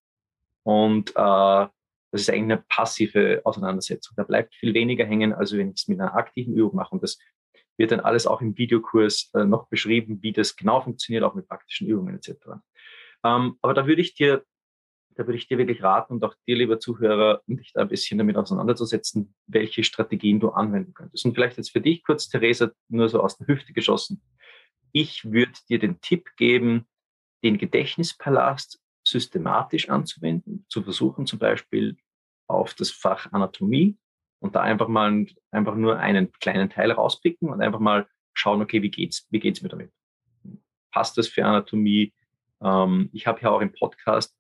und 0.64 1.12
äh, 1.12 1.68
das 2.12 2.22
ist 2.22 2.30
eigentlich 2.30 2.44
eine 2.44 2.64
passive 2.70 3.42
Auseinandersetzung. 3.46 4.16
Da 4.18 4.24
bleibt 4.24 4.56
viel 4.56 4.74
weniger 4.74 5.06
hängen, 5.06 5.34
als 5.34 5.54
wenn 5.54 5.70
ich 5.70 5.82
es 5.82 5.88
mit 5.88 6.00
einer 6.00 6.16
aktiven 6.16 6.54
Übung 6.56 6.76
mache. 6.76 6.92
Und 6.92 7.04
das 7.04 7.18
wird 7.78 7.92
dann 7.92 8.00
alles 8.00 8.26
auch 8.26 8.42
im 8.42 8.58
Videokurs 8.58 9.30
äh, 9.34 9.44
noch 9.44 9.68
beschrieben, 9.68 10.22
wie 10.22 10.32
das 10.32 10.56
genau 10.56 10.82
funktioniert, 10.82 11.24
auch 11.24 11.36
mit 11.36 11.48
praktischen 11.48 11.88
Übungen 11.88 12.16
etc. 12.16 12.32
Ähm, 13.24 13.58
aber 13.62 13.74
da 13.74 13.88
würde 13.88 14.02
ich 14.02 14.14
dir 14.14 14.46
da 15.18 15.26
würde 15.26 15.38
ich 15.38 15.48
dir 15.48 15.58
wirklich 15.58 15.82
raten 15.82 16.14
und 16.14 16.24
auch 16.24 16.36
dir, 16.48 16.56
lieber 16.56 16.80
Zuhörer, 16.80 17.42
dich 17.48 17.74
da 17.74 17.82
ein 17.82 17.88
bisschen 17.88 18.20
damit 18.20 18.38
auseinanderzusetzen, 18.38 19.34
welche 19.48 19.84
Strategien 19.84 20.40
du 20.40 20.50
anwenden 20.50 20.94
könntest. 20.94 21.26
Und 21.26 21.34
vielleicht 21.34 21.58
jetzt 21.58 21.72
für 21.72 21.82
dich 21.82 22.04
kurz, 22.04 22.30
Theresa, 22.30 22.72
nur 22.88 23.10
so 23.10 23.22
aus 23.22 23.38
der 23.38 23.48
Hüfte 23.48 23.74
geschossen. 23.74 24.22
Ich 24.92 25.26
würde 25.26 25.54
dir 25.70 25.80
den 25.80 26.00
Tipp 26.02 26.30
geben, 26.38 26.88
den 27.44 27.58
Gedächtnispalast 27.58 28.80
systematisch 29.04 29.90
anzuwenden, 29.90 30.66
zu 30.70 30.84
versuchen 30.84 31.26
zum 31.26 31.40
Beispiel 31.40 31.98
auf 32.48 32.76
das 32.76 32.92
Fach 32.92 33.32
Anatomie 33.32 33.98
und 34.40 34.56
da 34.56 34.62
einfach 34.62 34.88
mal 34.88 35.26
einfach 35.50 35.76
nur 35.76 35.98
einen 35.98 36.32
kleinen 36.34 36.70
Teil 36.70 36.92
rauspicken 36.92 37.50
und 37.50 37.62
einfach 37.62 37.80
mal 37.80 38.08
schauen, 38.34 38.62
okay, 38.62 38.84
wie 38.84 38.92
geht's, 38.92 39.28
wie 39.32 39.40
geht's 39.40 39.64
mir 39.64 39.70
damit? 39.70 39.92
Passt 40.92 41.18
das 41.18 41.28
für 41.28 41.44
Anatomie? 41.44 42.14
Ähm, 42.62 43.10
ich 43.14 43.26
habe 43.26 43.42
ja 43.42 43.50
auch 43.50 43.62
im 43.62 43.72
Podcast 43.72 44.37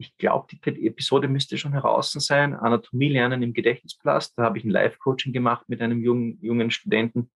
ich 0.00 0.16
glaube, 0.16 0.46
die 0.48 0.86
Episode 0.86 1.28
müsste 1.28 1.58
schon 1.58 1.72
heraus 1.72 2.12
sein. 2.12 2.54
Anatomie 2.54 3.10
lernen 3.10 3.42
im 3.42 3.52
Gedächtnispalast. 3.52 4.36
Da 4.38 4.44
habe 4.44 4.56
ich 4.56 4.64
ein 4.64 4.70
Live-Coaching 4.70 5.34
gemacht 5.34 5.68
mit 5.68 5.82
einem 5.82 6.02
jungen, 6.02 6.42
jungen 6.42 6.70
Studenten, 6.70 7.30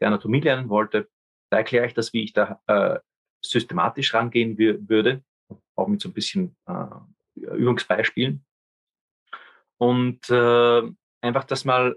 der 0.00 0.08
Anatomie 0.08 0.40
lernen 0.40 0.68
wollte. 0.68 1.08
Da 1.50 1.58
erkläre 1.58 1.86
ich 1.86 1.94
das, 1.94 2.12
wie 2.12 2.24
ich 2.24 2.32
da 2.32 2.60
äh, 2.66 2.98
systematisch 3.44 4.12
rangehen 4.12 4.58
würde, 4.58 5.22
auch 5.76 5.86
mit 5.86 6.00
so 6.00 6.08
ein 6.08 6.12
bisschen 6.12 6.56
äh, 6.66 6.86
Übungsbeispielen. 7.36 8.44
Und 9.78 10.28
äh, 10.30 10.82
einfach 11.20 11.44
das 11.44 11.64
mal 11.64 11.96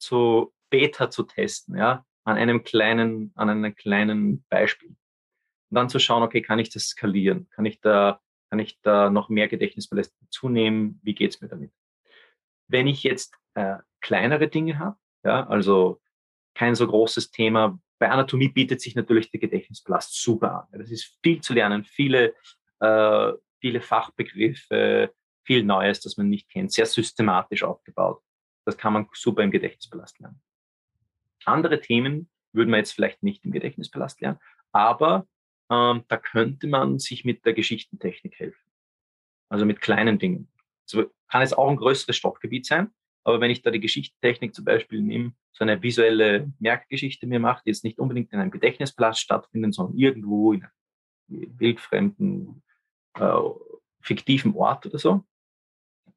so 0.00 0.54
Beta 0.70 1.10
zu 1.10 1.24
testen, 1.24 1.76
ja, 1.76 2.06
an 2.22 2.36
einem 2.36 2.62
kleinen, 2.62 3.32
an 3.34 3.50
einem 3.50 3.74
kleinen 3.74 4.44
Beispiel. 4.48 4.90
Und 4.90 5.74
dann 5.74 5.88
zu 5.88 5.98
schauen, 5.98 6.22
okay, 6.22 6.42
kann 6.42 6.60
ich 6.60 6.70
das 6.70 6.90
skalieren? 6.90 7.48
Kann 7.50 7.66
ich 7.66 7.80
da 7.80 8.20
kann 8.52 8.58
ich 8.58 8.78
da 8.82 9.08
noch 9.08 9.30
mehr 9.30 9.48
Gedächtnispaläste 9.48 10.14
zunehmen? 10.28 11.00
Wie 11.02 11.14
geht 11.14 11.30
es 11.30 11.40
mir 11.40 11.48
damit? 11.48 11.72
Wenn 12.68 12.86
ich 12.86 13.02
jetzt 13.02 13.34
äh, 13.54 13.78
kleinere 14.02 14.46
Dinge 14.48 14.78
habe, 14.78 14.98
ja, 15.24 15.46
also 15.46 16.02
kein 16.54 16.74
so 16.74 16.86
großes 16.86 17.30
Thema, 17.30 17.80
bei 17.98 18.10
Anatomie 18.10 18.50
bietet 18.50 18.82
sich 18.82 18.94
natürlich 18.94 19.30
der 19.30 19.40
Gedächtnisplast 19.40 20.22
super 20.22 20.68
an. 20.70 20.78
Das 20.78 20.90
ist 20.90 21.18
viel 21.22 21.40
zu 21.40 21.54
lernen, 21.54 21.84
viele, 21.84 22.34
äh, 22.80 23.32
viele 23.62 23.80
Fachbegriffe, 23.80 25.14
viel 25.46 25.64
Neues, 25.64 26.00
das 26.00 26.18
man 26.18 26.28
nicht 26.28 26.50
kennt, 26.50 26.72
sehr 26.72 26.84
systematisch 26.84 27.62
aufgebaut. 27.62 28.22
Das 28.66 28.76
kann 28.76 28.92
man 28.92 29.08
super 29.14 29.42
im 29.42 29.50
Gedächtnispalast 29.50 30.20
lernen. 30.20 30.42
Andere 31.46 31.80
Themen 31.80 32.28
würden 32.52 32.68
wir 32.68 32.76
jetzt 32.76 32.92
vielleicht 32.92 33.22
nicht 33.22 33.46
im 33.46 33.52
Gedächtnispalast 33.52 34.20
lernen, 34.20 34.40
aber 34.72 35.26
ähm, 35.72 36.04
da 36.08 36.18
könnte 36.18 36.66
man 36.66 36.98
sich 36.98 37.24
mit 37.24 37.46
der 37.46 37.54
Geschichtentechnik 37.54 38.38
helfen. 38.38 38.62
Also 39.48 39.64
mit 39.64 39.80
kleinen 39.80 40.18
Dingen. 40.18 40.48
Also 40.84 41.10
kann 41.28 41.42
es 41.42 41.54
auch 41.54 41.68
ein 41.70 41.76
größeres 41.76 42.16
Stoffgebiet 42.16 42.66
sein, 42.66 42.90
aber 43.24 43.40
wenn 43.40 43.50
ich 43.50 43.62
da 43.62 43.70
die 43.70 43.80
Geschichtentechnik 43.80 44.54
zum 44.54 44.64
Beispiel 44.64 45.00
nehme, 45.00 45.32
so 45.52 45.64
eine 45.64 45.82
visuelle 45.82 46.52
Merkgeschichte 46.58 47.26
mir 47.26 47.40
macht, 47.40 47.64
die 47.64 47.70
jetzt 47.70 47.84
nicht 47.84 47.98
unbedingt 47.98 48.32
in 48.32 48.40
einem 48.40 48.50
Gedächtnisplatz 48.50 49.18
stattfindet, 49.18 49.74
sondern 49.74 49.96
irgendwo 49.96 50.52
in 50.52 50.64
einem 50.64 51.58
wildfremden, 51.58 52.62
äh, 53.14 53.40
fiktiven 54.00 54.54
Ort 54.54 54.86
oder 54.86 54.98
so, 54.98 55.24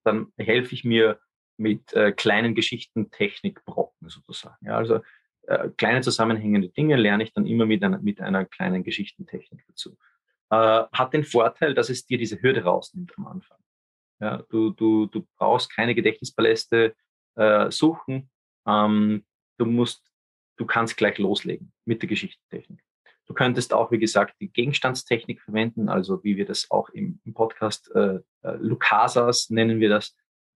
dann 0.03 0.33
helfe 0.37 0.73
ich 0.73 0.83
mir 0.83 1.19
mit 1.57 1.93
äh, 1.93 2.11
kleinen 2.11 2.55
Geschichtentechnikbrocken 2.55 4.09
sozusagen. 4.09 4.65
Ja, 4.65 4.75
also 4.75 5.01
äh, 5.47 5.69
kleine 5.77 6.01
zusammenhängende 6.01 6.69
Dinge 6.69 6.95
lerne 6.95 7.23
ich 7.23 7.34
dann 7.34 7.45
immer 7.45 7.65
mit 7.65 7.84
einer, 7.84 7.99
mit 7.99 8.21
einer 8.21 8.45
kleinen 8.45 8.84
Geschichtentechnik 8.84 9.63
dazu. 9.67 9.97
Äh, 10.49 10.84
hat 10.91 11.13
den 11.13 11.23
Vorteil, 11.23 11.73
dass 11.73 11.89
es 11.89 12.05
dir 12.05 12.17
diese 12.17 12.41
Hürde 12.41 12.63
rausnimmt 12.63 13.13
am 13.17 13.27
Anfang. 13.27 13.58
Ja, 14.19 14.43
du, 14.49 14.71
du, 14.71 15.08
du 15.08 15.27
brauchst 15.38 15.73
keine 15.73 15.95
Gedächtnispaläste 15.95 16.95
äh, 17.36 17.71
suchen. 17.71 18.29
Ähm, 18.65 19.25
du 19.58 19.65
musst, 19.65 20.12
du 20.58 20.65
kannst 20.65 20.97
gleich 20.97 21.17
loslegen 21.17 21.73
mit 21.86 22.01
der 22.01 22.10
Geschichtentechnik. 22.10 22.81
Du 23.27 23.34
könntest 23.34 23.73
auch, 23.73 23.91
wie 23.91 23.97
gesagt, 23.97 24.36
die 24.39 24.51
Gegenstandstechnik 24.51 25.41
verwenden, 25.41 25.89
also 25.89 26.23
wie 26.23 26.38
wir 26.38 26.45
das 26.45 26.69
auch 26.69 26.89
im, 26.89 27.19
im 27.25 27.34
Podcast 27.34 27.91
äh, 27.95 28.19
äh, 28.41 28.55
Lucasas 28.60 29.49
nennen 29.49 29.79
wir 29.79 29.89
das. 29.89 30.15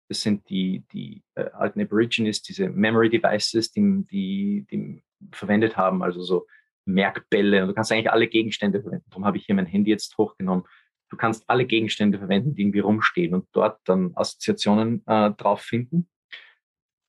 Das 0.09 0.21
sind 0.21 0.49
die, 0.49 0.83
die 0.91 1.23
äh, 1.35 1.49
alten 1.51 1.79
Aborigines, 1.81 2.41
diese 2.41 2.69
Memory 2.69 3.09
Devices, 3.09 3.71
die, 3.71 4.05
die, 4.09 4.65
die 4.71 5.03
verwendet 5.31 5.77
haben, 5.77 6.01
also 6.01 6.21
so 6.21 6.47
Merkbälle. 6.85 7.61
Und 7.61 7.69
du 7.69 7.73
kannst 7.73 7.91
eigentlich 7.91 8.11
alle 8.11 8.27
Gegenstände 8.27 8.81
verwenden. 8.81 9.05
Darum 9.09 9.25
habe 9.25 9.37
ich 9.37 9.45
hier 9.45 9.55
mein 9.55 9.67
Handy 9.67 9.91
jetzt 9.91 10.17
hochgenommen. 10.17 10.65
Du 11.09 11.17
kannst 11.17 11.49
alle 11.49 11.65
Gegenstände 11.65 12.17
verwenden, 12.17 12.55
die 12.55 12.61
irgendwie 12.63 12.79
rumstehen 12.79 13.33
und 13.33 13.47
dort 13.51 13.79
dann 13.85 14.11
Assoziationen 14.15 15.03
äh, 15.07 15.31
drauf 15.31 15.61
finden. 15.61 16.09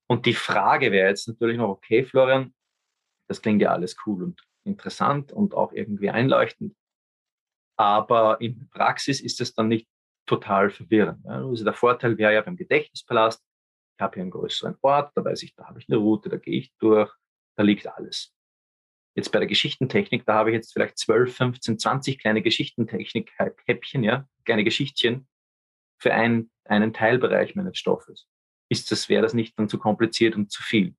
Und 0.07 0.25
die 0.25 0.33
Frage 0.33 0.91
wäre 0.91 1.09
jetzt 1.09 1.27
natürlich 1.27 1.57
noch, 1.57 1.69
okay, 1.69 2.03
Florian, 2.03 2.53
das 3.27 3.41
klingt 3.41 3.61
ja 3.61 3.71
alles 3.71 3.95
cool 4.05 4.23
und 4.23 4.41
interessant 4.63 5.31
und 5.31 5.53
auch 5.53 5.71
irgendwie 5.73 6.09
einleuchtend. 6.09 6.75
Aber 7.77 8.41
in 8.41 8.69
Praxis 8.69 9.21
ist 9.21 9.41
es 9.41 9.53
dann 9.53 9.69
nicht 9.69 9.87
total 10.31 10.69
verwirrend. 10.69 11.25
Also 11.27 11.65
der 11.65 11.73
Vorteil 11.73 12.17
wäre 12.17 12.33
ja 12.33 12.41
beim 12.41 12.55
Gedächtnispalast, 12.55 13.43
ich 13.97 14.01
habe 14.01 14.15
hier 14.15 14.21
einen 14.21 14.31
größeren 14.31 14.77
Ort, 14.81 15.11
da 15.15 15.25
weiß 15.25 15.43
ich, 15.43 15.53
da 15.55 15.65
habe 15.65 15.79
ich 15.79 15.89
eine 15.89 15.97
Route, 15.97 16.29
da 16.29 16.37
gehe 16.37 16.57
ich 16.57 16.73
durch, 16.79 17.13
da 17.57 17.63
liegt 17.63 17.85
alles. 17.85 18.33
Jetzt 19.13 19.31
bei 19.33 19.39
der 19.39 19.47
Geschichtentechnik, 19.47 20.25
da 20.25 20.35
habe 20.35 20.51
ich 20.51 20.55
jetzt 20.55 20.71
vielleicht 20.71 20.97
12, 20.97 21.35
15, 21.35 21.79
20 21.79 22.17
kleine 22.17 22.41
Geschichtentechnik-Häppchen, 22.41 24.03
ja, 24.03 24.25
kleine 24.45 24.63
Geschichtchen 24.63 25.27
für 25.97 26.13
einen, 26.13 26.49
einen 26.63 26.93
Teilbereich 26.93 27.55
meines 27.55 27.77
Stoffes. 27.77 28.27
Ist 28.69 28.89
das, 28.89 29.09
wäre 29.09 29.21
das 29.21 29.33
nicht 29.33 29.59
dann 29.59 29.67
zu 29.67 29.77
kompliziert 29.77 30.37
und 30.37 30.49
zu 30.49 30.63
viel? 30.63 30.95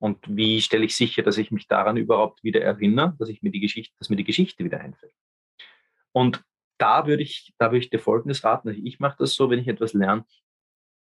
Und 0.00 0.18
wie 0.28 0.60
stelle 0.60 0.84
ich 0.84 0.96
sicher, 0.96 1.22
dass 1.22 1.38
ich 1.38 1.52
mich 1.52 1.68
daran 1.68 1.96
überhaupt 1.96 2.42
wieder 2.42 2.60
erinnere, 2.60 3.14
dass 3.20 3.28
ich 3.28 3.40
mir 3.40 3.52
die 3.52 3.60
Geschichte, 3.60 3.94
dass 4.00 4.10
mir 4.10 4.16
die 4.16 4.24
Geschichte 4.24 4.64
wieder 4.64 4.80
einfällt? 4.80 5.14
Und 6.10 6.44
da 6.78 7.06
würde 7.06 7.22
ich, 7.22 7.54
da 7.58 7.66
würde 7.66 7.78
ich 7.78 7.90
dir 7.90 7.98
Folgendes 7.98 8.44
raten. 8.44 8.68
Also 8.68 8.80
ich 8.82 9.00
mache 9.00 9.16
das 9.18 9.34
so, 9.34 9.50
wenn 9.50 9.58
ich 9.58 9.68
etwas 9.68 9.92
lerne, 9.92 10.24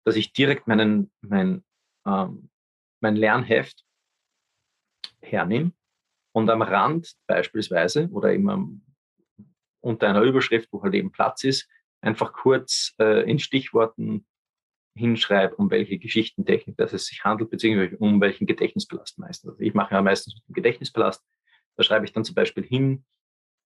dass 0.05 0.17
ich 0.17 0.33
direkt 0.33 0.67
meinen, 0.67 1.11
mein, 1.21 1.65
ähm, 2.07 2.51
mein 3.01 3.17
Lernheft 3.17 3.85
hernehme 5.21 5.73
und 6.33 6.51
am 6.51 6.63
Rand 6.63 7.15
beispielsweise 7.27 8.09
oder 8.11 8.33
eben 8.33 8.85
unter 9.81 10.09
einer 10.09 10.23
Überschrift, 10.23 10.69
wo 10.73 10.83
halt 10.83 10.95
eben 10.95 11.13
Platz 11.13 11.45
ist, 11.45 11.69
einfach 12.01 12.33
kurz 12.33 12.95
äh, 12.99 13.29
in 13.29 13.39
Stichworten 13.39 14.27
hinschreibe, 14.95 15.57
um 15.57 15.71
welche 15.71 15.99
Geschichtentechnik 15.99 16.77
dass 16.77 16.93
es 16.93 17.07
sich 17.07 17.25
handelt, 17.25 17.51
beziehungsweise 17.51 17.97
um 17.97 18.21
welchen 18.21 18.47
Gedächtnispalast 18.47 19.19
meistens. 19.19 19.51
Also 19.51 19.63
ich 19.63 19.75
mache 19.75 19.95
ja 19.95 20.03
meistens 20.03 20.35
mit 20.35 20.49
dem 20.49 20.55
Gedächtnispalast. 20.55 21.25
Da 21.77 21.83
schreibe 21.83 22.05
ich 22.05 22.13
dann 22.13 22.25
zum 22.25 22.35
Beispiel 22.35 22.65
hin, 22.65 23.05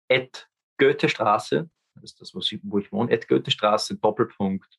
at 0.09 0.49
Goethestraße 0.79 1.69
das 2.01 2.13
ist 2.13 2.21
das, 2.21 2.35
wo 2.35 2.79
ich 2.79 2.93
wohne, 2.93 3.11
Ed 3.11 3.29
Goethestraße, 3.29 3.97
Doppelpunkt 3.97 4.79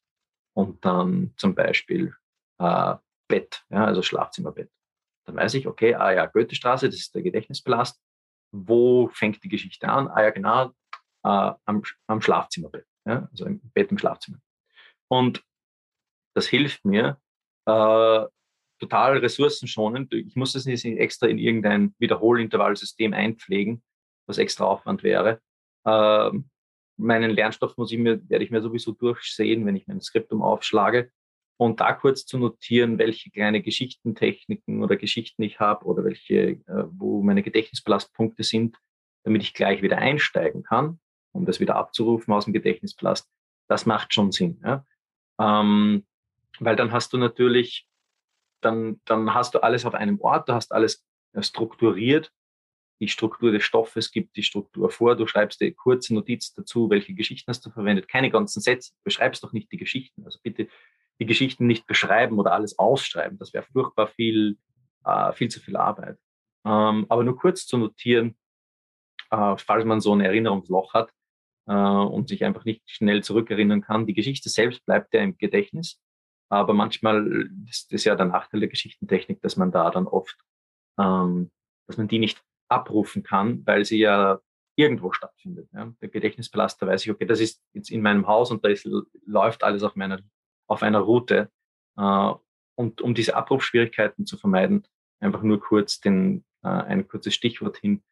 und 0.53 0.83
dann 0.85 1.33
zum 1.37 1.55
Beispiel 1.55 2.15
äh, 2.59 2.95
Bett, 3.27 3.65
ja, 3.69 3.85
also 3.85 4.01
Schlafzimmerbett. 4.01 4.71
Dann 5.25 5.35
weiß 5.35 5.55
ich, 5.55 5.67
okay, 5.67 5.95
ah 5.95 6.11
ja, 6.13 6.25
Goethestraße, 6.25 6.87
das 6.87 6.99
ist 6.99 7.15
der 7.15 7.21
Gedächtnispalast. 7.21 8.01
Wo 8.51 9.09
fängt 9.09 9.43
die 9.43 9.49
Geschichte 9.49 9.89
an? 9.89 10.07
Ah 10.07 10.23
ja, 10.23 10.29
genau, 10.29 10.71
äh, 11.23 11.53
am, 11.65 11.83
am 12.07 12.21
Schlafzimmerbett, 12.21 12.87
ja, 13.05 13.27
also 13.29 13.45
im 13.45 13.59
Bett 13.73 13.91
im 13.91 13.97
Schlafzimmer. 13.97 14.39
Und 15.09 15.43
das 16.33 16.47
hilft 16.47 16.85
mir, 16.85 17.19
äh, 17.65 18.25
total 18.79 19.17
ressourcenschonend. 19.17 20.13
Ich 20.13 20.35
muss 20.35 20.53
das 20.53 20.65
nicht 20.65 20.85
extra 20.85 21.27
in 21.27 21.37
irgendein 21.37 21.95
Wiederholintervallsystem 21.99 23.13
einpflegen, 23.13 23.83
was 24.27 24.37
extra 24.37 24.65
Aufwand 24.65 25.03
wäre. 25.03 25.41
Ähm, 25.85 26.49
meinen 26.97 27.31
Lernstoff 27.31 27.77
muss 27.77 27.91
ich 27.91 27.99
mir, 27.99 28.21
werde 28.29 28.43
ich 28.43 28.51
mir 28.51 28.61
sowieso 28.61 28.91
durchsehen, 28.91 29.65
wenn 29.65 29.75
ich 29.75 29.87
mein 29.87 30.01
Skriptum 30.01 30.41
aufschlage. 30.41 31.11
Und 31.57 31.79
da 31.79 31.93
kurz 31.93 32.25
zu 32.25 32.37
notieren, 32.37 32.99
welche 32.99 33.31
kleine 33.31 33.61
Geschichtentechniken 33.61 34.83
oder 34.83 34.95
Geschichten 34.95 35.41
ich 35.41 35.59
habe 35.59 35.85
oder 35.85 36.03
welche, 36.03 36.35
äh, 36.35 36.83
wo 36.89 37.23
meine 37.23 37.41
Gedächtnisbelastpunkte 37.41 38.43
sind, 38.43 38.77
damit 39.23 39.41
ich 39.41 39.53
gleich 39.53 39.81
wieder 39.81 39.97
einsteigen 39.97 40.63
kann, 40.63 40.99
um 41.31 41.45
das 41.45 41.59
wieder 41.59 41.75
abzurufen 41.75 42.33
aus 42.33 42.45
dem 42.45 42.53
Gedächtnisblast. 42.53 43.27
Das 43.67 43.85
macht 43.85 44.13
schon 44.13 44.31
Sinn. 44.31 44.61
Ja? 44.63 44.85
Ähm, 45.39 46.05
weil 46.59 46.75
dann 46.75 46.91
hast 46.91 47.13
du 47.13 47.17
natürlich, 47.17 47.87
dann, 48.61 49.01
dann 49.05 49.33
hast 49.33 49.55
du 49.55 49.63
alles 49.63 49.85
auf 49.85 49.95
einem 49.95 50.19
Ort, 50.21 50.49
du 50.49 50.53
hast 50.53 50.71
alles 50.71 51.03
strukturiert 51.39 52.31
die 52.99 53.07
Struktur 53.07 53.51
des 53.51 53.63
Stoffes 53.63 54.11
gibt 54.11 54.35
die 54.35 54.43
Struktur 54.43 54.89
vor. 54.89 55.15
Du 55.15 55.27
schreibst 55.27 55.61
dir 55.61 55.73
kurze 55.73 56.13
Notiz 56.13 56.53
dazu, 56.53 56.89
welche 56.89 57.13
Geschichten 57.13 57.49
hast 57.49 57.65
du 57.65 57.69
verwendet. 57.69 58.07
Keine 58.07 58.31
ganzen 58.31 58.61
Sätze. 58.61 58.93
Beschreibst 59.03 59.43
doch 59.43 59.53
nicht 59.53 59.71
die 59.71 59.77
Geschichten. 59.77 60.23
Also 60.25 60.39
bitte 60.41 60.67
die 61.19 61.25
Geschichten 61.25 61.67
nicht 61.67 61.85
beschreiben 61.85 62.39
oder 62.39 62.53
alles 62.53 62.79
ausschreiben. 62.79 63.37
Das 63.37 63.53
wäre 63.53 63.65
furchtbar 63.71 64.07
viel, 64.07 64.57
äh, 65.05 65.31
viel 65.33 65.49
zu 65.49 65.59
viel 65.59 65.75
Arbeit. 65.75 66.17
Ähm, 66.65 67.05
aber 67.09 67.23
nur 67.23 67.37
kurz 67.37 67.65
zu 67.65 67.77
notieren, 67.77 68.35
äh, 69.29 69.55
falls 69.57 69.85
man 69.85 70.01
so 70.01 70.13
ein 70.13 70.21
Erinnerungsloch 70.21 70.93
hat 70.93 71.11
äh, 71.67 71.73
und 71.73 72.29
sich 72.29 72.43
einfach 72.43 72.65
nicht 72.65 72.81
schnell 72.89 73.23
zurückerinnern 73.23 73.81
kann. 73.81 74.07
Die 74.07 74.13
Geschichte 74.13 74.49
selbst 74.49 74.85
bleibt 74.85 75.13
ja 75.13 75.21
im 75.21 75.37
Gedächtnis. 75.37 75.99
Aber 76.49 76.73
manchmal 76.73 77.49
ist 77.67 77.91
das 77.91 78.05
ja 78.05 78.15
der 78.15 78.25
Nachteil 78.25 78.61
der 78.61 78.69
Geschichtentechnik, 78.69 79.41
dass 79.41 79.57
man 79.57 79.71
da 79.71 79.91
dann 79.91 80.07
oft, 80.07 80.37
ähm, 80.97 81.51
dass 81.87 81.97
man 81.97 82.07
die 82.07 82.19
nicht 82.19 82.41
abrufen 82.69 83.23
kann, 83.23 83.65
weil 83.65 83.85
sie 83.85 83.99
ja 83.99 84.39
irgendwo 84.75 85.11
stattfindet. 85.11 85.69
Ja. 85.73 85.91
Der 86.01 86.09
Gedächtnispalast, 86.09 86.81
da 86.81 86.87
weiß 86.87 87.03
ich, 87.03 87.11
okay, 87.11 87.25
das 87.25 87.39
ist 87.39 87.61
jetzt 87.73 87.89
in 87.89 88.01
meinem 88.01 88.27
Haus 88.27 88.51
und 88.51 88.63
da 88.63 88.69
ist, 88.69 88.87
läuft 89.25 89.63
alles 89.63 89.83
auf, 89.83 89.95
meiner, 89.95 90.19
auf 90.67 90.83
einer 90.83 90.99
Route. 90.99 91.49
Äh, 91.97 92.33
und 92.75 93.01
um 93.01 93.15
diese 93.15 93.35
Abrufschwierigkeiten 93.35 94.25
zu 94.25 94.37
vermeiden, 94.37 94.87
einfach 95.19 95.41
nur 95.41 95.59
kurz 95.59 95.99
den, 95.99 96.45
äh, 96.63 96.67
ein 96.67 97.07
kurzes 97.07 97.33
Stichwort 97.33 97.77
hin, 97.77 98.03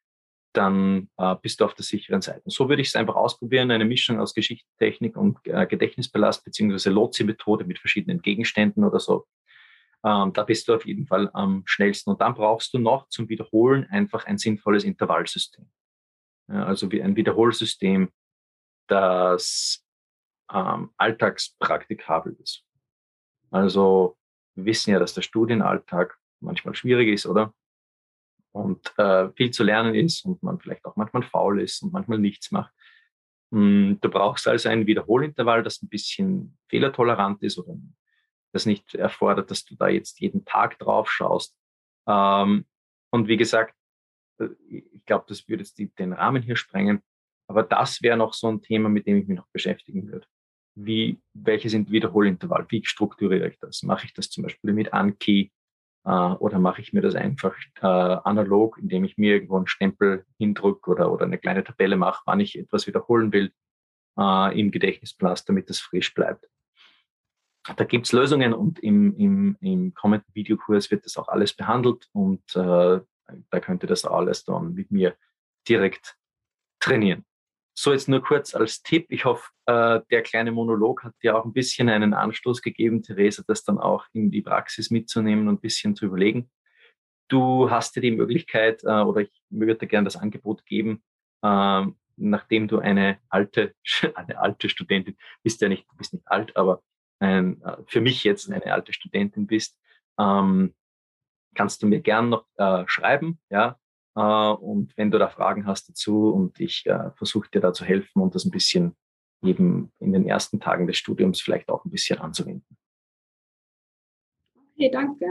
dann 0.53 1.09
äh, 1.17 1.35
bist 1.41 1.59
du 1.59 1.65
auf 1.65 1.75
der 1.75 1.83
sicheren 1.83 2.21
Seite. 2.21 2.41
so 2.45 2.69
würde 2.69 2.81
ich 2.81 2.87
es 2.87 2.95
einfach 2.95 3.15
ausprobieren, 3.15 3.71
eine 3.71 3.85
Mischung 3.85 4.19
aus 4.19 4.33
Geschichtstechnik 4.33 5.17
und 5.17 5.37
äh, 5.43 5.67
Gedächtnispalast 5.67 6.43
beziehungsweise 6.43 6.89
Lotsi-Methode 6.89 7.65
mit 7.65 7.77
verschiedenen 7.77 8.21
Gegenständen 8.21 8.83
oder 8.83 8.99
so. 8.99 9.27
Ähm, 10.05 10.33
da 10.33 10.43
bist 10.43 10.67
du 10.67 10.75
auf 10.75 10.85
jeden 10.85 11.07
Fall 11.07 11.31
am 11.33 11.63
schnellsten. 11.65 12.11
Und 12.11 12.21
dann 12.21 12.35
brauchst 12.35 12.73
du 12.73 12.77
noch 12.77 13.09
zum 13.09 13.27
Wiederholen 13.27 13.85
einfach 13.89 14.25
ein 14.25 14.37
sinnvolles 14.37 14.83
Intervallsystem. 14.83 15.65
Ja, 16.47 16.65
also 16.65 16.91
wie 16.91 17.01
ein 17.01 17.15
Wiederholsystem, 17.15 18.11
das 18.87 19.83
ähm, 20.53 20.91
alltagspraktikabel 20.97 22.37
ist. 22.39 22.63
Also 23.49 24.15
wir 24.53 24.65
wissen 24.65 24.91
ja, 24.91 24.99
dass 24.99 25.15
der 25.15 25.23
Studienalltag 25.23 26.19
manchmal 26.39 26.75
schwierig 26.75 27.09
ist, 27.09 27.25
oder? 27.25 27.53
Und 28.51 28.93
äh, 28.97 29.31
viel 29.31 29.49
zu 29.51 29.63
lernen 29.63 29.95
ist 29.95 30.23
und 30.23 30.43
man 30.43 30.59
vielleicht 30.59 30.85
auch 30.85 30.95
manchmal 30.95 31.23
faul 31.23 31.61
ist 31.61 31.81
und 31.81 31.93
manchmal 31.93 32.19
nichts 32.19 32.51
macht. 32.51 32.71
Hm, 33.51 33.97
du 33.99 34.09
brauchst 34.09 34.47
also 34.47 34.69
ein 34.69 34.85
Wiederholintervall, 34.85 35.63
das 35.63 35.81
ein 35.81 35.89
bisschen 35.89 36.57
fehlertolerant 36.69 37.41
ist 37.41 37.57
oder 37.57 37.75
das 38.55 38.65
nicht 38.65 38.95
erfordert, 38.95 39.51
dass 39.51 39.65
du 39.65 39.75
da 39.75 39.89
jetzt 39.89 40.19
jeden 40.21 40.45
Tag 40.45 40.79
drauf 40.79 41.11
schaust. 41.11 41.55
Ähm, 42.07 42.65
und 43.11 43.27
wie 43.27 43.37
gesagt, 43.37 43.75
äh, 44.39 44.47
ich 44.69 45.05
glaube, 45.05 45.25
das 45.27 45.47
würde 45.47 45.63
jetzt 45.63 45.77
den 45.77 46.13
Rahmen 46.13 46.41
hier 46.41 46.55
sprengen. 46.55 47.01
Aber 47.47 47.61
das 47.61 48.01
wäre 48.01 48.17
noch 48.17 48.33
so 48.33 48.47
ein 48.47 48.61
Thema, 48.61 48.89
mit 48.89 49.05
dem 49.05 49.17
ich 49.17 49.27
mich 49.27 49.37
noch 49.37 49.49
beschäftigen 49.49 50.11
würde. 50.11 50.25
Wie, 50.75 51.21
welche 51.33 51.69
sind 51.69 51.91
Wiederholintervall? 51.91 52.65
Wie 52.69 52.83
strukturiere 52.83 53.47
ich 53.49 53.59
das? 53.59 53.83
Mache 53.83 54.05
ich 54.05 54.13
das 54.13 54.29
zum 54.29 54.43
Beispiel 54.43 54.73
mit 54.73 54.93
Anki 54.93 55.51
äh, 56.05 56.09
oder 56.09 56.57
mache 56.59 56.81
ich 56.81 56.91
mir 56.93 57.01
das 57.01 57.15
einfach 57.15 57.55
äh, 57.81 57.85
analog, 57.85 58.77
indem 58.79 59.03
ich 59.03 59.17
mir 59.17 59.35
irgendwo 59.35 59.57
einen 59.57 59.67
Stempel 59.67 60.25
hindrücke 60.37 60.89
oder, 60.89 61.11
oder 61.11 61.25
eine 61.25 61.37
kleine 61.37 61.63
Tabelle 61.63 61.97
mache, 61.97 62.23
wann 62.25 62.39
ich 62.39 62.57
etwas 62.57 62.87
wiederholen 62.87 63.31
will 63.31 63.53
äh, 64.17 64.59
im 64.59 64.71
Gedächtnisplatz, 64.71 65.45
damit 65.45 65.69
das 65.69 65.79
frisch 65.79 66.13
bleibt 66.13 66.49
da 67.73 67.83
gibt's 67.83 68.11
Lösungen 68.11 68.53
und 68.53 68.79
im, 68.79 69.15
im, 69.17 69.57
im 69.61 69.93
kommenden 69.93 70.33
Videokurs 70.33 70.91
wird 70.91 71.05
das 71.05 71.17
auch 71.17 71.27
alles 71.27 71.53
behandelt 71.53 72.07
und 72.13 72.43
äh, 72.55 72.99
da 73.49 73.59
könnt 73.59 73.83
ihr 73.83 73.87
das 73.87 74.05
alles 74.05 74.45
dann 74.45 74.73
mit 74.73 74.91
mir 74.91 75.15
direkt 75.67 76.15
trainieren. 76.79 77.25
So 77.77 77.91
jetzt 77.91 78.07
nur 78.07 78.21
kurz 78.21 78.55
als 78.55 78.83
Tipp. 78.83 79.07
Ich 79.09 79.25
hoffe, 79.25 79.49
äh, 79.65 79.99
der 80.09 80.21
kleine 80.21 80.51
Monolog 80.51 81.03
hat 81.03 81.13
dir 81.21 81.35
auch 81.37 81.43
ein 81.43 81.51
bisschen 81.51 81.89
einen 81.89 82.13
Anstoß 82.13 82.61
gegeben, 82.61 83.03
Theresa, 83.03 83.43
das 83.45 83.63
dann 83.63 83.79
auch 83.79 84.05
in 84.13 84.31
die 84.31 84.41
Praxis 84.41 84.91
mitzunehmen 84.91 85.47
und 85.47 85.55
ein 85.55 85.59
bisschen 85.59 85.95
zu 85.95 86.05
überlegen. 86.05 86.49
Du 87.27 87.69
hast 87.69 87.95
dir 87.95 88.01
die 88.01 88.11
Möglichkeit 88.11 88.83
äh, 88.83 89.01
oder 89.01 89.21
ich 89.21 89.31
würde 89.49 89.87
gerne 89.87 90.05
das 90.05 90.15
Angebot 90.15 90.65
geben, 90.65 91.03
äh, 91.41 91.85
nachdem 92.15 92.67
du 92.67 92.79
eine 92.79 93.19
alte, 93.27 93.75
eine 94.15 94.39
alte 94.39 94.69
Studentin 94.69 95.17
bist 95.43 95.59
ja 95.61 95.67
nicht, 95.67 95.85
bist 95.97 96.13
nicht 96.13 96.27
alt, 96.27 96.55
aber 96.55 96.81
ein, 97.19 97.61
äh, 97.61 97.77
für 97.87 98.01
mich 98.01 98.23
jetzt 98.23 98.49
eine 98.51 98.73
alte 98.73 98.93
Studentin 98.93 99.47
bist, 99.47 99.79
ähm, 100.19 100.73
kannst 101.55 101.81
du 101.81 101.87
mir 101.87 102.01
gern 102.01 102.29
noch 102.29 102.45
äh, 102.57 102.83
schreiben, 102.87 103.39
ja. 103.49 103.79
Äh, 104.15 104.21
und 104.21 104.95
wenn 104.97 105.11
du 105.11 105.19
da 105.19 105.29
Fragen 105.29 105.65
hast 105.65 105.89
dazu 105.89 106.29
und 106.29 106.59
ich 106.59 106.85
äh, 106.85 107.11
versuche 107.15 107.49
dir 107.49 107.61
da 107.61 107.73
zu 107.73 107.85
helfen 107.85 108.21
und 108.21 108.35
das 108.35 108.45
ein 108.45 108.51
bisschen 108.51 108.95
eben 109.43 109.91
in 109.99 110.13
den 110.13 110.27
ersten 110.27 110.59
Tagen 110.59 110.87
des 110.87 110.97
Studiums 110.97 111.41
vielleicht 111.41 111.69
auch 111.69 111.85
ein 111.85 111.91
bisschen 111.91 112.19
anzuwenden. 112.19 112.77
Okay, 114.73 114.89
danke. 114.91 115.25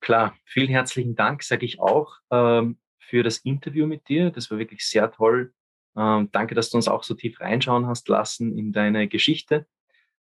Klar, 0.00 0.36
vielen 0.44 0.68
herzlichen 0.68 1.14
Dank, 1.14 1.42
sage 1.42 1.64
ich 1.64 1.80
auch, 1.80 2.18
ähm, 2.30 2.78
für 2.98 3.22
das 3.22 3.38
Interview 3.38 3.86
mit 3.86 4.08
dir. 4.08 4.30
Das 4.30 4.50
war 4.50 4.58
wirklich 4.58 4.86
sehr 4.86 5.10
toll. 5.10 5.54
Ähm, 5.96 6.28
danke, 6.32 6.54
dass 6.54 6.70
du 6.70 6.76
uns 6.76 6.88
auch 6.88 7.02
so 7.02 7.14
tief 7.14 7.40
reinschauen 7.40 7.86
hast 7.86 8.08
lassen 8.08 8.56
in 8.56 8.72
deine 8.72 9.08
Geschichte. 9.08 9.66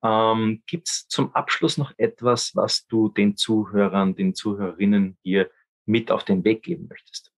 Ähm, 0.04 0.64
Gibt 0.68 0.90
es 0.90 1.08
zum 1.08 1.34
Abschluss 1.34 1.78
noch 1.78 1.94
etwas, 1.98 2.56
was 2.56 2.86
du 2.88 3.10
den 3.10 3.36
Zuhörern, 3.36 4.16
den 4.16 4.36
Zuhörerinnen 4.36 5.18
hier 5.24 5.50
mit 5.86 6.12
auf 6.12 6.24
den 6.24 6.44
Weg 6.44 6.64
geben 6.64 6.88
möchtest? 6.90 7.32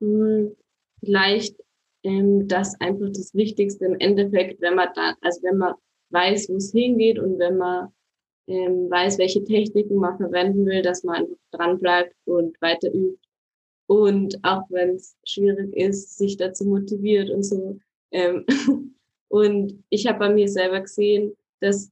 Hm, 0.00 0.56
vielleicht 1.00 1.56
ähm, 2.02 2.46
das 2.48 2.80
einfach 2.80 3.08
das 3.08 3.34
Wichtigste 3.34 3.86
im 3.86 3.98
Endeffekt, 3.98 4.60
wenn 4.60 4.74
man 4.74 4.88
da, 4.94 5.14
also 5.20 5.42
wenn 5.42 5.58
man 5.58 5.74
weiß, 6.10 6.48
wo 6.48 6.56
es 6.56 6.72
hingeht 6.72 7.18
und 7.18 7.38
wenn 7.38 7.56
man 7.56 7.88
ähm, 8.46 8.90
weiß, 8.90 9.18
welche 9.18 9.42
Techniken 9.44 9.96
man 9.96 10.16
verwenden 10.16 10.66
will, 10.66 10.82
dass 10.82 11.02
man 11.02 11.16
einfach 11.16 11.36
dran 11.50 11.80
und 12.26 12.60
weiter 12.60 12.92
übt. 12.92 13.18
Und 13.86 14.38
auch 14.42 14.64
wenn 14.70 14.90
es 14.96 15.16
schwierig 15.24 15.74
ist, 15.74 16.16
sich 16.16 16.36
dazu 16.36 16.64
motiviert 16.64 17.30
und 17.30 17.42
so. 17.42 17.78
Ähm, 18.10 18.44
Und 19.28 19.84
ich 19.88 20.06
habe 20.06 20.18
bei 20.18 20.32
mir 20.32 20.48
selber 20.48 20.80
gesehen, 20.80 21.34
dass 21.60 21.90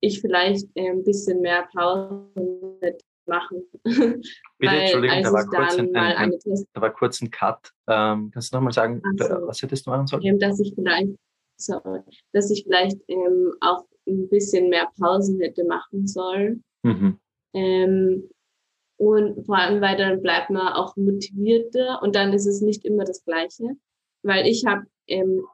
ich 0.00 0.20
vielleicht 0.20 0.68
äh, 0.74 0.90
ein 0.90 1.04
bisschen 1.04 1.40
mehr 1.40 1.68
Pausen 1.72 2.28
machen. 3.26 3.64
Bitte, 3.84 4.20
Weil, 4.58 4.80
Entschuldigung, 4.80 5.22
da 5.22 5.32
war, 5.32 5.46
kurz 5.46 5.78
ein, 5.78 5.96
ein, 5.96 6.16
ein, 6.16 6.32
da 6.72 6.80
war 6.80 6.92
kurz 6.92 7.20
ein 7.22 7.30
Cut. 7.30 7.72
Ähm, 7.88 8.30
kannst 8.32 8.52
du 8.52 8.56
nochmal 8.56 8.72
sagen, 8.72 9.02
so. 9.16 9.24
was 9.46 9.62
hättest 9.62 9.86
du 9.86 9.90
machen 9.90 10.06
sollen? 10.06 10.24
Ähm, 10.24 10.38
dass 10.38 10.60
ich 10.60 10.74
vielleicht, 10.74 11.10
sorry, 11.56 12.00
dass 12.32 12.50
ich 12.50 12.64
vielleicht 12.64 12.98
ähm, 13.08 13.54
auch 13.60 13.84
ein 14.06 14.28
bisschen 14.28 14.68
mehr 14.68 14.88
Pausen 14.98 15.40
hätte 15.40 15.64
machen 15.64 16.06
sollen. 16.06 16.62
Mhm. 16.82 17.18
Ähm, 17.54 18.30
und 18.96 19.44
vor 19.46 19.58
allem, 19.58 19.80
weil 19.80 19.96
dann 19.96 20.22
bleibt 20.22 20.50
man 20.50 20.72
auch 20.74 20.96
motivierter 20.96 22.00
und 22.02 22.14
dann 22.14 22.32
ist 22.32 22.46
es 22.46 22.60
nicht 22.60 22.84
immer 22.84 23.04
das 23.04 23.24
Gleiche. 23.24 23.76
Weil 24.22 24.46
ich 24.46 24.64
habe 24.66 24.84
ähm, 25.06 25.44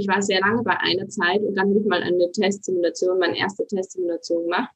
ich 0.00 0.08
war 0.08 0.22
sehr 0.22 0.40
lange 0.40 0.62
bei 0.62 0.76
einer 0.78 1.08
Zeit 1.08 1.42
und 1.42 1.54
dann 1.54 1.68
habe 1.68 1.78
ich 1.78 1.86
mal 1.86 2.02
eine 2.02 2.30
Testsimulation, 2.32 3.18
meine 3.18 3.38
erste 3.38 3.66
Testsimulation 3.66 4.44
gemacht. 4.44 4.74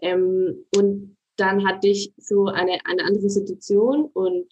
Ähm, 0.00 0.64
und 0.76 1.16
dann 1.36 1.66
hatte 1.66 1.88
ich 1.88 2.12
so 2.16 2.46
eine, 2.46 2.78
eine 2.84 3.04
andere 3.04 3.28
Situation 3.28 4.04
und 4.12 4.46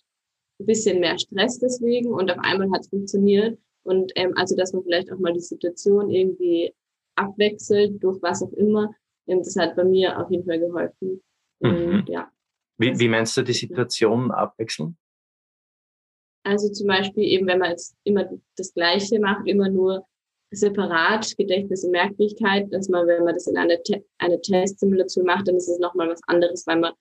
ein 0.58 0.66
bisschen 0.66 1.00
mehr 1.00 1.18
Stress 1.18 1.58
deswegen 1.58 2.12
und 2.12 2.30
auf 2.30 2.38
einmal 2.40 2.70
hat 2.72 2.80
es 2.80 2.88
funktioniert. 2.88 3.58
Und 3.82 4.12
ähm, 4.16 4.32
also, 4.36 4.56
dass 4.56 4.72
man 4.72 4.82
vielleicht 4.82 5.12
auch 5.12 5.18
mal 5.18 5.32
die 5.32 5.40
Situation 5.40 6.10
irgendwie 6.10 6.74
abwechselt, 7.16 8.02
durch 8.02 8.20
was 8.20 8.42
auch 8.42 8.52
immer. 8.52 8.94
Und 9.26 9.46
das 9.46 9.56
hat 9.56 9.76
bei 9.76 9.84
mir 9.84 10.18
auf 10.18 10.30
jeden 10.30 10.44
Fall 10.44 10.58
geholfen. 10.58 11.22
Mhm. 11.60 11.70
Und, 11.70 12.08
ja. 12.08 12.30
Wie, 12.78 12.98
wie 12.98 13.08
meinst 13.08 13.36
du 13.36 13.42
die 13.42 13.52
Situation 13.52 14.30
abwechseln? 14.30 14.96
Also 16.42 16.70
zum 16.70 16.86
Beispiel 16.86 17.24
eben, 17.24 17.46
wenn 17.46 17.58
man 17.58 17.70
jetzt 17.70 17.94
immer 18.04 18.28
das 18.56 18.72
Gleiche 18.72 19.20
macht, 19.20 19.46
immer 19.46 19.68
nur 19.68 20.06
separat 20.50 21.36
Gedächtnis 21.36 21.84
und 21.84 21.92
Merkfähigkeit, 21.92 22.72
dass 22.72 22.88
man, 22.88 23.06
wenn 23.06 23.24
man 23.24 23.34
das 23.34 23.46
in 23.46 23.56
eine, 23.56 23.82
Te 23.82 24.04
eine 24.18 24.40
Testsimulation 24.40 25.26
macht, 25.26 25.46
dann 25.46 25.56
ist 25.56 25.68
es 25.68 25.78
nochmal 25.78 26.08
was 26.08 26.20
anderes, 26.26 26.66
weil 26.66 26.80
man 26.80 26.92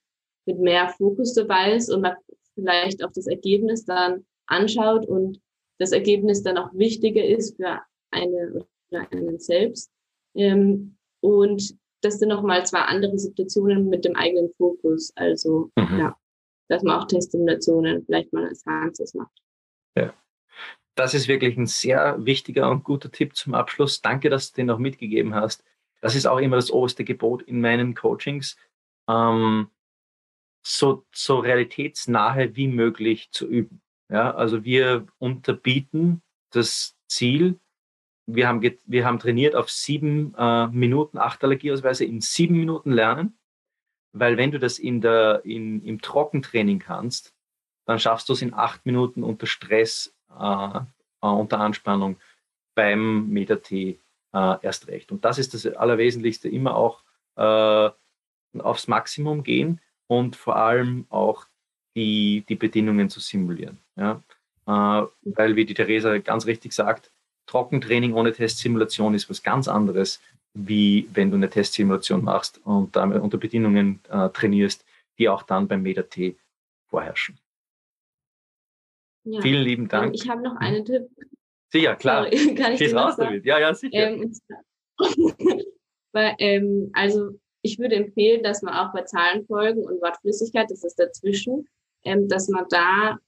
mit 0.46 0.60
mehr 0.60 0.90
Fokus 0.90 1.34
dabei 1.34 1.76
ist 1.76 1.90
und 1.90 2.02
man 2.02 2.16
vielleicht 2.54 3.04
auch 3.04 3.12
das 3.14 3.28
Ergebnis 3.28 3.86
dann 3.86 4.26
anschaut 4.48 5.06
und 5.08 5.40
das 5.80 5.92
Ergebnis 5.92 6.44
dann 6.44 6.58
auch 6.58 6.74
wichtiger 6.74 7.24
ist 7.24 7.56
für 7.56 7.80
eine 8.12 8.66
oder 8.92 9.12
einen 9.12 9.40
selbst. 9.40 9.90
Ähm, 10.36 10.98
und 11.22 11.76
das 12.02 12.20
sind 12.20 12.30
nochmal 12.30 12.66
zwei 12.66 12.82
andere 12.82 13.18
Situationen 13.18 13.90
mit 13.90 14.06
dem 14.06 14.16
eigenen 14.16 14.52
Fokus. 14.58 15.12
Also 15.16 15.72
mhm. 15.76 16.00
ja, 16.00 16.18
dass 16.70 16.84
man 16.84 16.99
auch 16.99 17.07
Testsimulationen 17.07 18.05
vielleicht 18.05 18.32
mal 18.32 18.47
als 18.47 18.63
Ganzes 18.63 19.13
macht. 19.13 19.38
Ja. 19.95 20.13
Das 20.95 21.13
ist 21.13 21.28
wirklich 21.28 21.57
ein 21.57 21.65
sehr 21.65 22.17
wichtiger 22.26 22.70
und 22.70 22.84
guter 22.84 23.11
Tipp 23.11 23.36
zum 23.36 23.53
Abschluss. 23.53 24.01
Danke, 24.01 24.30
dass 24.30 24.51
du 24.51 24.57
den 24.57 24.67
noch 24.67 24.80
mitgegeben 24.80 25.36
hast. 25.36 25.63
Das 26.01 26.15
ist 26.15 26.28
auch 26.28 26.38
immer 26.38 26.55
das 26.55 26.72
oberste 26.72 27.03
Gebot 27.03 27.41
in 27.41 27.59
meinen 27.59 27.95
Coachings, 27.95 28.55
ähm, 29.09 29.70
so, 30.61 31.05
so 31.13 31.39
realitätsnahe 31.39 32.55
wie 32.55 32.67
möglich 32.67 33.32
zu 33.32 33.47
üben. 33.47 33.82
Ja, 34.09 34.34
also 34.34 34.63
wir 34.63 35.07
unterbieten 35.17 36.22
das 36.51 36.95
Ziel, 37.07 37.59
wir 38.26 38.47
haben, 38.47 38.61
wir 38.61 39.05
haben 39.05 39.20
trainiert 39.20 39.55
auf 39.55 39.70
sieben 39.70 40.36
äh, 40.36 40.67
Minuten 40.67 41.17
Achtallergieausweise 41.17 42.05
in 42.05 42.22
sieben 42.22 42.57
Minuten 42.57 42.91
lernen, 42.91 43.39
weil 44.20 44.38
wenn 44.38 44.51
du 44.51 44.59
das 44.59 44.80
in 44.80 45.01
der, 45.01 45.41
in, 45.43 45.84
im 45.84 46.01
Trockentraining 46.01 46.80
kannst, 46.80 47.34
dann 47.86 47.99
schaffst 47.99 48.30
du 48.30 48.34
es 48.34 48.41
in 48.41 48.53
acht 48.53 48.86
Minuten 48.86 49.24
unter 49.24 49.47
Stress, 49.47 50.15
äh, 50.39 50.80
äh, 51.22 51.28
unter 51.28 51.59
Anspannung 51.59 52.17
beim 52.76 53.30
Meta-T 53.30 53.99
äh, 54.34 54.55
erst 54.61 54.88
recht. 54.88 55.11
Und 55.11 55.26
das 55.26 55.38
ist 55.38 55.53
das 55.53 55.65
Allerwesentlichste, 55.65 56.49
immer 56.49 56.76
auch 56.76 57.03
äh, 57.36 57.89
aufs 58.59 58.88
Maximum 58.88 59.43
gehen 59.43 59.82
und 60.07 60.36
vor 60.36 60.55
allem 60.55 61.05
auch 61.09 61.45
die, 61.95 62.45
die 62.47 62.55
Bedingungen 62.55 63.09
zu 63.09 63.20
simulieren. 63.20 63.80
Ja? 63.95 64.22
Äh, 64.67 65.07
weil, 65.24 65.55
wie 65.55 65.65
die 65.65 65.74
Theresa 65.74 66.17
ganz 66.20 66.45
richtig 66.45 66.74
sagt, 66.74 67.11
Trockentraining 67.47 68.13
ohne 68.13 68.32
Testsimulation 68.32 69.15
ist 69.15 69.30
was 69.30 69.41
ganz 69.41 69.67
anderes, 69.67 70.22
wie 70.54 71.10
wenn 71.14 71.30
du 71.30 71.38
eine 71.38 71.50
Testsimulation 71.50 72.24
machst 72.24 72.60
und 72.66 72.95
damit 72.95 73.22
unter 73.22 73.38
Bedingungen 73.38 74.02
äh, 74.10 74.30
trainierst, 74.30 74.86
die 75.18 75.30
auch 75.30 75.43
dann 75.43 75.68
beim 75.68 75.84
MetaT 75.84 76.36
vorherrschen. 76.88 77.39
Ja. 79.26 79.41
Vielen 79.41 79.64
lieben 79.64 79.84
ähm, 79.84 79.89
Dank. 79.89 80.16
Ich 80.16 80.28
habe 80.30 80.41
noch 80.41 80.56
einen 80.58 80.86
Tipp. 80.86 81.08
Sicher, 81.72 81.95
klar. 81.95 82.24
Sorry, 82.32 82.56
kann 82.56 82.74
ich 82.74 82.95
raus 82.95 83.16
damit. 83.18 83.45
Ja, 83.45 83.60
ja, 83.60 83.74
sicher. 83.74 84.10
Ähm, 84.10 84.34
weil, 86.14 86.36
ähm, 86.39 86.89
also 86.93 87.39
ich 87.62 87.78
würde 87.78 87.95
empfehlen, 87.95 88.41
dass 88.41 88.62
man 88.62 88.74
auch 88.74 88.93
bei 88.93 89.04
Zahlenfolgen 89.04 89.84
und 89.84 90.02
Wortflüssigkeit, 90.02 90.72
das 90.72 90.84
ist 90.84 90.95
dazwischen, 90.95 91.68
ähm, 92.04 92.28
dass 92.28 92.47
man 92.47 92.66
da 92.70 93.20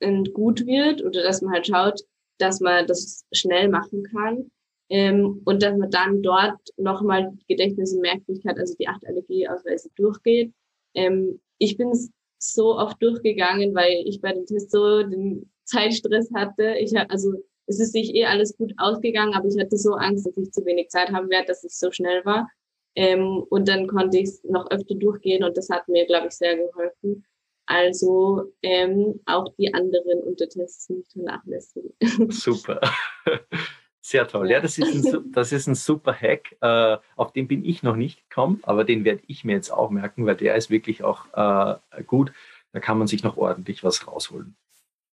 ähm, 0.00 0.24
gut 0.32 0.64
wird 0.64 1.02
oder 1.02 1.22
dass 1.22 1.42
man 1.42 1.52
halt 1.52 1.66
schaut, 1.66 2.00
dass 2.38 2.60
man 2.60 2.86
das 2.86 3.26
schnell 3.32 3.68
machen 3.68 4.04
kann 4.04 4.50
ähm, 4.90 5.42
und 5.44 5.62
dass 5.62 5.76
man 5.76 5.90
dann 5.90 6.22
dort 6.22 6.60
nochmal 6.76 7.32
Gedächtnis 7.48 7.92
und 7.92 8.00
Merkfähigkeit, 8.00 8.58
also 8.58 8.74
die 8.78 8.88
acht 8.88 9.06
Allergieausweise 9.06 9.90
durchgeht. 9.96 10.52
Ähm, 10.94 11.40
ich 11.58 11.76
bin 11.76 11.92
so 12.38 12.76
oft 12.76 13.02
durchgegangen, 13.02 13.74
weil 13.74 14.02
ich 14.06 14.20
bei 14.20 14.32
dem 14.32 14.46
Test 14.46 14.70
so 14.70 15.02
den 15.02 15.50
Zeitstress 15.64 16.30
hatte. 16.34 16.76
Ich 16.78 16.96
also 16.96 17.34
es 17.66 17.80
ist 17.80 17.92
sich 17.92 18.14
eh 18.14 18.24
alles 18.24 18.56
gut 18.56 18.72
ausgegangen, 18.78 19.34
aber 19.34 19.46
ich 19.46 19.60
hatte 19.60 19.76
so 19.76 19.92
Angst, 19.92 20.26
dass 20.26 20.36
ich 20.38 20.50
zu 20.52 20.64
wenig 20.64 20.88
Zeit 20.88 21.10
haben 21.10 21.28
werde, 21.28 21.48
dass 21.48 21.64
es 21.64 21.78
so 21.78 21.90
schnell 21.90 22.24
war. 22.24 22.48
Ähm, 22.94 23.44
und 23.50 23.68
dann 23.68 23.86
konnte 23.86 24.18
ich 24.18 24.24
es 24.24 24.44
noch 24.44 24.70
öfter 24.70 24.94
durchgehen 24.94 25.44
und 25.44 25.56
das 25.56 25.68
hat 25.68 25.86
mir, 25.88 26.06
glaube 26.06 26.28
ich, 26.28 26.32
sehr 26.32 26.56
geholfen. 26.56 27.24
Also 27.66 28.50
ähm, 28.62 29.20
auch 29.26 29.54
die 29.58 29.72
anderen 29.74 30.22
Untertests 30.22 30.88
nicht 30.88 31.12
vernachlässigen. 31.12 31.92
Super. 32.30 32.80
Sehr 34.08 34.26
toll. 34.26 34.50
Ja, 34.50 34.58
das, 34.60 34.78
ist 34.78 35.14
ein, 35.14 35.32
das 35.32 35.52
ist 35.52 35.66
ein 35.66 35.74
super 35.74 36.14
Hack. 36.14 36.56
Äh, 36.62 36.96
auf 37.14 37.34
den 37.34 37.46
bin 37.46 37.62
ich 37.62 37.82
noch 37.82 37.94
nicht 37.94 38.26
gekommen, 38.26 38.60
aber 38.62 38.84
den 38.84 39.04
werde 39.04 39.20
ich 39.26 39.44
mir 39.44 39.52
jetzt 39.52 39.70
auch 39.70 39.90
merken, 39.90 40.24
weil 40.24 40.34
der 40.34 40.54
ist 40.54 40.70
wirklich 40.70 41.04
auch 41.04 41.26
äh, 41.34 42.02
gut. 42.04 42.32
Da 42.72 42.80
kann 42.80 42.96
man 42.96 43.06
sich 43.06 43.22
noch 43.22 43.36
ordentlich 43.36 43.84
was 43.84 44.06
rausholen. 44.06 44.56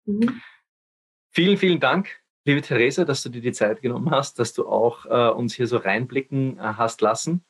Mhm. 0.05 0.41
Vielen, 1.33 1.57
vielen 1.57 1.81
Dank, 1.81 2.21
liebe 2.45 2.63
Theresa, 2.63 3.05
dass 3.05 3.25
du 3.25 3.31
dir 3.31 3.41
die 3.41 3.51
Zeit 3.51 3.83
genommen 3.83 4.13
hast, 4.13 4.39
dass 4.39 4.53
du 4.53 4.69
auch 4.69 5.07
äh, 5.07 5.35
uns 5.35 5.55
hier 5.55 5.67
so 5.67 5.79
reinblicken 5.79 6.59
äh, 6.59 6.63
hast 6.63 7.01
lassen. 7.01 7.45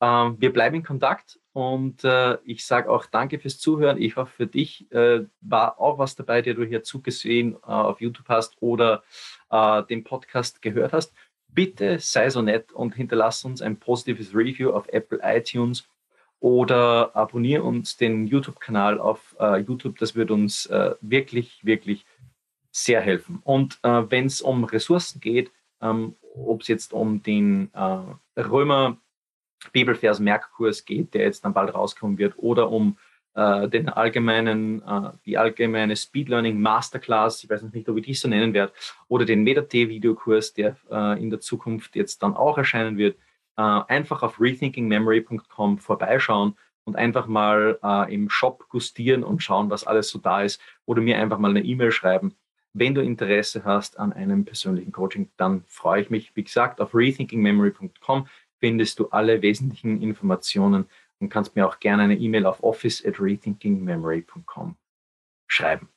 Ähm, 0.00 0.38
wir 0.40 0.52
bleiben 0.52 0.74
in 0.74 0.82
Kontakt 0.82 1.38
und 1.52 2.02
äh, 2.02 2.38
ich 2.42 2.66
sage 2.66 2.90
auch 2.90 3.06
danke 3.06 3.38
fürs 3.38 3.60
Zuhören. 3.60 4.02
Ich 4.02 4.16
hoffe, 4.16 4.32
für 4.34 4.46
dich 4.48 4.90
äh, 4.90 5.24
war 5.40 5.78
auch 5.78 5.98
was 5.98 6.16
dabei, 6.16 6.42
der 6.42 6.54
du 6.54 6.64
hier 6.64 6.82
zugesehen 6.82 7.62
auf 7.62 8.00
YouTube 8.00 8.28
hast 8.28 8.56
oder 8.60 9.04
äh, 9.50 9.82
den 9.84 10.04
Podcast 10.04 10.62
gehört 10.62 10.92
hast. 10.92 11.12
Bitte 11.48 11.98
sei 11.98 12.30
so 12.30 12.42
nett 12.42 12.72
und 12.72 12.94
hinterlass 12.94 13.44
uns 13.44 13.60
ein 13.60 13.78
positives 13.78 14.34
Review 14.34 14.70
auf 14.70 14.88
Apple 14.88 15.20
iTunes 15.22 15.88
oder 16.38 17.14
abonniere 17.14 17.64
uns 17.64 17.96
den 17.96 18.26
YouTube-Kanal 18.26 18.98
auf 19.00 19.36
äh, 19.40 19.58
YouTube. 19.58 19.98
Das 19.98 20.14
würde 20.14 20.34
uns 20.34 20.66
äh, 20.66 20.94
wirklich, 21.00 21.64
wirklich 21.64 22.06
sehr 22.72 23.00
helfen. 23.00 23.40
Und 23.42 23.80
wenn 23.82 24.26
es 24.26 24.40
um 24.40 24.62
Ressourcen 24.62 25.20
geht, 25.20 25.50
ähm, 25.82 26.14
ob 26.36 26.62
es 26.62 26.68
jetzt 26.68 26.92
um 26.92 27.20
den 27.20 27.68
Römer 28.36 28.96
Bibelvers 29.72 30.20
Merkkurs 30.20 30.84
geht, 30.84 31.14
der 31.14 31.22
jetzt 31.22 31.44
dann 31.44 31.52
bald 31.52 31.74
rauskommen 31.74 32.16
wird, 32.16 32.34
oder 32.36 32.70
um 32.70 32.96
äh, 33.34 33.68
den 33.68 33.88
allgemeinen, 33.88 34.82
äh, 34.82 35.10
die 35.24 35.38
allgemeine 35.38 35.96
Speed 35.96 36.28
Learning 36.28 36.60
Masterclass, 36.60 37.42
ich 37.44 37.50
weiß 37.50 37.62
noch 37.62 37.72
nicht, 37.72 37.88
ob 37.88 37.96
ich 37.96 38.04
die 38.04 38.14
so 38.14 38.28
nennen 38.28 38.54
werde, 38.54 38.72
oder 39.08 39.24
den 39.24 39.44
MetaT-Videokurs, 39.44 40.54
der 40.54 40.76
äh, 40.90 41.22
in 41.22 41.30
der 41.30 41.40
Zukunft 41.40 41.96
jetzt 41.96 42.22
dann 42.22 42.34
auch 42.34 42.58
erscheinen 42.58 42.96
wird, 42.96 43.16
äh, 43.56 43.62
einfach 43.62 44.22
auf 44.22 44.40
rethinkingmemory.com 44.40 45.78
vorbeischauen 45.78 46.56
und 46.84 46.96
einfach 46.96 47.26
mal 47.26 47.78
äh, 47.82 48.14
im 48.14 48.30
Shop 48.30 48.68
gustieren 48.68 49.22
und 49.22 49.42
schauen, 49.42 49.70
was 49.70 49.86
alles 49.86 50.08
so 50.08 50.18
da 50.18 50.42
ist, 50.42 50.60
oder 50.86 51.00
mir 51.00 51.18
einfach 51.18 51.38
mal 51.38 51.50
eine 51.50 51.62
E-Mail 51.62 51.92
schreiben. 51.92 52.34
Wenn 52.72 52.94
du 52.94 53.02
Interesse 53.02 53.64
hast 53.64 53.98
an 53.98 54.12
einem 54.12 54.44
persönlichen 54.44 54.92
Coaching, 54.92 55.30
dann 55.36 55.64
freue 55.66 56.02
ich 56.02 56.10
mich, 56.10 56.34
wie 56.36 56.44
gesagt, 56.44 56.80
auf 56.80 56.94
rethinkingmemory.com 56.94 58.26
findest 58.60 58.98
du 58.98 59.08
alle 59.08 59.42
wesentlichen 59.42 60.02
Informationen 60.02 60.86
und 61.20 61.28
kannst 61.28 61.54
mir 61.54 61.66
auch 61.66 61.78
gerne 61.78 62.04
eine 62.04 62.16
E-Mail 62.16 62.46
auf 62.46 62.62
office 62.62 63.04
at 63.04 63.20
rethinkingmemory.com 63.20 64.76
schreiben. 65.46 65.88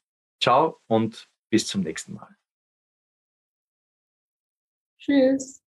Ciao 0.42 0.82
und 0.88 1.30
bis 1.50 1.68
zum 1.68 1.82
nächsten 1.82 2.14
Mal. 2.14 2.36
Tschüss. 5.00 5.62